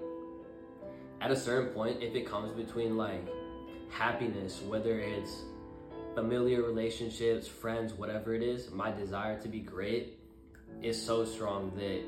at 1.21 1.31
a 1.31 1.37
certain 1.37 1.73
point, 1.73 2.03
if 2.03 2.15
it 2.15 2.27
comes 2.27 2.53
between 2.53 2.97
like 2.97 3.27
happiness, 3.91 4.61
whether 4.63 4.99
it's 4.99 5.43
familiar 6.19 6.63
relationships, 6.63 7.47
friends, 7.47 7.95
whatever 7.95 8.35
it 8.35 8.43
is, 8.43 8.73
my 8.73 8.91
desire 8.91 9.41
to 9.41 9.49
be 9.49 9.61
great 9.61 10.19
is 10.83 11.01
so 11.01 11.25
strong 11.25 11.73
that 11.77 12.03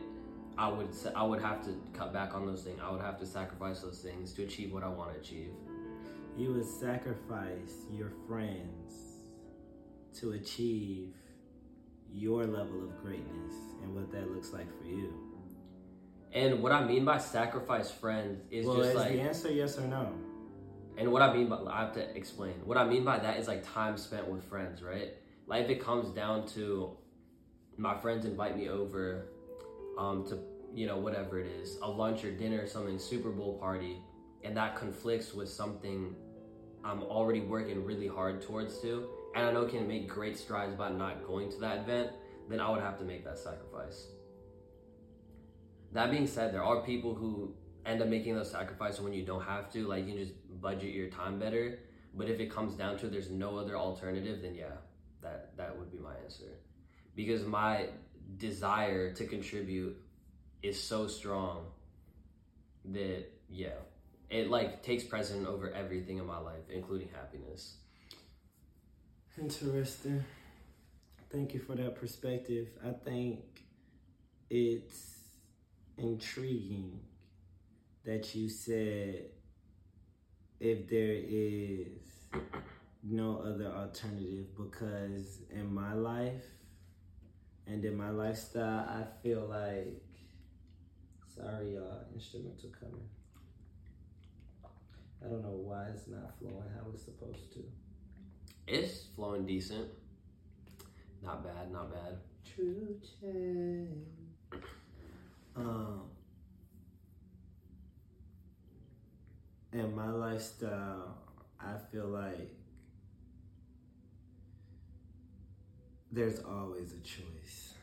I 0.59 0.69
would 0.69 0.89
I 1.15 1.23
would 1.23 1.41
have 1.41 1.65
to 1.67 1.81
cut 1.93 2.13
back 2.13 2.35
on 2.35 2.45
those 2.45 2.63
things. 2.63 2.81
I 2.83 2.91
would 2.91 3.01
have 3.01 3.21
to 3.21 3.27
sacrifice 3.27 3.81
those 3.81 4.01
things 4.01 4.33
to 4.33 4.43
achieve 4.43 4.73
what 4.73 4.83
I 4.83 4.89
want 4.89 5.15
to 5.15 5.21
achieve. 5.21 5.51
You 6.37 6.53
would 6.55 6.67
sacrifice 6.67 7.87
your 7.93 8.11
friends 8.27 8.95
to 10.19 10.33
achieve 10.33 11.15
your 12.13 12.45
level 12.45 12.83
of 12.83 13.01
greatness 13.03 13.55
and 13.83 13.95
what 13.95 14.11
that 14.11 14.29
looks 14.33 14.53
like 14.53 14.67
for 14.81 14.89
you. 14.89 15.15
And 16.33 16.61
what 16.61 16.73
I 16.73 16.85
mean 16.85 17.05
by 17.05 17.19
sacrifice 17.19 17.93
friends 17.93 18.43
is 18.51 18.67
well, 18.67 18.77
just 18.79 18.91
is 18.91 18.97
like 18.97 19.13
the 19.13 19.21
answer 19.21 19.53
yes 19.53 19.79
or 19.79 19.87
no? 19.87 20.13
And 20.99 21.11
what 21.13 21.23
I 21.23 21.33
mean 21.33 21.49
by 21.49 21.57
I 21.57 21.81
have 21.81 21.93
to 21.95 22.17
explain. 22.17 22.55
What 22.65 22.77
I 22.77 22.85
mean 22.85 23.05
by 23.05 23.19
that 23.19 23.39
is 23.39 23.49
like 23.49 23.65
time 23.65 23.97
spent 23.97 24.29
with 24.29 24.45
friends, 24.45 24.83
right? 24.83 25.15
Like 25.47 25.65
if 25.65 25.71
it 25.71 25.83
comes 25.83 26.09
down 26.11 26.47
to 26.49 26.97
my 27.77 27.97
friends 27.97 28.27
invite 28.27 28.57
me 28.57 28.69
over 28.69 29.29
um, 29.99 30.27
to 30.29 30.39
you 30.75 30.87
know 30.87 30.99
whatever 30.99 31.41
it 31.41 31.47
is, 31.47 31.79
a 31.83 31.89
lunch 31.89 32.25
or 32.25 32.31
dinner, 32.31 32.63
or 32.63 32.67
something, 32.67 32.99
Super 32.99 33.31
Bowl 33.31 33.59
party, 33.59 33.99
and 34.45 34.57
that 34.57 34.77
conflicts 34.77 35.35
with 35.35 35.49
something 35.49 36.15
I'm 36.85 37.03
already 37.03 37.41
working 37.41 37.85
really 37.85 38.07
hard 38.09 38.43
towards 38.43 38.81
to, 38.81 39.09
and 39.35 39.47
I 39.47 39.53
know 39.53 39.67
can 39.67 39.87
make 39.87 40.09
great 40.09 40.39
strides 40.39 40.75
by 40.75 40.91
not 40.91 41.27
going 41.27 41.51
to 41.51 41.59
that 41.61 41.79
event, 41.79 42.11
then 42.49 42.61
I 42.61 42.71
would 42.71 42.81
have 42.81 42.99
to 42.99 43.05
make 43.05 43.25
that 43.25 43.39
sacrifice. 43.39 44.07
That 45.93 46.11
being 46.11 46.27
said, 46.27 46.55
there 46.55 46.63
are 46.63 46.83
people 46.83 47.15
who 47.15 47.55
end 47.85 48.03
up 48.03 48.09
making 48.09 48.37
those 48.37 48.51
sacrifices 48.51 49.01
when 49.01 49.13
you 49.13 49.25
don't 49.25 49.43
have 49.43 49.73
to. 49.73 49.87
Like 49.87 50.07
you 50.07 50.15
can 50.15 50.25
just 50.25 50.35
budget 50.61 50.95
your 50.95 51.09
time 51.09 51.39
better. 51.39 51.79
But 52.15 52.29
if 52.29 52.41
it 52.41 52.51
comes 52.51 52.75
down 52.75 52.99
to 52.99 53.09
there's 53.09 53.31
no 53.31 53.59
other 53.59 53.77
alternative, 53.77 54.43
then 54.43 54.55
yeah, 54.55 54.79
that 55.23 55.57
that 55.57 55.79
would 55.79 55.91
be 55.91 55.99
my 55.99 56.15
answer. 56.25 56.59
Because 57.15 57.45
my 57.45 57.87
desire 58.37 59.13
to 59.15 59.27
contribute 59.27 59.97
is 60.63 60.81
so 60.81 61.07
strong 61.07 61.67
that 62.87 63.25
yeah, 63.49 63.79
it 64.29 64.51
like 64.51 64.83
takes 64.83 65.05
precedent 65.05 65.47
over 65.47 65.71
everything 65.73 66.19
in 66.19 66.27
my 66.27 66.39
life, 66.39 66.69
including 66.73 67.09
happiness. 67.15 67.77
Interesting. 69.39 70.25
Thank 71.31 71.55
you 71.55 71.61
for 71.61 71.77
that 71.77 71.95
perspective. 71.95 72.69
I 72.85 72.91
think 72.91 73.41
it's 74.51 75.15
intriguing 75.97 77.01
that 78.05 78.35
you 78.35 78.49
said 78.49 79.27
if 80.61 80.89
there 80.89 81.17
is 81.17 81.89
no 83.03 83.39
other 83.39 83.67
alternative 83.67 84.47
because 84.57 85.39
in 85.51 85.73
my 85.73 85.95
life 85.95 86.45
and 87.67 87.83
in 87.85 87.97
my 87.97 88.11
lifestyle 88.11 88.87
I 88.89 89.05
feel 89.23 89.47
like 89.49 90.03
sorry 91.35 91.75
y'all 91.75 92.05
instrumental 92.15 92.71
coming 92.79 93.09
I 95.25 95.29
don't 95.29 95.43
know 95.43 95.49
why 95.65 95.87
it's 95.95 96.09
not 96.09 96.39
flowing 96.39 96.69
how 96.75 96.91
it's 96.93 97.05
supposed 97.05 97.53
to 97.55 97.63
It's 98.67 99.07
flowing 99.17 99.47
decent. 99.47 99.89
Not 101.23 101.45
bad, 101.45 101.71
not 101.71 101.93
bad. 101.93 102.17
true 102.55 102.97
change 103.21 104.07
um 105.57 106.03
in 109.73 109.95
my 109.95 110.11
lifestyle, 110.11 111.17
I 111.61 111.77
feel 111.93 112.07
like 112.07 112.57
there's 116.11 116.41
always 116.41 116.93
a 116.93 117.01
choice. 117.01 117.75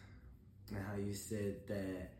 And 0.70 0.84
how 0.86 0.98
you 0.98 1.14
said 1.14 1.66
that 1.68 2.12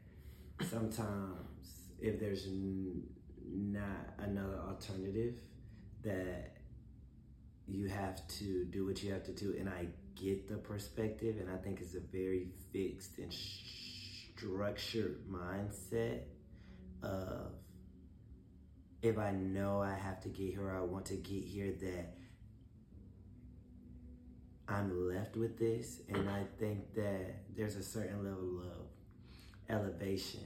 sometimes 0.70 1.90
if 2.00 2.20
there's 2.20 2.46
n- 2.46 3.04
not 3.46 4.14
another 4.20 4.60
alternative, 4.68 5.36
that 6.04 6.58
you 7.68 7.88
have 7.90 8.26
to 8.28 8.64
do 8.66 8.86
what 8.86 9.04
you 9.04 9.12
have 9.12 9.24
to 9.26 9.34
do. 9.34 9.56
And 9.60 9.68
I 9.68 9.88
get 10.16 10.48
the 10.48 10.56
perspective, 10.56 11.38
and 11.40 11.50
I 11.50 11.58
think 11.58 11.82
it's 11.82 11.96
a 11.96 12.00
very 12.00 12.48
fixed 12.72 13.18
and 13.18 13.34
structured 13.34 15.28
mindset 15.30 16.22
of 17.04 17.52
if 19.08 19.18
I 19.18 19.32
know 19.32 19.82
I 19.82 19.96
have 19.96 20.22
to 20.22 20.30
get 20.30 20.54
here, 20.54 20.72
I 20.72 20.82
want 20.82 21.06
to 21.08 21.16
get 21.16 21.44
here, 21.44 21.74
that 21.82 22.14
I'm 24.68 25.08
left 25.08 25.38
with 25.38 25.58
this. 25.58 26.02
And 26.10 26.30
I 26.30 26.44
think 26.60 26.94
that 26.96 27.56
there's 27.56 27.76
a 27.76 27.84
certain 27.84 28.24
level 28.24 28.62
of 28.62 29.76
elevation 29.76 30.42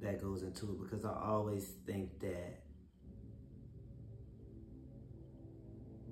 that 0.00 0.20
goes 0.20 0.42
into 0.42 0.70
it 0.72 0.80
because 0.82 1.04
I 1.04 1.12
always 1.12 1.72
think 1.86 2.20
that 2.20 2.62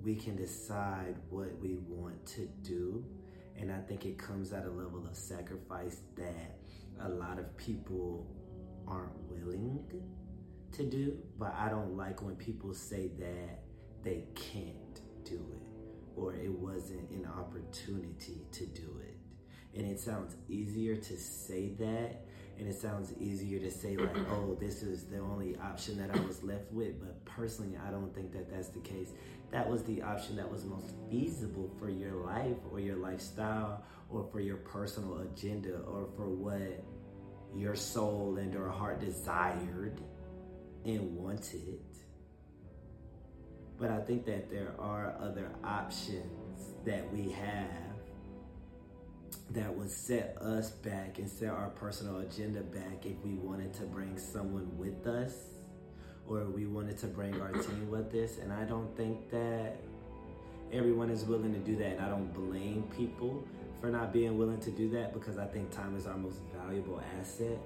we 0.03 0.15
can 0.15 0.35
decide 0.35 1.15
what 1.29 1.57
we 1.59 1.77
want 1.87 2.25
to 2.27 2.47
do. 2.61 3.03
And 3.57 3.71
I 3.71 3.79
think 3.79 4.05
it 4.05 4.17
comes 4.17 4.53
at 4.53 4.65
a 4.65 4.69
level 4.69 5.05
of 5.09 5.15
sacrifice 5.15 6.01
that 6.17 6.59
a 7.01 7.09
lot 7.09 7.39
of 7.39 7.55
people 7.57 8.27
aren't 8.87 9.17
willing 9.29 9.83
to 10.77 10.83
do, 10.83 11.17
but 11.37 11.53
I 11.57 11.69
don't 11.69 11.95
like 11.95 12.21
when 12.21 12.35
people 12.35 12.73
say 12.73 13.11
that 13.19 13.59
they 14.03 14.25
can't 14.35 15.01
do 15.23 15.35
it 15.53 15.65
or 16.15 16.33
it 16.33 16.51
wasn't 16.51 17.09
an 17.11 17.27
opportunity 17.37 18.45
to 18.51 18.65
do 18.67 19.01
it. 19.01 19.17
And 19.77 19.85
it 19.85 19.99
sounds 19.99 20.35
easier 20.47 20.95
to 20.95 21.17
say 21.17 21.73
that, 21.79 22.25
and 22.57 22.67
it 22.67 22.75
sounds 22.75 23.13
easier 23.19 23.59
to 23.59 23.69
say, 23.69 23.97
like, 23.97 24.15
oh, 24.31 24.55
this 24.59 24.81
is 24.81 25.03
the 25.03 25.19
only 25.19 25.57
option 25.57 25.97
that 25.97 26.15
I 26.15 26.19
was 26.25 26.41
left 26.43 26.71
with. 26.71 26.99
But 27.01 27.25
personally, 27.25 27.77
I 27.85 27.91
don't 27.91 28.15
think 28.15 28.31
that 28.31 28.49
that's 28.49 28.69
the 28.69 28.79
case. 28.79 29.09
That 29.51 29.69
was 29.69 29.83
the 29.83 30.01
option 30.01 30.37
that 30.37 30.49
was 30.49 30.63
most 30.63 30.93
feasible 31.09 31.69
for 31.77 31.89
your 31.89 32.15
life 32.15 32.57
or 32.71 32.79
your 32.79 32.95
lifestyle 32.95 33.83
or 34.09 34.25
for 34.31 34.39
your 34.39 34.57
personal 34.57 35.19
agenda 35.19 35.79
or 35.79 36.07
for 36.15 36.29
what 36.29 36.83
your 37.53 37.75
soul 37.75 38.37
and 38.37 38.53
your 38.53 38.69
heart 38.69 38.99
desired 38.99 40.01
and 40.85 41.15
wanted. 41.15 41.79
But 43.77 43.89
I 43.89 43.99
think 43.99 44.25
that 44.25 44.49
there 44.49 44.73
are 44.79 45.15
other 45.19 45.51
options 45.63 46.75
that 46.85 47.11
we 47.11 47.31
have 47.31 47.95
that 49.51 49.75
would 49.75 49.89
set 49.89 50.37
us 50.41 50.71
back 50.71 51.19
and 51.19 51.29
set 51.29 51.49
our 51.49 51.69
personal 51.69 52.19
agenda 52.19 52.61
back 52.61 53.05
if 53.05 53.17
we 53.23 53.33
wanted 53.33 53.73
to 53.73 53.83
bring 53.83 54.17
someone 54.17 54.69
with 54.77 55.05
us 55.05 55.33
or 56.27 56.45
we 56.45 56.65
wanted 56.65 56.97
to 56.97 57.07
bring 57.07 57.39
our 57.41 57.51
team 57.51 57.87
with 57.91 58.13
us. 58.15 58.37
And 58.41 58.51
I 58.51 58.63
don't 58.63 58.95
think 58.97 59.29
that 59.31 59.77
everyone 60.71 61.09
is 61.09 61.23
willing 61.25 61.53
to 61.53 61.59
do 61.59 61.75
that. 61.77 61.93
And 61.93 62.01
I 62.01 62.09
don't 62.09 62.33
blame 62.33 62.83
people 62.95 63.45
for 63.81 63.89
not 63.89 64.11
being 64.11 64.37
willing 64.37 64.59
to 64.61 64.71
do 64.71 64.89
that 64.91 65.13
because 65.13 65.37
I 65.37 65.45
think 65.45 65.69
time 65.69 65.95
is 65.95 66.07
our 66.07 66.17
most 66.17 66.39
valuable 66.57 67.01
asset. 67.19 67.59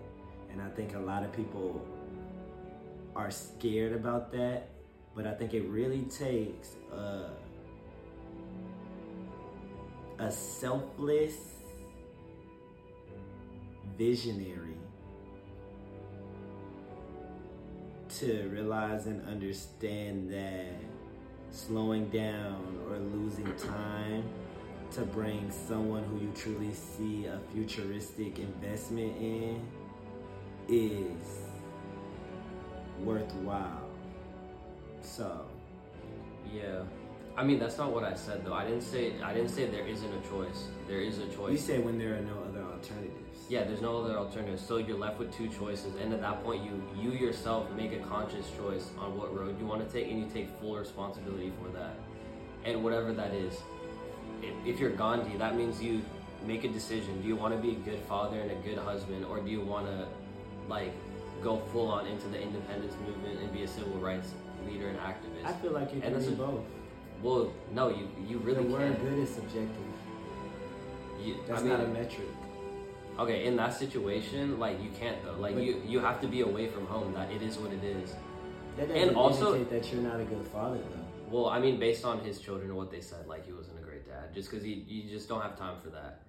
And 0.52 0.62
I 0.62 0.70
think 0.70 0.96
a 0.96 1.00
lot 1.00 1.24
of 1.24 1.32
people 1.32 1.86
are 3.16 3.32
scared 3.32 3.94
about 3.94 4.32
that, 4.34 4.70
but 5.16 5.26
I 5.26 5.34
think 5.34 5.54
it 5.54 5.64
really 5.64 6.04
takes 6.04 6.76
uh, 6.94 7.30
a 10.20 10.32
selfless 10.32 11.36
visionary 13.98 14.78
to 18.20 18.50
realize 18.50 19.06
and 19.06 19.26
understand 19.28 20.32
that 20.32 20.74
slowing 21.52 22.10
down 22.10 22.80
or 22.90 22.98
losing 22.98 23.54
time 23.56 24.24
to 24.92 25.02
bring 25.02 25.52
someone 25.52 26.04
who 26.06 26.20
you 26.20 26.32
truly 26.36 26.74
see 26.74 27.26
a 27.26 27.40
futuristic 27.54 28.40
investment 28.40 29.16
in 29.18 29.62
is 30.68 31.49
worthwhile. 33.04 33.88
So, 35.02 35.46
Yeah. 36.54 36.84
I 37.38 37.44
mean, 37.44 37.58
that's 37.58 37.78
not 37.78 37.94
what 37.94 38.04
I 38.04 38.16
said 38.16 38.44
though. 38.44 38.54
I 38.54 38.66
didn't 38.66 38.82
say 38.82 39.14
I 39.22 39.34
didn't 39.34 39.50
say 39.50 39.66
there 39.68 39.88
isn't 39.88 40.12
a 40.14 40.22
choice. 40.30 40.68
There 40.88 41.00
is 41.00 41.20
a 41.20 41.28
choice. 41.28 41.52
you 41.52 41.58
say 41.58 41.80
when 41.80 41.98
there 41.98 42.16
are 42.16 42.22
no 42.22 42.38
other 42.50 42.62
alternatives. 42.64 43.38
Yeah, 43.48 43.64
there's 43.64 43.82
no 43.82 44.04
other 44.04 44.18
alternatives. 44.18 44.62
So 44.62 44.78
you're 44.78 44.98
left 44.98 45.20
with 45.20 45.34
two 45.34 45.48
choices, 45.48 45.96
and 45.96 46.12
at 46.14 46.20
that 46.22 46.44
point, 46.44 46.64
you 46.66 46.84
you 47.02 47.12
yourself 47.12 47.72
make 47.72 47.94
a 47.94 48.00
conscious 48.00 48.46
choice 48.58 48.90
on 49.00 49.18
what 49.18 49.34
road 49.34 49.58
you 49.60 49.66
want 49.66 49.88
to 49.88 49.90
take, 49.94 50.12
and 50.12 50.20
you 50.20 50.30
take 50.30 50.50
full 50.60 50.76
responsibility 50.76 51.54
for 51.62 51.70
that, 51.78 51.94
and 52.66 52.84
whatever 52.84 53.14
that 53.14 53.34
is. 53.34 53.56
If, 54.42 54.54
if 54.66 54.80
you're 54.80 54.92
Gandhi, 54.92 55.38
that 55.38 55.56
means 55.56 55.82
you 55.82 56.02
make 56.46 56.64
a 56.66 56.70
decision. 56.70 57.22
Do 57.22 57.28
you 57.28 57.36
want 57.38 57.56
to 57.56 57.62
be 57.62 57.72
a 57.72 57.80
good 57.80 58.00
father 58.08 58.40
and 58.40 58.52
a 58.52 58.56
good 58.68 58.78
husband, 58.78 59.24
or 59.26 59.40
do 59.40 59.50
you 59.50 59.62
want 59.62 59.86
to, 59.88 60.08
like, 60.68 60.94
go 61.44 61.58
full 61.72 61.88
on 61.90 62.06
into 62.08 62.28
the 62.28 62.42
independence 62.42 62.94
movement 63.06 63.40
and 63.40 63.52
be 63.54 63.64
a 63.64 63.68
civil 63.68 63.94
rights 64.00 64.34
leader 64.68 64.90
and 64.90 64.98
activist? 65.00 65.46
I 65.46 65.54
feel 65.54 65.72
like 65.72 65.90
you 65.90 65.96
And 65.96 66.04
can 66.04 66.14
that's 66.14 66.26
do 66.28 66.36
both. 66.36 66.62
well, 67.22 67.52
no, 67.74 67.90
you 67.90 68.08
you 68.28 68.38
really 68.40 68.64
the 68.64 68.70
word 68.72 68.94
can't. 68.96 69.04
good 69.04 69.20
is 69.20 69.30
subjective. 69.30 69.86
You, 71.22 71.36
That's 71.48 71.62
I 71.62 71.64
mean, 71.66 71.74
not 71.74 71.82
a 71.82 71.88
metric. 71.88 72.28
Okay, 73.20 73.46
in 73.46 73.58
that 73.58 73.74
situation, 73.74 74.58
like 74.60 74.82
you 74.82 74.90
can't 74.98 75.22
though. 75.26 75.34
Like 75.34 75.56
But- 75.56 75.64
you, 75.64 75.82
you 75.86 76.00
have 76.00 76.22
to 76.22 76.28
be 76.28 76.42
away 76.42 76.68
from 76.70 76.86
home. 76.88 77.14
That 77.14 77.30
it 77.32 77.42
is 77.42 77.58
what 77.58 77.74
it 77.74 77.84
is. 77.84 78.16
That 78.78 78.84
And 78.90 78.94
doesn't 79.02 79.16
also- 79.16 79.64
that 79.66 79.92
you're 79.92 80.02
not 80.02 80.22
a 80.22 80.24
good 80.24 80.48
father, 80.48 80.78
though. 80.78 81.06
Well, 81.30 81.50
I 81.50 81.60
mean, 81.60 81.78
based 81.80 82.06
on 82.06 82.20
his 82.22 82.40
children 82.40 82.70
and 82.70 82.78
what 82.78 82.90
they 82.90 83.02
said, 83.02 83.28
like 83.28 83.46
he 83.46 83.52
wasn't 83.52 83.78
a 83.80 83.82
great 83.84 84.08
dad, 84.08 84.34
just 84.34 84.50
because 84.50 84.66
you, 84.66 84.82
you 84.88 85.10
just 85.10 85.28
don't 85.28 85.42
have 85.42 85.58
time 85.60 85.76
for 85.84 85.90
that. 85.90 86.22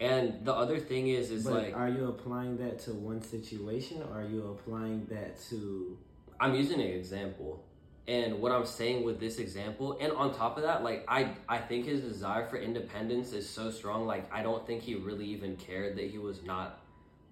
And 0.00 0.44
the 0.44 0.52
other 0.52 0.78
thing 0.78 1.08
is, 1.08 1.30
is 1.30 1.44
but 1.44 1.54
like 1.54 1.76
are 1.76 1.88
you 1.88 2.08
applying 2.08 2.56
that 2.58 2.80
to 2.80 2.92
one 2.92 3.22
situation, 3.22 4.02
or 4.02 4.20
are 4.20 4.26
you 4.26 4.48
applying 4.48 5.06
that 5.06 5.40
to? 5.50 5.96
I'm 6.40 6.54
using 6.54 6.80
an 6.80 6.88
example, 6.88 7.64
and 8.08 8.40
what 8.40 8.50
I'm 8.50 8.66
saying 8.66 9.04
with 9.04 9.20
this 9.20 9.38
example, 9.38 9.96
and 10.00 10.12
on 10.12 10.34
top 10.34 10.56
of 10.56 10.64
that, 10.64 10.82
like 10.82 11.04
I, 11.06 11.30
I 11.48 11.58
think 11.58 11.86
his 11.86 12.00
desire 12.00 12.46
for 12.46 12.56
independence 12.56 13.32
is 13.32 13.48
so 13.48 13.70
strong. 13.70 14.06
Like 14.06 14.32
I 14.34 14.42
don't 14.42 14.66
think 14.66 14.82
he 14.82 14.96
really 14.96 15.26
even 15.26 15.56
cared 15.56 15.96
that 15.96 16.10
he 16.10 16.18
was 16.18 16.42
not 16.42 16.80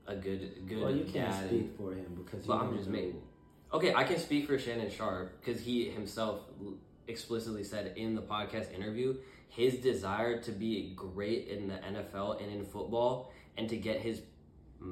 a 0.06 0.14
good, 0.14 0.66
good 0.68 0.80
Well, 0.80 0.94
you 0.94 1.04
can't 1.04 1.30
dad. 1.30 1.48
speak 1.48 1.76
for 1.76 1.92
him 1.92 2.24
because 2.24 2.46
But 2.46 2.58
I'm 2.58 2.76
just 2.76 2.88
making. 2.88 3.20
Okay, 3.72 3.94
I 3.94 4.04
can 4.04 4.18
speak 4.18 4.46
for 4.46 4.58
Shannon 4.58 4.90
Sharpe 4.90 5.40
because 5.40 5.60
he 5.60 5.88
himself 5.90 6.40
explicitly 7.08 7.64
said 7.64 7.94
in 7.96 8.14
the 8.14 8.22
podcast 8.22 8.72
interview 8.72 9.16
his 9.52 9.76
desire 9.76 10.40
to 10.40 10.50
be 10.50 10.94
great 10.96 11.48
in 11.48 11.68
the 11.68 11.74
NFL 11.74 12.42
and 12.42 12.50
in 12.50 12.64
football 12.64 13.30
and 13.58 13.68
to 13.68 13.76
get 13.76 14.00
his 14.00 14.22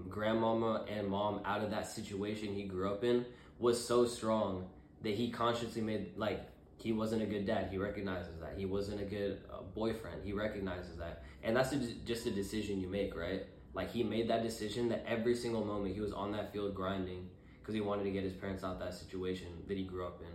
grandmama 0.08 0.84
and 0.86 1.08
mom 1.08 1.40
out 1.46 1.62
of 1.62 1.70
that 1.70 1.86
situation 1.86 2.54
he 2.54 2.64
grew 2.64 2.90
up 2.90 3.02
in 3.02 3.24
was 3.58 3.82
so 3.82 4.04
strong 4.04 4.68
that 5.02 5.14
he 5.14 5.30
consciously 5.30 5.80
made 5.80 6.12
like 6.16 6.46
he 6.76 6.92
wasn't 6.92 7.22
a 7.22 7.26
good 7.26 7.46
dad. 7.46 7.68
He 7.70 7.78
recognizes 7.78 8.38
that. 8.40 8.54
He 8.56 8.66
wasn't 8.66 9.00
a 9.00 9.04
good 9.04 9.40
uh, 9.52 9.62
boyfriend. 9.74 10.24
He 10.24 10.32
recognizes 10.32 10.96
that. 10.96 11.24
And 11.42 11.56
that's 11.56 11.72
a, 11.72 11.78
just 12.06 12.26
a 12.26 12.30
decision 12.30 12.80
you 12.80 12.88
make 12.88 13.16
right? 13.16 13.46
Like 13.72 13.90
he 13.90 14.02
made 14.02 14.28
that 14.28 14.42
decision 14.42 14.90
that 14.90 15.04
every 15.08 15.34
single 15.34 15.64
moment 15.64 15.94
he 15.94 16.02
was 16.02 16.12
on 16.12 16.32
that 16.32 16.52
field 16.52 16.74
grinding 16.74 17.28
because 17.60 17.74
he 17.74 17.80
wanted 17.80 18.04
to 18.04 18.10
get 18.10 18.24
his 18.24 18.34
parents 18.34 18.62
out 18.62 18.78
that 18.80 18.92
situation 18.92 19.48
that 19.68 19.76
he 19.76 19.84
grew 19.84 20.06
up 20.06 20.20
in 20.20 20.28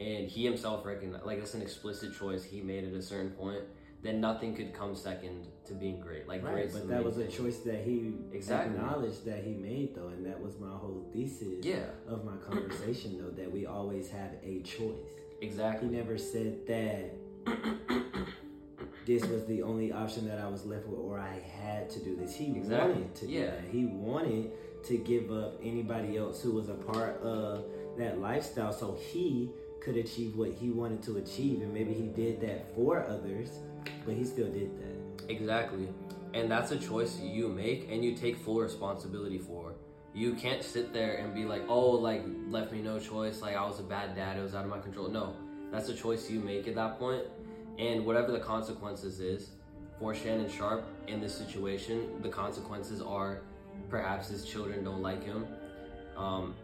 and 0.00 0.28
he 0.28 0.44
himself 0.44 0.84
recognized 0.86 1.24
like 1.24 1.38
that's 1.38 1.54
an 1.54 1.62
explicit 1.62 2.14
choice 2.16 2.44
he 2.44 2.60
made 2.60 2.84
at 2.84 2.92
a 2.92 3.02
certain 3.02 3.30
point 3.30 3.62
then 4.00 4.20
nothing 4.20 4.54
could 4.54 4.72
come 4.72 4.94
second 4.94 5.46
to 5.66 5.74
being 5.74 5.98
great 6.00 6.28
like 6.28 6.44
Right, 6.44 6.72
but 6.72 6.88
that 6.88 7.02
was 7.04 7.18
a 7.18 7.26
choice 7.26 7.58
that 7.60 7.80
he 7.84 8.12
Exactly. 8.32 8.74
acknowledged 8.76 9.24
that 9.24 9.42
he 9.42 9.54
made, 9.54 9.96
though, 9.96 10.06
and 10.08 10.24
that 10.24 10.40
was 10.40 10.56
my 10.60 10.70
whole 10.70 11.04
thesis 11.12 11.64
yeah 11.64 11.86
of 12.06 12.24
my 12.24 12.36
conversation, 12.36 13.18
though, 13.20 13.30
that 13.42 13.50
we 13.50 13.66
always 13.66 14.08
have 14.10 14.30
a 14.44 14.60
choice. 14.62 15.10
exactly 15.42 15.88
He 15.88 15.96
never 15.96 16.16
said 16.16 16.64
that 16.68 17.10
this 19.06 19.24
was 19.24 19.46
the 19.46 19.62
only 19.62 19.90
option 19.90 20.28
that 20.28 20.38
I 20.38 20.48
was 20.48 20.64
left 20.66 20.86
with, 20.86 21.00
or 21.00 21.18
I 21.18 21.40
had 21.60 21.88
to 21.90 21.98
do 22.04 22.14
this. 22.14 22.34
He 22.36 22.46
Exactly. 22.56 22.92
wanted 22.92 23.14
to 23.16 23.26
do 23.26 23.32
Yeah. 23.32 23.46
that. 23.46 23.64
He 23.70 23.86
wanted 23.86 24.52
to 24.84 24.96
give 24.98 25.32
up 25.32 25.58
anybody 25.62 26.16
else 26.18 26.42
who 26.42 26.52
was 26.52 26.68
a 26.68 26.74
part 26.74 27.20
of 27.22 27.64
that 27.96 28.20
lifestyle, 28.20 28.72
so 28.72 28.92
he 28.94 29.50
could 29.80 29.96
achieve 29.96 30.36
what 30.36 30.52
he 30.52 30.70
wanted 30.70 31.02
to 31.04 31.16
achieve, 31.18 31.62
and 31.62 31.72
maybe 31.72 31.92
he 31.92 32.02
did 32.02 32.40
that 32.40 32.74
for 32.74 33.06
others, 33.06 33.60
but 34.04 34.14
he 34.14 34.24
still 34.24 34.50
did 34.50 34.70
that. 34.78 35.30
Exactly. 35.30 35.88
And 36.34 36.50
that's 36.50 36.72
a 36.72 36.78
choice 36.78 37.18
you 37.20 37.48
make 37.48 37.90
and 37.90 38.04
you 38.04 38.14
take 38.14 38.36
full 38.36 38.60
responsibility 38.60 39.38
for. 39.38 39.74
You 40.14 40.34
can't 40.34 40.62
sit 40.62 40.92
there 40.92 41.16
and 41.16 41.34
be 41.34 41.44
like, 41.44 41.62
oh, 41.68 41.90
like, 41.90 42.24
left 42.48 42.72
me 42.72 42.80
no 42.82 42.98
choice. 42.98 43.40
Like, 43.40 43.56
I 43.56 43.64
was 43.64 43.78
a 43.78 43.84
bad 43.84 44.14
dad. 44.14 44.36
It 44.36 44.42
was 44.42 44.54
out 44.54 44.64
of 44.64 44.70
my 44.70 44.78
control. 44.78 45.08
No, 45.08 45.36
that's 45.70 45.88
a 45.88 45.94
choice 45.94 46.30
you 46.30 46.40
make 46.40 46.66
at 46.66 46.74
that. 46.74 46.98
And 47.78 48.04
whatever 48.04 48.32
the 48.32 48.40
consequences 48.40 49.20
is 49.20 49.50
for 50.00 50.14
Shannon 50.14 50.50
Sharpe 50.50 50.84
in 51.06 51.20
this 51.20 51.34
situation, 51.34 52.20
the 52.22 52.28
consequences 52.28 53.00
are 53.00 53.42
perhaps 53.88 54.28
his 54.28 54.44
children 54.44 54.84
don't 54.84 55.02
like 55.02 55.22
him. 55.22 55.46
Um, 56.16 56.54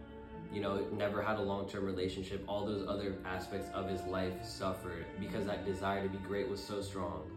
you 0.55 0.61
know, 0.61 0.86
never 0.96 1.20
had 1.20 1.38
a 1.38 1.42
long 1.42 1.68
term 1.68 1.84
relationship. 1.84 2.44
All 2.46 2.64
those 2.64 2.86
other 2.88 3.16
aspects 3.24 3.68
of 3.74 3.88
his 3.88 4.00
life 4.05 4.32
suffered 4.44 5.05
because 5.18 5.46
that 5.46 5.66
desire 5.66 6.05
to 6.05 6.09
be 6.09 6.18
great 6.18 6.48
was 6.48 6.62
so 6.62 6.80
strong. 6.80 7.28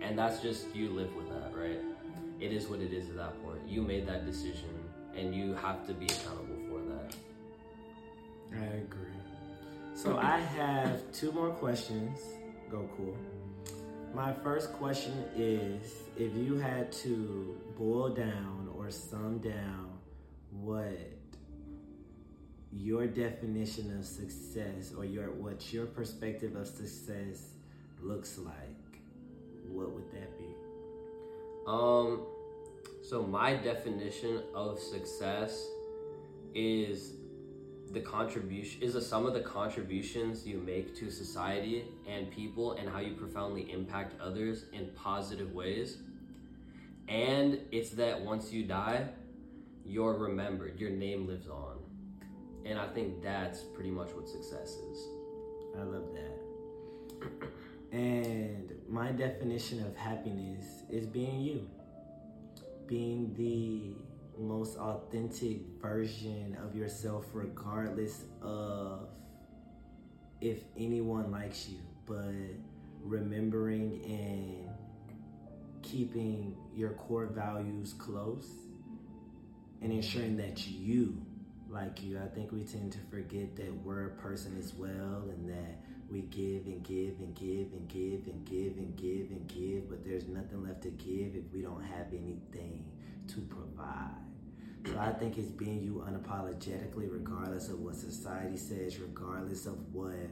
And 0.00 0.16
that's 0.16 0.40
just, 0.40 0.74
you 0.74 0.88
live 0.90 1.14
with 1.16 1.28
that, 1.28 1.52
right? 1.56 1.80
It 2.40 2.52
is 2.52 2.68
what 2.68 2.80
it 2.80 2.92
is 2.92 3.08
at 3.08 3.16
that 3.16 3.44
point. 3.44 3.60
You 3.66 3.82
made 3.82 4.06
that 4.06 4.24
decision 4.24 4.70
and 5.16 5.34
you 5.34 5.54
have 5.54 5.86
to 5.88 5.92
be 5.92 6.06
accountable 6.06 6.56
for 6.68 6.80
that. 6.92 7.14
I 8.60 8.76
agree. 8.76 9.00
So 9.94 10.18
I 10.18 10.38
have 10.38 11.00
two 11.12 11.32
more 11.32 11.50
questions. 11.50 12.20
Gokul. 12.70 13.14
My 14.14 14.32
first 14.32 14.72
question 14.74 15.24
is 15.36 15.94
if 16.16 16.34
you 16.34 16.56
had 16.58 16.92
to 16.92 17.58
boil 17.78 18.10
down 18.10 18.70
or 18.76 18.90
sum 18.90 19.38
down 19.38 19.90
what 20.50 21.11
your 22.72 23.06
definition 23.06 23.96
of 23.98 24.04
success 24.04 24.92
or 24.96 25.04
your 25.04 25.30
what 25.32 25.72
your 25.72 25.86
perspective 25.86 26.56
of 26.56 26.66
success 26.66 27.50
looks 28.00 28.38
like, 28.38 29.00
what 29.68 29.90
would 29.92 30.10
that 30.12 30.38
be? 30.38 30.46
Um, 31.66 32.22
so 33.02 33.22
my 33.22 33.54
definition 33.54 34.42
of 34.54 34.78
success 34.78 35.66
is 36.54 37.12
the 37.92 38.00
contribution 38.00 38.82
is 38.82 38.94
a 38.94 39.02
sum 39.02 39.26
of 39.26 39.34
the 39.34 39.40
contributions 39.40 40.46
you 40.46 40.58
make 40.58 40.96
to 40.96 41.10
society 41.10 41.84
and 42.08 42.30
people 42.30 42.72
and 42.72 42.88
how 42.88 43.00
you 43.00 43.14
profoundly 43.14 43.70
impact 43.70 44.18
others 44.20 44.64
in 44.72 44.88
positive 44.96 45.52
ways. 45.52 45.98
And 47.08 47.58
it's 47.70 47.90
that 47.90 48.22
once 48.22 48.50
you 48.50 48.64
die, 48.64 49.08
you're 49.84 50.14
remembered, 50.14 50.80
your 50.80 50.90
name 50.90 51.26
lives 51.26 51.48
on. 51.48 51.78
And 52.64 52.78
I 52.78 52.86
think 52.88 53.22
that's 53.22 53.60
pretty 53.60 53.90
much 53.90 54.10
what 54.10 54.28
success 54.28 54.76
is. 54.90 55.08
I 55.78 55.82
love 55.82 56.04
that. 56.14 57.48
And 57.92 58.72
my 58.88 59.12
definition 59.12 59.84
of 59.84 59.94
happiness 59.94 60.64
is 60.88 61.04
being 61.06 61.42
you. 61.42 61.68
Being 62.86 63.34
the 63.34 63.94
most 64.42 64.78
authentic 64.78 65.58
version 65.78 66.56
of 66.64 66.74
yourself, 66.74 67.26
regardless 67.34 68.24
of 68.40 69.08
if 70.40 70.64
anyone 70.76 71.30
likes 71.30 71.68
you, 71.68 71.80
but 72.06 72.32
remembering 73.02 74.00
and 74.04 74.70
keeping 75.82 76.56
your 76.74 76.90
core 76.90 77.26
values 77.26 77.92
close 77.92 78.48
and 79.82 79.92
ensuring 79.92 80.36
that 80.36 80.66
you 80.66 81.24
like 81.72 82.02
you. 82.02 82.18
I 82.18 82.26
think 82.28 82.52
we 82.52 82.64
tend 82.64 82.92
to 82.92 82.98
forget 83.10 83.56
that 83.56 83.74
we're 83.84 84.06
a 84.06 84.10
person 84.10 84.56
as 84.58 84.74
well 84.74 85.24
and 85.30 85.48
that 85.48 85.80
we 86.10 86.22
give 86.22 86.66
and 86.66 86.82
give 86.82 87.18
and 87.20 87.34
give 87.34 87.72
and 87.72 87.88
give 87.88 88.26
and 88.26 88.44
give 88.44 88.76
and 88.76 88.96
give 88.96 89.30
and 89.30 89.48
give, 89.48 89.88
but 89.88 90.04
there's 90.04 90.28
nothing 90.28 90.62
left 90.62 90.82
to 90.82 90.90
give 90.90 91.34
if 91.34 91.44
we 91.52 91.62
don't 91.62 91.82
have 91.82 92.08
anything 92.12 92.84
to 93.28 93.40
provide. 93.42 94.10
So 94.84 94.98
I 94.98 95.12
think 95.12 95.38
it's 95.38 95.50
being 95.50 95.82
you 95.82 96.04
unapologetically, 96.06 97.10
regardless 97.10 97.68
of 97.68 97.80
what 97.80 97.94
society 97.94 98.56
says, 98.56 98.98
regardless 98.98 99.64
of 99.66 99.78
what 99.94 100.28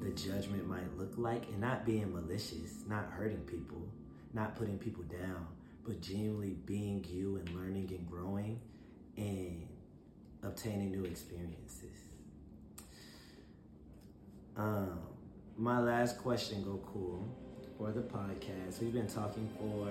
the 0.00 0.10
judgment 0.10 0.68
might 0.68 0.96
look 0.96 1.14
like, 1.16 1.48
and 1.48 1.60
not 1.60 1.84
being 1.84 2.12
malicious, 2.12 2.84
not 2.86 3.06
hurting 3.10 3.40
people, 3.40 3.88
not 4.32 4.54
putting 4.54 4.78
people 4.78 5.02
down, 5.04 5.46
but 5.84 6.00
genuinely 6.00 6.56
being 6.66 7.04
you 7.08 7.36
and 7.36 7.48
learning 7.56 7.88
and 7.90 8.08
growing 8.08 8.60
and 9.16 9.66
obtaining 10.42 10.90
new 10.92 11.04
experiences. 11.04 11.96
Um, 14.56 14.98
my 15.56 15.80
last 15.80 16.18
question, 16.18 16.62
go 16.62 16.80
cool, 16.92 17.26
for 17.78 17.92
the 17.92 18.00
podcast. 18.00 18.80
We've 18.80 18.92
been 18.92 19.06
talking 19.06 19.48
for 19.58 19.88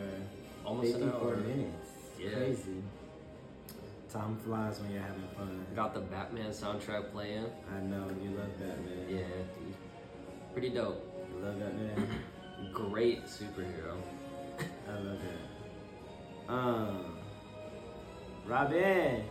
Almost 0.65 0.95
an 0.95 1.01
54 1.11 1.27
hour. 1.27 1.35
minutes. 1.37 1.89
Yeah. 2.19 2.29
Crazy. 2.31 2.83
Time 4.11 4.37
flies 4.37 4.79
when 4.79 4.91
you're 4.91 5.01
having 5.01 5.27
fun. 5.37 5.65
Got 5.75 5.93
the 5.93 5.99
Batman 6.01 6.49
soundtrack 6.51 7.11
playing. 7.11 7.45
I 7.75 7.79
know 7.81 8.07
you 8.23 8.31
love 8.31 8.59
Batman. 8.59 9.05
Yeah, 9.07 9.17
dude. 9.17 9.75
Pretty 10.53 10.69
dope. 10.69 11.05
You 11.31 11.45
love 11.45 11.59
Batman. 11.59 12.07
Great 12.73 13.25
superhero. 13.25 13.95
I 14.89 14.93
love 14.99 15.17
that. 16.47 16.51
Um, 16.53 17.17
Robin, 18.47 19.23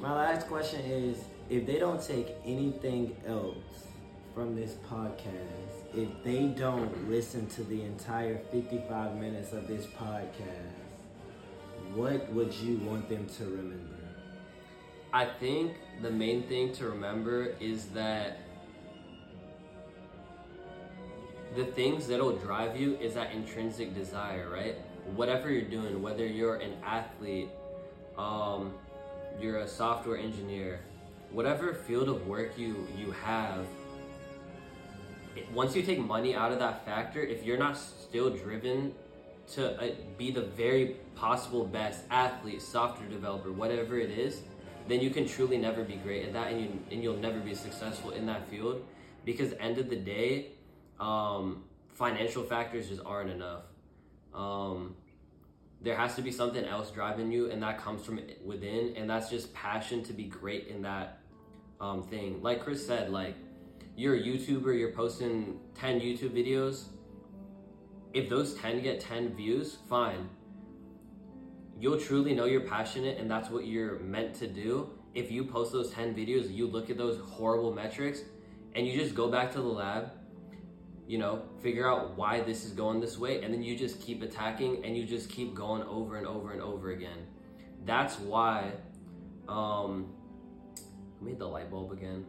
my 0.00 0.12
last 0.12 0.46
question 0.48 0.80
is: 0.80 1.24
If 1.48 1.66
they 1.66 1.78
don't 1.78 2.02
take 2.02 2.34
anything 2.44 3.16
else 3.26 3.56
from 4.34 4.54
this 4.54 4.74
podcast, 4.90 5.94
if 5.94 6.08
they 6.22 6.46
don't 6.46 7.08
listen 7.08 7.46
to 7.48 7.64
the 7.64 7.82
entire 7.82 8.38
55 8.50 9.16
minutes 9.16 9.52
of 9.52 9.66
this 9.66 9.86
podcast, 9.86 10.76
what 11.94 12.30
would 12.32 12.52
you 12.52 12.76
want 12.78 13.08
them 13.08 13.26
to 13.38 13.44
remember? 13.44 13.96
I 15.12 15.24
think 15.24 15.76
the 16.02 16.10
main 16.10 16.42
thing 16.42 16.72
to 16.74 16.90
remember 16.90 17.54
is 17.58 17.86
that 17.88 18.40
the 21.54 21.64
things 21.64 22.06
that'll 22.06 22.36
drive 22.36 22.78
you 22.78 22.96
is 22.96 23.14
that 23.14 23.32
intrinsic 23.32 23.94
desire, 23.94 24.50
right? 24.50 24.76
Whatever 25.14 25.50
you're 25.50 25.62
doing, 25.62 26.02
whether 26.02 26.26
you're 26.26 26.56
an 26.56 26.74
athlete, 26.84 27.48
um, 28.18 28.74
you're 29.40 29.58
a 29.58 29.68
software 29.68 30.16
engineer, 30.16 30.80
whatever 31.30 31.74
field 31.74 32.08
of 32.08 32.26
work 32.26 32.56
you 32.58 32.86
you 32.96 33.10
have, 33.12 33.66
it- 35.36 35.50
once 35.52 35.76
you 35.76 35.82
take 35.82 35.98
money 35.98 36.34
out 36.34 36.52
of 36.52 36.58
that 36.58 36.84
factor, 36.84 37.20
if 37.20 37.44
you're 37.44 37.58
not 37.58 37.76
still 37.76 38.30
driven 38.30 38.94
to 39.54 39.80
uh, 39.80 39.94
be 40.18 40.30
the 40.30 40.42
very 40.42 40.96
possible 41.14 41.64
best 41.64 42.04
athlete, 42.10 42.60
software 42.60 43.08
developer, 43.08 43.52
whatever 43.52 43.98
it 43.98 44.10
is, 44.10 44.42
then 44.88 45.00
you 45.00 45.10
can 45.10 45.26
truly 45.26 45.58
never 45.58 45.82
be 45.84 45.96
great 45.96 46.24
at 46.26 46.32
that, 46.32 46.52
and 46.52 46.60
you 46.60 46.68
and 46.90 47.02
you'll 47.02 47.16
never 47.16 47.38
be 47.40 47.54
successful 47.54 48.10
in 48.10 48.26
that 48.26 48.48
field, 48.48 48.84
because 49.24 49.52
end 49.60 49.78
of 49.78 49.88
the 49.90 49.96
day, 49.96 50.52
um, 51.00 51.64
financial 51.94 52.42
factors 52.42 52.88
just 52.88 53.02
aren't 53.04 53.30
enough. 53.30 53.62
Um, 54.34 54.94
there 55.86 55.96
has 55.96 56.16
to 56.16 56.22
be 56.22 56.32
something 56.32 56.64
else 56.64 56.90
driving 56.90 57.30
you, 57.30 57.48
and 57.48 57.62
that 57.62 57.78
comes 57.78 58.04
from 58.04 58.20
within, 58.44 58.94
and 58.96 59.08
that's 59.08 59.30
just 59.30 59.54
passion 59.54 60.02
to 60.02 60.12
be 60.12 60.24
great 60.24 60.66
in 60.66 60.82
that 60.82 61.20
um, 61.80 62.02
thing. 62.02 62.42
Like 62.42 62.64
Chris 62.64 62.84
said, 62.84 63.10
like 63.10 63.36
you're 63.96 64.16
a 64.16 64.20
YouTuber, 64.20 64.76
you're 64.76 64.90
posting 64.90 65.60
10 65.76 66.00
YouTube 66.00 66.30
videos. 66.30 66.86
If 68.12 68.28
those 68.28 68.54
10 68.54 68.82
get 68.82 68.98
10 68.98 69.36
views, 69.36 69.78
fine. 69.88 70.28
You'll 71.78 72.00
truly 72.00 72.34
know 72.34 72.46
you're 72.46 72.62
passionate 72.62 73.18
and 73.18 73.30
that's 73.30 73.48
what 73.48 73.66
you're 73.66 74.00
meant 74.00 74.34
to 74.36 74.48
do. 74.48 74.90
If 75.14 75.30
you 75.30 75.44
post 75.44 75.72
those 75.72 75.90
10 75.92 76.14
videos, 76.14 76.52
you 76.52 76.66
look 76.66 76.90
at 76.90 76.98
those 76.98 77.20
horrible 77.20 77.72
metrics 77.72 78.22
and 78.74 78.86
you 78.86 78.98
just 78.98 79.14
go 79.14 79.30
back 79.30 79.52
to 79.52 79.58
the 79.60 79.68
lab, 79.68 80.10
you 81.06 81.18
know, 81.18 81.42
figure 81.62 81.88
out 81.88 82.16
why 82.16 82.40
this 82.40 82.64
is 82.64 82.72
going 82.72 83.00
this 83.00 83.16
way, 83.18 83.42
and 83.42 83.52
then 83.52 83.62
you 83.62 83.76
just 83.76 84.00
keep 84.00 84.22
attacking 84.22 84.84
and 84.84 84.96
you 84.96 85.04
just 85.04 85.30
keep 85.30 85.54
going 85.54 85.82
over 85.84 86.16
and 86.16 86.26
over 86.26 86.52
and 86.52 86.60
over 86.60 86.90
again. 86.90 87.26
That's 87.84 88.18
why 88.18 88.72
um 89.48 90.12
I 91.20 91.24
made 91.24 91.38
the 91.38 91.46
light 91.46 91.70
bulb 91.70 91.92
again. 91.92 92.24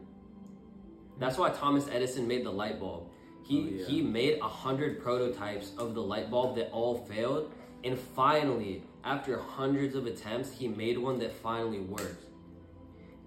That's 1.18 1.36
why 1.36 1.50
Thomas 1.50 1.88
Edison 1.90 2.28
made 2.28 2.44
the 2.44 2.52
light 2.52 2.78
bulb. 2.78 3.08
He 3.44 3.58
Oh, 3.58 3.68
yeah. 3.70 3.86
he 3.86 4.02
made 4.02 4.38
a 4.38 4.48
hundred 4.48 5.02
prototypes 5.02 5.72
of 5.78 5.94
the 5.94 6.02
light 6.02 6.30
bulb 6.30 6.56
that 6.56 6.70
all 6.70 6.98
failed, 7.06 7.52
and 7.82 7.98
finally, 7.98 8.84
after 9.04 9.38
hundreds 9.38 9.96
of 9.96 10.06
attempts, 10.06 10.52
he 10.52 10.68
made 10.68 10.98
one 10.98 11.18
that 11.18 11.32
finally 11.32 11.80
worked. 11.80 12.24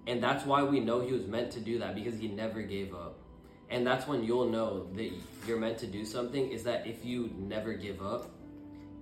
And 0.07 0.21
that's 0.23 0.45
why 0.45 0.63
we 0.63 0.79
know 0.79 1.01
he 1.01 1.11
was 1.11 1.25
meant 1.27 1.51
to 1.51 1.59
do 1.59 1.79
that 1.79 1.95
because 1.95 2.17
he 2.17 2.27
never 2.27 2.61
gave 2.61 2.93
up. 2.93 3.10
And 3.71 3.87
that's 3.87 4.05
when 4.05 4.23
you'll 4.23 4.49
know 4.49 4.87
that 4.95 5.11
you're 5.47 5.57
meant 5.57 5.77
to 5.79 5.87
do 5.87 6.05
something 6.05 6.51
is 6.51 6.63
that 6.63 6.85
if 6.85 7.05
you 7.05 7.33
never 7.37 7.73
give 7.73 8.01
up, 8.01 8.29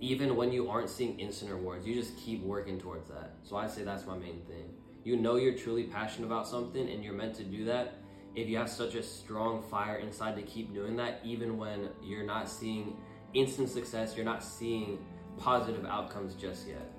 even 0.00 0.36
when 0.36 0.52
you 0.52 0.70
aren't 0.70 0.88
seeing 0.88 1.18
instant 1.18 1.50
rewards, 1.50 1.86
you 1.86 1.94
just 1.94 2.16
keep 2.16 2.42
working 2.42 2.80
towards 2.80 3.08
that. 3.08 3.34
So 3.42 3.56
I 3.56 3.66
say 3.66 3.82
that's 3.82 4.06
my 4.06 4.16
main 4.16 4.40
thing. 4.46 4.72
You 5.02 5.16
know 5.16 5.36
you're 5.36 5.56
truly 5.56 5.84
passionate 5.84 6.26
about 6.26 6.46
something 6.46 6.88
and 6.88 7.02
you're 7.02 7.14
meant 7.14 7.34
to 7.36 7.42
do 7.42 7.64
that. 7.64 7.94
If 8.36 8.48
you 8.48 8.56
have 8.58 8.70
such 8.70 8.94
a 8.94 9.02
strong 9.02 9.60
fire 9.60 9.96
inside 9.96 10.36
to 10.36 10.42
keep 10.42 10.72
doing 10.72 10.94
that, 10.96 11.20
even 11.24 11.58
when 11.58 11.88
you're 12.00 12.24
not 12.24 12.48
seeing 12.48 12.96
instant 13.34 13.68
success, 13.68 14.14
you're 14.14 14.24
not 14.24 14.42
seeing 14.42 15.04
positive 15.36 15.84
outcomes 15.84 16.34
just 16.34 16.68
yet. 16.68 16.92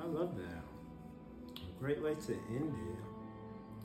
I 0.00 0.06
love 0.06 0.36
that. 0.36 0.62
Great 1.80 2.00
way 2.00 2.14
to 2.14 2.32
end 2.32 2.74
it. 2.74 3.21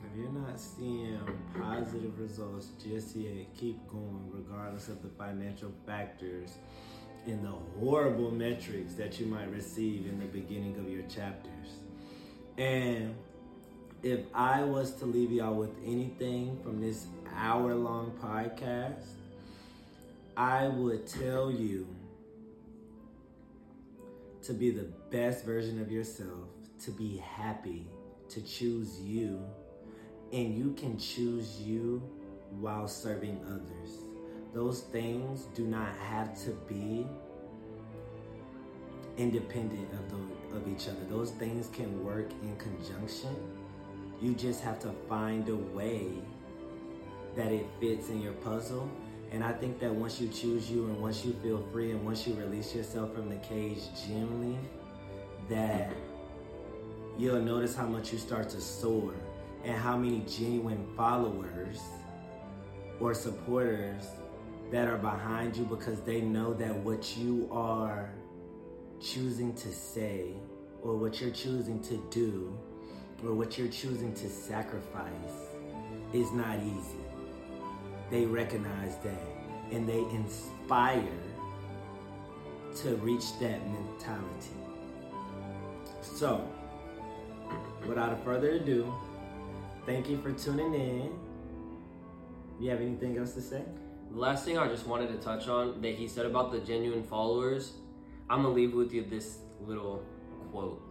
If 0.04 0.16
you're 0.16 0.30
not 0.30 0.58
seeing 0.58 1.20
positive 1.58 2.18
results 2.18 2.68
just 2.82 3.16
yet, 3.16 3.46
keep 3.56 3.86
going 3.88 4.30
regardless 4.32 4.88
of 4.88 5.02
the 5.02 5.08
financial 5.08 5.72
factors 5.86 6.58
and 7.26 7.44
the 7.44 7.52
horrible 7.78 8.30
metrics 8.30 8.94
that 8.94 9.18
you 9.20 9.26
might 9.26 9.50
receive 9.50 10.06
in 10.06 10.18
the 10.18 10.26
beginning 10.26 10.76
of 10.78 10.88
your 10.88 11.02
chapters. 11.02 11.68
And 12.56 13.14
if 14.02 14.20
I 14.34 14.62
was 14.62 14.92
to 14.96 15.06
leave 15.06 15.32
y'all 15.32 15.54
with 15.54 15.74
anything 15.84 16.58
from 16.62 16.80
this 16.80 17.06
hour 17.34 17.74
long 17.74 18.12
podcast, 18.22 19.04
I 20.36 20.68
would 20.68 21.06
tell 21.06 21.50
you 21.50 21.86
to 24.42 24.52
be 24.52 24.70
the 24.70 24.86
best 25.10 25.44
version 25.44 25.80
of 25.80 25.90
yourself, 25.90 26.48
to 26.84 26.90
be 26.92 27.16
happy, 27.18 27.86
to 28.30 28.40
choose 28.40 29.00
you, 29.00 29.44
and 30.32 30.56
you 30.56 30.74
can 30.74 30.98
choose 30.98 31.60
you 31.60 32.02
while 32.60 32.88
serving 32.88 33.40
others. 33.46 34.04
Those 34.54 34.82
things 34.82 35.46
do 35.54 35.66
not 35.66 35.94
have 35.96 36.38
to 36.44 36.50
be 36.68 37.06
independent 39.16 39.88
of 39.92 40.10
the, 40.10 40.56
of 40.56 40.68
each 40.68 40.88
other. 40.88 41.04
Those 41.08 41.32
things 41.32 41.68
can 41.72 42.04
work 42.04 42.30
in 42.42 42.56
conjunction. 42.56 43.36
You 44.20 44.34
just 44.34 44.62
have 44.62 44.78
to 44.80 44.92
find 45.08 45.48
a 45.48 45.56
way 45.56 46.08
that 47.36 47.52
it 47.52 47.66
fits 47.80 48.08
in 48.08 48.20
your 48.20 48.32
puzzle. 48.34 48.90
And 49.30 49.44
I 49.44 49.52
think 49.52 49.78
that 49.80 49.94
once 49.94 50.20
you 50.20 50.28
choose 50.28 50.70
you 50.70 50.86
and 50.86 51.00
once 51.00 51.24
you 51.24 51.34
feel 51.42 51.62
free 51.72 51.90
and 51.90 52.04
once 52.04 52.26
you 52.26 52.34
release 52.34 52.74
yourself 52.74 53.14
from 53.14 53.28
the 53.28 53.36
cage 53.36 53.82
gently, 54.06 54.58
that 55.50 55.92
you'll 57.18 57.42
notice 57.42 57.74
how 57.74 57.86
much 57.86 58.12
you 58.12 58.18
start 58.18 58.48
to 58.50 58.60
soar 58.60 59.14
and 59.64 59.76
how 59.76 59.96
many 59.96 60.20
genuine 60.20 60.86
followers 60.96 61.80
or 63.00 63.14
supporters 63.14 64.04
that 64.70 64.86
are 64.86 64.98
behind 64.98 65.56
you 65.56 65.64
because 65.64 66.00
they 66.02 66.20
know 66.20 66.52
that 66.54 66.74
what 66.74 67.16
you 67.16 67.48
are 67.50 68.10
choosing 69.00 69.54
to 69.54 69.72
say 69.72 70.32
or 70.82 70.96
what 70.96 71.20
you're 71.20 71.30
choosing 71.30 71.80
to 71.80 71.96
do 72.10 72.56
or 73.24 73.34
what 73.34 73.58
you're 73.58 73.68
choosing 73.68 74.12
to 74.14 74.28
sacrifice 74.28 75.10
is 76.12 76.30
not 76.32 76.56
easy. 76.58 76.98
They 78.10 78.24
recognize 78.24 78.96
that 78.98 79.20
and 79.70 79.88
they 79.88 80.00
inspire 80.14 81.02
to 82.82 82.96
reach 82.96 83.38
that 83.40 83.60
mentality. 83.66 84.56
So, 86.00 86.46
without 87.86 88.22
further 88.24 88.52
ado, 88.52 88.92
thank 89.88 90.10
you 90.10 90.18
for 90.18 90.32
tuning 90.32 90.74
in. 90.74 91.18
You 92.60 92.68
have 92.68 92.82
anything 92.82 93.16
else 93.16 93.32
to 93.32 93.40
say? 93.40 93.62
The 94.10 94.18
last 94.18 94.44
thing 94.44 94.58
I 94.58 94.68
just 94.68 94.86
wanted 94.86 95.08
to 95.08 95.16
touch 95.16 95.48
on 95.48 95.80
that 95.80 95.94
he 95.94 96.06
said 96.06 96.26
about 96.26 96.52
the 96.52 96.58
genuine 96.60 97.02
followers, 97.02 97.72
I'm 98.28 98.42
gonna 98.42 98.54
leave 98.54 98.74
with 98.74 98.92
you 98.92 99.02
this 99.02 99.38
little 99.62 100.04
quote. 100.50 100.82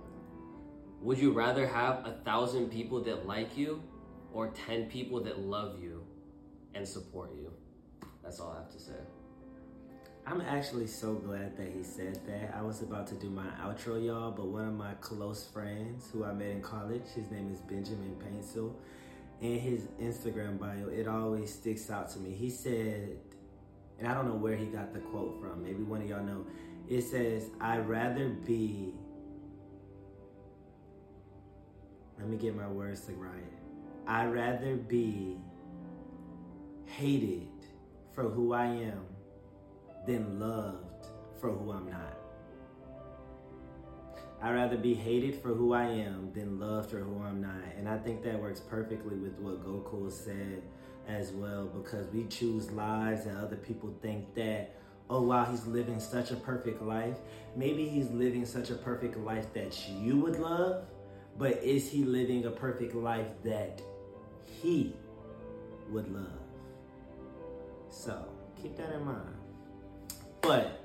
Would 1.04 1.20
you 1.20 1.32
rather 1.32 1.68
have 1.68 2.08
a 2.08 2.14
thousand 2.26 2.72
people 2.72 3.00
that 3.04 3.28
like 3.28 3.56
you 3.56 3.84
or 4.34 4.48
10 4.48 4.88
people 4.88 5.22
that 5.26 5.42
love 5.42 5.80
you 5.80 6.04
and 6.74 6.88
support 6.88 7.30
you? 7.36 7.54
That's 8.24 8.40
all 8.40 8.52
I 8.52 8.62
have 8.62 8.72
to 8.72 8.80
say. 8.80 8.94
I'm 10.30 10.42
actually 10.42 10.88
so 10.88 11.14
glad 11.14 11.56
that 11.56 11.70
he 11.74 11.84
said 11.84 12.20
that. 12.28 12.54
I 12.54 12.62
was 12.62 12.82
about 12.82 13.08
to 13.08 13.16
do 13.16 13.30
my 13.30 13.48
outro, 13.64 14.06
y'all, 14.06 14.30
but 14.30 14.48
one 14.48 14.68
of 14.68 14.74
my 14.74 14.94
close 14.96 15.46
friends 15.46 16.10
who 16.12 16.26
I 16.26 16.34
met 16.34 16.50
in 16.50 16.62
college, 16.62 17.04
his 17.16 17.32
name 17.32 17.50
is 17.50 17.62
Benjamin 17.62 18.14
Painsil, 18.20 18.74
and 19.42 19.58
his 19.58 19.84
Instagram 20.02 20.60
bio, 20.60 20.90
it 20.90 21.08
always 21.08 21.54
sticks 21.54 21.90
out 21.90 22.10
to 22.10 22.20
me. 22.20 22.34
He 22.34 22.50
said, 22.50 23.16
and 24.00 24.08
I 24.10 24.14
don't 24.14 24.28
know 24.28 24.36
where 24.36 24.58
he 24.58 24.66
got 24.66 24.94
the 24.94 25.00
quote 25.00 25.40
from, 25.40 25.64
maybe 25.64 25.82
one 25.84 26.02
of 26.02 26.10
y'all 26.10 26.26
know. 26.26 26.46
It 26.90 27.04
says, 27.04 27.46
I'd 27.62 27.88
rather 27.88 28.28
be. 28.28 28.96
Let 32.20 32.28
me 32.28 32.36
get 32.36 32.54
my 32.54 32.68
words 32.68 33.00
to 33.06 33.14
right. 33.14 33.32
I'd 34.06 34.34
rather 34.34 34.76
be 34.76 35.38
hated 36.86 37.48
for 38.14 38.24
who 38.24 38.52
I 38.52 38.66
am 38.66 39.06
than 40.08 40.40
loved 40.40 41.06
for 41.40 41.52
who 41.52 41.72
I'm 41.72 41.92
not. 41.92 42.18
I'd 44.42 44.54
rather 44.54 44.78
be 44.78 44.94
hated 44.94 45.42
for 45.42 45.50
who 45.50 45.74
I 45.74 45.86
am 45.86 46.32
than 46.34 46.60
loved 46.60 46.92
for 46.92 47.00
who 47.00 47.22
I'm 47.24 47.42
not. 47.42 47.76
And 47.78 47.90
I 47.90 47.98
think 47.98 48.24
that 48.24 48.40
works 48.40 48.60
perfectly 48.60 49.16
with 49.16 49.38
what 49.40 49.66
Gokul 49.66 50.12
said 50.12 50.62
as 51.08 51.32
well 51.32 51.66
because 51.66 52.08
we 52.08 52.26
choose 52.26 52.72
lives 52.72 53.26
and 53.26 53.38
other 53.38 53.56
people 53.56 53.94
think 54.02 54.34
that, 54.36 54.76
oh, 55.10 55.24
wow, 55.24 55.46
he's 55.46 55.66
living 55.66 56.00
such 56.00 56.32
a 56.32 56.36
perfect 56.36 56.82
life. 56.82 57.18
Maybe 57.56 57.88
he's 57.88 58.10
living 58.12 58.46
such 58.46 58.70
a 58.70 58.76
perfect 58.76 59.18
life 59.18 59.52
that 59.54 59.90
you 59.90 60.18
would 60.18 60.40
love, 60.40 60.86
but 61.38 61.64
is 61.64 61.90
he 61.90 62.04
living 62.04 62.46
a 62.46 62.52
perfect 62.52 62.94
life 62.94 63.28
that 63.44 63.82
he 64.44 64.94
would 65.90 66.14
love? 66.14 66.40
So 67.90 68.24
keep 68.62 68.78
that 68.78 68.94
in 68.94 69.04
mind. 69.04 69.37
But 70.42 70.80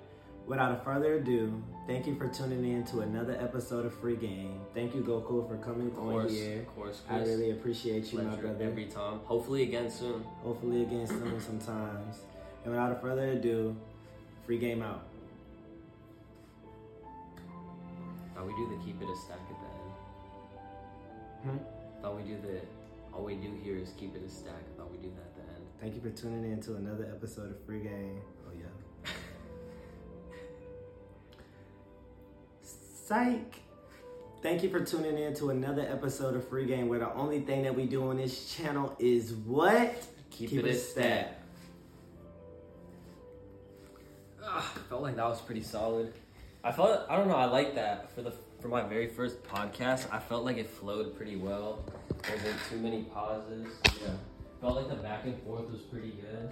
without 0.46 0.84
further 0.84 1.14
ado, 1.14 1.62
thank 1.86 2.06
you 2.06 2.14
for 2.16 2.28
tuning 2.28 2.72
in 2.72 2.84
to 2.86 3.00
another 3.00 3.36
episode 3.40 3.86
of 3.86 3.94
Free 3.94 4.16
Game. 4.16 4.60
Thank 4.74 4.94
you, 4.94 5.02
Gokul, 5.02 5.46
for 5.48 5.56
coming 5.58 5.88
Of 5.88 5.96
course, 5.96 6.30
on 6.30 6.36
here. 6.36 6.58
of 6.60 6.74
course, 6.74 7.02
I 7.08 7.16
Chris. 7.18 7.28
really 7.28 7.50
appreciate 7.52 8.12
you, 8.12 8.18
my 8.18 8.24
Pleasure 8.24 8.42
brother. 8.48 8.64
every 8.64 8.86
time. 8.86 9.18
Hopefully 9.24 9.62
again 9.64 9.90
soon. 9.90 10.22
Hopefully 10.42 10.82
again 10.82 11.06
soon 11.06 11.40
sometimes. 11.40 12.20
And 12.64 12.72
without 12.72 13.00
further 13.00 13.28
ado, 13.30 13.76
free 14.46 14.58
game 14.58 14.82
out. 14.82 15.02
Thought 18.34 18.46
we 18.46 18.52
do 18.54 18.68
the 18.76 18.84
keep 18.84 19.00
it 19.00 19.08
a 19.08 19.16
stack 19.16 19.38
at 19.50 19.56
the 19.60 21.50
end. 21.50 21.58
Hmm? 21.60 22.02
Thought 22.02 22.16
we 22.16 22.22
do 22.22 22.36
the 22.40 22.60
all 23.14 23.24
we 23.24 23.34
do 23.34 23.52
here 23.62 23.76
is 23.76 23.92
keep 23.98 24.16
it 24.16 24.22
a 24.26 24.28
stack. 24.30 24.54
Thought 24.78 24.90
we 24.90 24.96
do 24.98 25.12
that 25.14 25.20
at 25.22 25.34
the 25.36 25.42
end. 25.54 25.64
Thank 25.80 25.94
you 25.94 26.00
for 26.00 26.10
tuning 26.16 26.50
in 26.50 26.60
to 26.62 26.76
another 26.76 27.04
episode 27.14 27.50
of 27.50 27.62
Free 27.66 27.80
Game. 27.80 28.20
Psych. 33.04 33.56
Thank 34.42 34.62
you 34.62 34.70
for 34.70 34.80
tuning 34.80 35.18
in 35.18 35.34
to 35.34 35.50
another 35.50 35.82
episode 35.82 36.36
of 36.36 36.48
Free 36.48 36.66
Game 36.66 36.88
where 36.88 37.00
the 37.00 37.12
only 37.14 37.40
thing 37.40 37.64
that 37.64 37.74
we 37.74 37.86
do 37.86 38.08
on 38.08 38.16
this 38.16 38.54
channel 38.54 38.94
is 39.00 39.34
what? 39.34 40.06
Keep, 40.30 40.52
it, 40.52 40.64
a 40.64 40.74
stack. 40.74 41.40
Ah, 44.44 44.72
felt 44.88 45.02
like 45.02 45.16
that 45.16 45.24
was 45.24 45.40
pretty 45.40 45.62
solid. 45.62 46.12
I 46.62 46.70
felt 46.70 47.04
I 47.08 47.16
don't 47.16 47.26
know. 47.26 47.34
I 47.34 47.46
like 47.46 47.74
that 47.74 48.12
for 48.14 48.22
the 48.22 48.32
for 48.60 48.68
my 48.68 48.82
very 48.82 49.08
first 49.08 49.42
podcast. 49.42 50.06
I 50.12 50.20
felt 50.20 50.44
like 50.44 50.58
it 50.58 50.68
flowed 50.68 51.16
pretty 51.16 51.34
well. 51.34 51.84
There 52.22 52.36
wasn't 52.36 52.56
too 52.70 52.78
many 52.78 53.02
pauses. 53.02 53.66
Yeah. 54.00 54.10
Felt 54.60 54.76
like 54.76 54.88
the 54.88 55.02
back 55.02 55.24
and 55.24 55.36
forth 55.42 55.68
was 55.70 55.80
pretty 55.80 56.10
good. 56.12 56.38